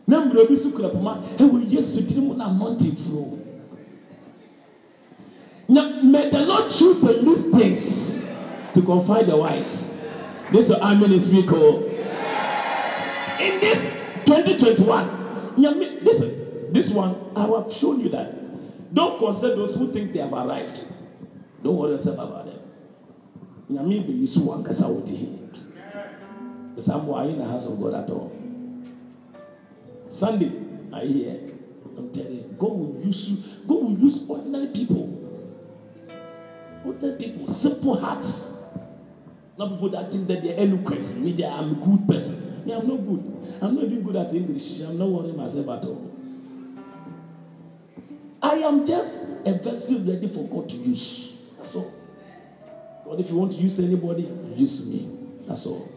Na 0.07 0.21
mmerɛ 0.25 0.49
bi 0.49 0.55
so 0.55 0.71
kura 0.71 0.89
poma 0.89 1.21
ɛwɔ 1.37 1.69
Yesu 1.71 2.01
tiri 2.01 2.21
mu 2.21 2.33
na 2.35 2.49
anointing 2.49 2.91
furo. 2.95 3.39
Now, 5.67 5.89
may 6.03 6.29
the 6.29 6.45
Lord 6.45 6.69
choose 6.69 6.99
the 6.99 7.13
least 7.13 7.49
things 7.49 8.31
to 8.75 8.81
confide 8.83 9.25
the 9.27 9.35
wise. 9.35 10.05
This 10.51 10.69
is 10.69 10.75
Amen 10.75 11.11
is 11.11 11.27
week. 11.27 11.51
Oh. 11.51 11.77
In 13.39 13.59
this 13.61 13.95
2021, 14.25 15.09
Nyame- 15.57 16.03
listen, 16.03 16.71
this 16.71 16.91
one, 16.91 17.15
I 17.35 17.47
have 17.47 17.73
shown 17.73 17.99
you 17.99 18.09
that. 18.09 18.93
Don't 18.93 19.17
consider 19.17 19.55
those 19.55 19.73
who 19.75 19.87
think 19.91 20.13
they 20.13 20.19
have 20.19 20.33
arrived. 20.33 20.83
Don't 21.65 21.77
worry 21.77 21.93
yourself 21.93 22.19
about 22.19 22.45
them. 22.45 22.59
Nyame 23.71 24.05
be 24.05 24.13
use 24.13 24.37
one 24.37 24.63
kasa 24.63 24.83
wuti. 24.83 25.49
Some 26.77 27.09
are 27.09 27.27
in 27.27 27.39
the 27.39 27.45
house 27.45 27.65
of 27.65 27.81
God 27.81 27.95
at 27.95 28.09
all. 28.11 28.31
Sunday, 30.07 30.45
you 30.45 31.13
here? 31.13 31.39
I'm 31.97 32.11
telling 32.11 32.33
you, 32.35 32.55
God 32.59 32.71
will 32.71 33.01
use 33.03 33.29
you. 33.29 33.37
God 33.67 33.81
will 33.83 33.97
use 33.97 34.23
ordinary 34.29 34.67
people. 34.67 35.09
Ordinary 36.85 37.17
people, 37.17 37.47
simple 37.47 37.99
hearts. 37.99 38.67
Not 39.57 39.71
people 39.71 39.89
that 39.89 40.11
think 40.11 40.27
that 40.27 40.43
they're 40.43 40.59
eloquent. 40.59 41.17
Me, 41.17 41.31
they 41.31 41.45
I'm 41.45 41.81
a 41.81 41.83
good 41.83 42.07
person. 42.07 42.63
Me, 42.63 42.73
I'm 42.73 42.87
not 42.87 42.97
good. 42.97 43.57
I'm 43.59 43.73
not 43.73 43.85
even 43.85 44.03
good 44.03 44.17
at 44.17 44.31
English. 44.35 44.81
I'm 44.81 44.99
not 44.99 45.07
worrying 45.07 45.35
myself 45.35 45.67
at 45.69 45.85
all. 45.85 46.11
I 48.43 48.57
am 48.57 48.85
just 48.85 49.47
a 49.47 49.53
vessel 49.53 50.01
ready 50.01 50.27
for 50.27 50.47
God 50.47 50.69
to 50.69 50.75
use. 50.75 51.34
That's 51.65 51.77
all. 51.77 51.91
God, 53.05 53.19
if 53.19 53.31
you 53.31 53.37
want 53.37 53.53
to 53.53 53.57
use 53.57 53.79
anybody, 53.79 54.29
use 54.55 54.87
me. 54.87 55.09
That's 55.47 55.65
all. 55.65 55.89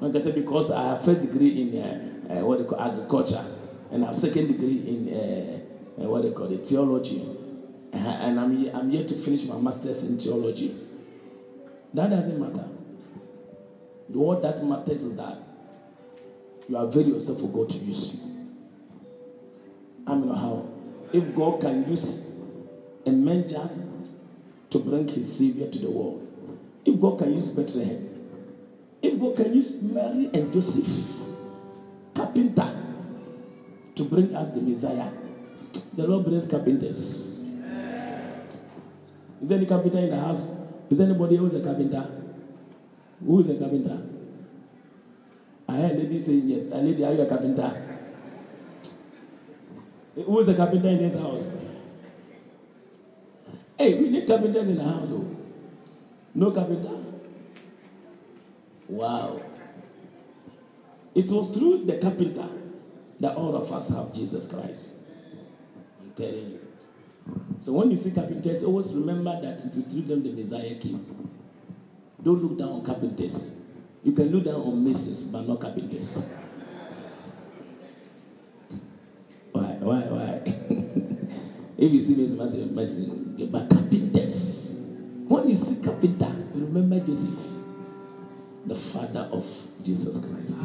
Like 0.00 0.16
I 0.16 0.18
said, 0.20 0.34
because 0.34 0.70
I 0.70 0.84
have 0.88 1.04
first 1.04 1.20
degree 1.20 1.60
in 1.60 1.78
uh, 1.78 2.32
uh, 2.32 2.46
what 2.46 2.60
they 2.60 2.64
call 2.64 2.80
agriculture, 2.80 3.44
and 3.90 4.02
I 4.02 4.06
have 4.06 4.16
second 4.16 4.46
degree 4.46 4.88
in 4.88 5.12
uh, 5.12 6.02
uh, 6.02 6.08
what 6.08 6.22
they 6.22 6.30
call 6.30 6.50
it 6.50 6.66
theology, 6.66 7.28
uh, 7.92 7.96
and 7.96 8.40
I'm 8.40 8.74
I'm 8.74 8.90
yet 8.90 9.06
to 9.08 9.14
finish 9.16 9.44
my 9.44 9.58
masters 9.58 10.04
in 10.04 10.16
theology. 10.16 10.74
That 11.92 12.08
doesn't 12.08 12.40
matter. 12.40 12.66
What 14.08 14.40
that 14.42 14.64
matters 14.64 15.04
is 15.04 15.14
that 15.18 15.36
you 16.70 16.76
are 16.78 16.86
ready 16.86 17.10
yourself 17.10 17.40
for 17.40 17.48
God 17.48 17.68
to 17.68 17.76
use 17.76 18.14
you. 18.14 18.20
I 20.06 20.14
mean, 20.14 20.34
how 20.34 20.66
if 21.12 21.34
God 21.34 21.60
can 21.60 21.86
use 21.86 22.34
a 23.04 23.10
manger 23.10 23.68
to 24.70 24.78
bring 24.78 25.08
His 25.08 25.38
Savior 25.38 25.70
to 25.70 25.78
the 25.78 25.90
world, 25.90 26.26
if 26.84 27.00
God 27.00 27.18
can 27.18 27.34
use 27.34 27.48
Bethlehem, 27.48 28.08
if 29.02 29.20
God 29.20 29.36
can 29.36 29.54
use 29.54 29.82
Mary 29.82 30.30
and 30.32 30.52
Joseph, 30.52 30.86
carpenter, 32.14 32.82
to 33.94 34.04
bring 34.04 34.34
us 34.34 34.50
the 34.50 34.60
Messiah, 34.60 35.10
the 35.94 36.06
Lord 36.06 36.26
brings 36.26 36.46
carpenters. 36.46 37.48
Is 39.40 39.48
there 39.48 39.58
any 39.58 39.66
carpenter 39.66 39.98
in 39.98 40.10
the 40.10 40.20
house? 40.20 40.50
Is 40.90 41.00
anybody 41.00 41.36
is 41.36 41.54
a 41.54 41.60
carpenter? 41.60 42.08
Who 43.24 43.40
is 43.40 43.48
a 43.48 43.54
carpenter? 43.54 44.02
I 45.68 45.76
heard 45.76 45.92
a 45.92 45.94
lady 45.94 46.18
saying 46.18 46.48
yes. 46.48 46.66
A 46.66 46.76
lady, 46.76 47.04
are 47.04 47.12
you 47.12 47.22
a 47.22 47.26
carpenter? 47.26 47.82
Who 50.14 50.38
is 50.40 50.48
a 50.48 50.54
carpenter 50.54 50.88
in 50.88 50.98
this 50.98 51.14
house? 51.14 51.56
Hey, 53.78 53.94
we 53.94 54.08
need 54.08 54.26
carpenters 54.26 54.68
in 54.68 54.76
the 54.76 54.84
house. 54.84 55.10
Oh. 55.12 55.36
No 56.34 56.50
carpenter? 56.50 56.90
Wow. 58.88 59.40
It 61.14 61.30
was 61.30 61.48
through 61.56 61.84
the 61.84 61.98
carpenter 61.98 62.48
that 63.20 63.36
all 63.36 63.56
of 63.56 63.72
us 63.72 63.88
have 63.88 64.12
Jesus 64.12 64.48
Christ. 64.48 65.08
I'm 66.00 66.12
telling 66.12 66.50
you. 66.50 66.60
So 67.60 67.72
when 67.72 67.90
you 67.90 67.96
see 67.96 68.10
carpenters, 68.12 68.64
always 68.64 68.94
remember 68.94 69.40
that 69.40 69.64
it 69.64 69.76
is 69.76 69.84
through 69.86 70.02
them 70.02 70.22
the 70.22 70.32
Messiah 70.32 70.74
came. 70.76 71.30
Don't 72.22 72.42
look 72.42 72.58
down 72.58 72.68
on 72.68 72.84
carpenters. 72.84 73.62
You 74.04 74.12
can 74.12 74.30
look 74.30 74.44
down 74.44 74.60
on 74.60 74.84
masons, 74.84 75.28
but 75.28 75.48
not 75.48 75.60
carpenters. 75.60 76.34
Why? 79.52 79.62
Why? 79.80 80.00
If 81.86 81.92
you 81.92 82.00
see 82.00 82.16
mason, 82.16 82.36
mason, 82.36 82.74
mason, 82.74 83.48
but 83.48 83.70
carpenters. 83.70 84.96
When 85.28 85.48
you 85.48 85.54
see 85.54 85.80
carpenter, 85.84 86.34
remember 86.52 86.98
Joseph, 86.98 87.38
the 88.66 88.74
father 88.74 89.28
of 89.30 89.46
Jesus 89.84 90.18
Christ. 90.18 90.58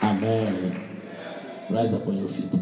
Amen. 0.00 1.00
Rise 1.70 1.92
up 1.92 2.06
on 2.06 2.18
your 2.18 2.28
feet. 2.28 2.57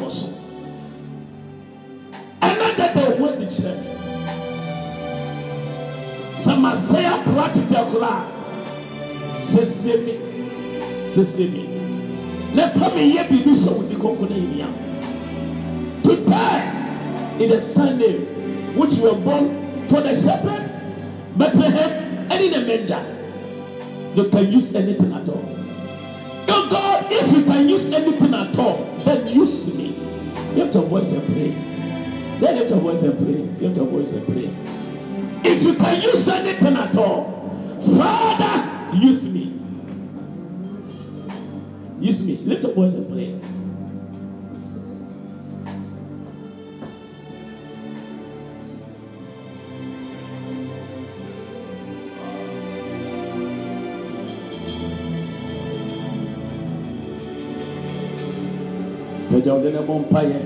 Abrabɔ 0.00 0.10
so 0.10 0.28
ɛna 2.40 2.76
dada 2.76 3.00
ho 3.18 3.24
adi 3.28 3.46
kyerɛ 3.46 3.74
sɛ 6.38 6.52
masɛe 6.56 7.04
apra 7.04 7.52
tete 7.52 7.76
koraa 7.92 8.24
sɛsie 9.38 10.04
me. 10.04 10.14
Sɛsie 11.04 11.50
me. 11.52 11.64
Na 12.54 12.68
fa 12.68 12.94
me 12.94 13.12
yɛ 13.12 13.28
biribi 13.28 13.52
hyɛ 13.54 13.76
wo 13.76 13.82
di 13.82 13.94
kɔnkɔ 13.94 14.20
no 14.20 14.36
animuonyam 14.36 14.74
Today, 16.02 16.60
in 17.40 17.50
the 17.50 17.60
Sunday, 17.60 18.18
which 18.74 18.94
were 18.98 19.14
born 19.14 19.86
for 19.86 20.00
the 20.00 20.14
shepherd, 20.14 20.70
Bethlehem, 21.36 22.26
and 22.30 22.42
in 22.42 22.50
the 22.52 22.60
manger, 22.60 23.02
you 24.14 24.28
can 24.30 24.50
use 24.52 24.74
anything 24.74 25.12
at 25.12 25.28
all. 25.28 25.44
Oh 26.48 26.68
God, 26.70 26.89
if 27.10 27.32
you 27.32 27.44
can 27.44 27.68
use 27.68 27.90
anything 27.92 28.34
at 28.34 28.58
all, 28.58 28.84
then 29.04 29.26
use 29.26 29.74
me. 29.76 29.88
Lift 30.54 30.74
your 30.74 30.84
voice 30.84 31.12
and 31.12 31.26
pray. 31.26 31.48
Then 32.40 32.56
lift 32.56 32.70
your 32.70 32.80
voice 32.80 33.02
and 33.02 33.18
pray. 33.18 33.66
Lift 33.66 33.76
your 33.76 33.86
voice 33.86 34.12
and 34.12 34.26
pray. 34.26 35.50
If 35.50 35.62
you 35.62 35.74
can 35.74 36.02
use 36.02 36.28
anything 36.28 36.76
at 36.76 36.96
all, 36.96 37.78
Father, 37.96 38.96
use 38.96 39.28
me. 39.28 39.58
Use 41.98 42.22
me. 42.22 42.36
Lift 42.38 42.64
your 42.64 42.72
voice 42.72 42.94
and 42.94 43.08
pray. 43.08 43.59
ɔde 59.50 59.72
ne 59.72 59.80
bɔ 59.86 59.94
mpaeɛ 60.04 60.40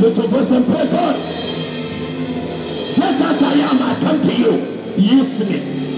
Lift 0.00 0.16
your 0.18 0.28
voice 0.28 0.50
and 0.50 0.66
pray 0.66 0.86
God. 0.86 1.16
Just 2.94 3.22
as 3.22 3.42
I 3.42 3.52
am, 3.68 3.82
I 3.82 3.94
come 4.00 4.20
to 4.22 4.32
you. 4.34 4.52
Use 4.96 5.40
me. 5.48 5.89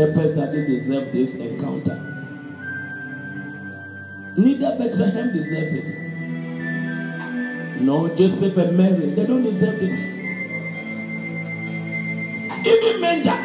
The 0.00 0.06
shepherd 0.06 0.34
that 0.36 0.52
did 0.52 0.66
deserve 0.66 1.12
this 1.12 1.34
encounter. 1.34 1.94
Neither 4.34 4.76
Bethlehem 4.78 5.30
deserves 5.30 5.74
it. 5.74 5.88
No, 7.82 8.08
Joseph 8.08 8.56
and 8.56 8.78
Mary, 8.78 9.10
they 9.10 9.26
don't 9.26 9.42
deserve 9.42 9.78
this. 9.78 10.02
Even 12.66 13.00
Manger, 13.02 13.36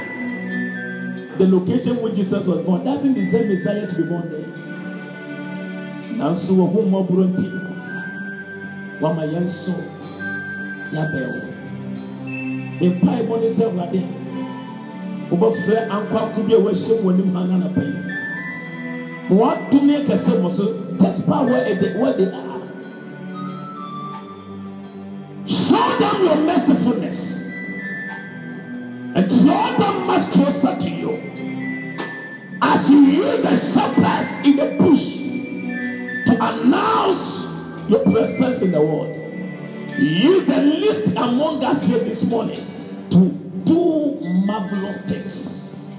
the 1.38 1.46
location 1.46 2.02
where 2.02 2.16
Jesus 2.16 2.46
was 2.46 2.62
born, 2.62 2.86
doesn't 2.86 3.16
deserve 3.16 3.48
Messiah 3.48 3.86
to 3.86 3.96
be 3.96 4.04
born 4.04 4.30
there. 4.32 4.48
Nanso 6.16 6.56
wɔ 6.56 6.72
ho 6.72 6.82
mmɔborɔ 6.84 7.34
nti, 7.34 7.50
wama 9.02 9.24
yɛn 9.28 9.44
nso 9.44 9.74
yɛabɛn 10.94 11.28
wo. 11.34 11.42
Mpaebɔ 12.80 13.42
ne 13.42 13.48
sɛ 13.48 13.64
Awurade, 13.66 14.15
wobɛfrɛ 15.30 15.90
ankwaako 15.90 16.48
bi 16.48 16.54
a 16.54 16.60
wɔahyia 16.60 17.04
mu 17.04 17.10
wɔ 17.10 17.14
anim 17.14 17.34
ha 17.34 17.44
no 17.44 17.54
anapa 17.56 17.82
yi. 17.82 18.06
Ma 19.30 20.50
so, 20.50 20.64
where 21.46 21.76
they, 21.76 21.98
where 21.98 22.14
are. 22.32 22.62
Show 25.48 25.98
them 26.00 26.24
your 26.24 26.36
mercifulness 26.46 27.52
and 29.16 29.30
draw 29.30 29.78
them 29.78 30.08
much 30.08 30.30
closer 30.32 30.78
to 30.80 30.90
you 30.90 31.14
as 32.62 32.90
you 32.90 33.00
use 33.00 33.42
the 33.42 33.56
shepherds 33.56 34.46
in 34.46 34.56
the 34.58 34.76
bush 34.78 35.18
to 36.26 36.34
announce 36.40 37.46
your 37.90 38.00
presence 38.04 38.62
in 38.62 38.72
the 38.72 38.82
world. 38.82 39.16
Use 39.98 40.46
the 40.46 40.62
least 40.62 41.16
among 41.16 41.64
us 41.64 41.88
here 41.88 42.00
this 42.00 42.26
morning 42.26 42.66
to 43.10 43.45
marvelous 44.60 45.02
things. 45.02 45.92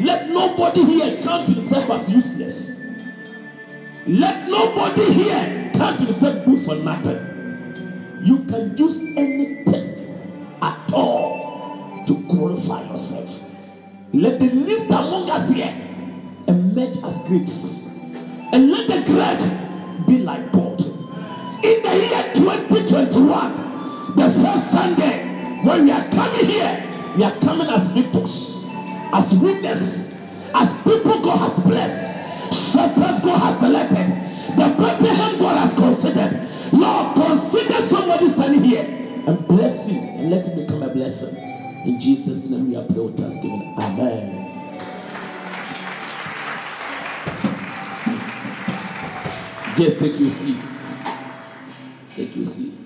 Let 0.00 0.30
nobody 0.30 0.84
here 0.86 1.22
count 1.22 1.48
himself 1.48 1.90
as 1.90 2.10
useless. 2.10 2.86
Let 4.06 4.48
nobody 4.48 5.12
here 5.12 5.70
count 5.74 6.00
himself 6.00 6.46
good 6.46 6.60
for 6.60 6.76
nothing. 6.76 7.18
You 8.22 8.38
can 8.44 8.74
use 8.76 8.96
anything 9.18 10.56
at 10.62 10.92
all 10.94 12.04
to 12.06 12.14
glorify 12.28 12.84
yourself. 12.88 13.44
Let 14.14 14.38
the 14.38 14.46
least 14.46 14.86
among 14.86 15.28
us 15.28 15.52
here 15.52 15.74
emerge 16.46 16.96
as 17.04 17.18
greats. 17.28 17.98
And 18.52 18.70
let 18.70 18.88
the 18.88 19.02
great 19.12 20.06
be 20.06 20.22
like 20.22 20.50
God. 20.52 20.80
In 21.62 21.82
the 21.82 21.94
year 22.08 22.32
2021, 22.34 24.16
the 24.16 24.30
first 24.30 24.70
Sunday, 24.70 25.60
when 25.62 25.84
we 25.84 25.90
are 25.90 26.08
coming 26.08 26.46
here, 26.46 26.87
we 27.18 27.24
are 27.24 27.36
coming 27.40 27.66
as 27.66 27.88
victors, 27.88 28.64
as 29.12 29.34
witnesses, 29.34 30.14
as 30.54 30.72
people 30.84 31.20
God 31.20 31.38
has 31.38 31.58
blessed, 31.58 32.54
shepherds 32.54 33.24
God 33.24 33.38
has 33.40 33.58
selected, 33.58 34.06
the 34.56 34.72
Bethlehem 34.78 35.36
God 35.40 35.58
has 35.58 35.74
considered. 35.74 36.48
Lord, 36.72 37.16
consider 37.16 37.74
somebody 37.88 38.28
standing 38.28 38.62
here 38.62 38.84
and 39.26 39.48
bless 39.48 39.88
him 39.88 39.96
and 39.96 40.30
let 40.30 40.46
him 40.46 40.64
become 40.64 40.84
a 40.84 40.90
blessing. 40.90 41.36
In 41.84 41.98
Jesus' 41.98 42.48
name 42.48 42.70
we 42.70 42.76
are 42.76 42.84
praying 42.84 43.06
with 43.06 43.18
thanksgiving. 43.18 43.74
Amen. 43.76 44.44
Just 49.76 49.98
take 49.98 50.20
your 50.20 50.30
seat. 50.30 50.62
Take 52.14 52.36
your 52.36 52.44
seat. 52.44 52.77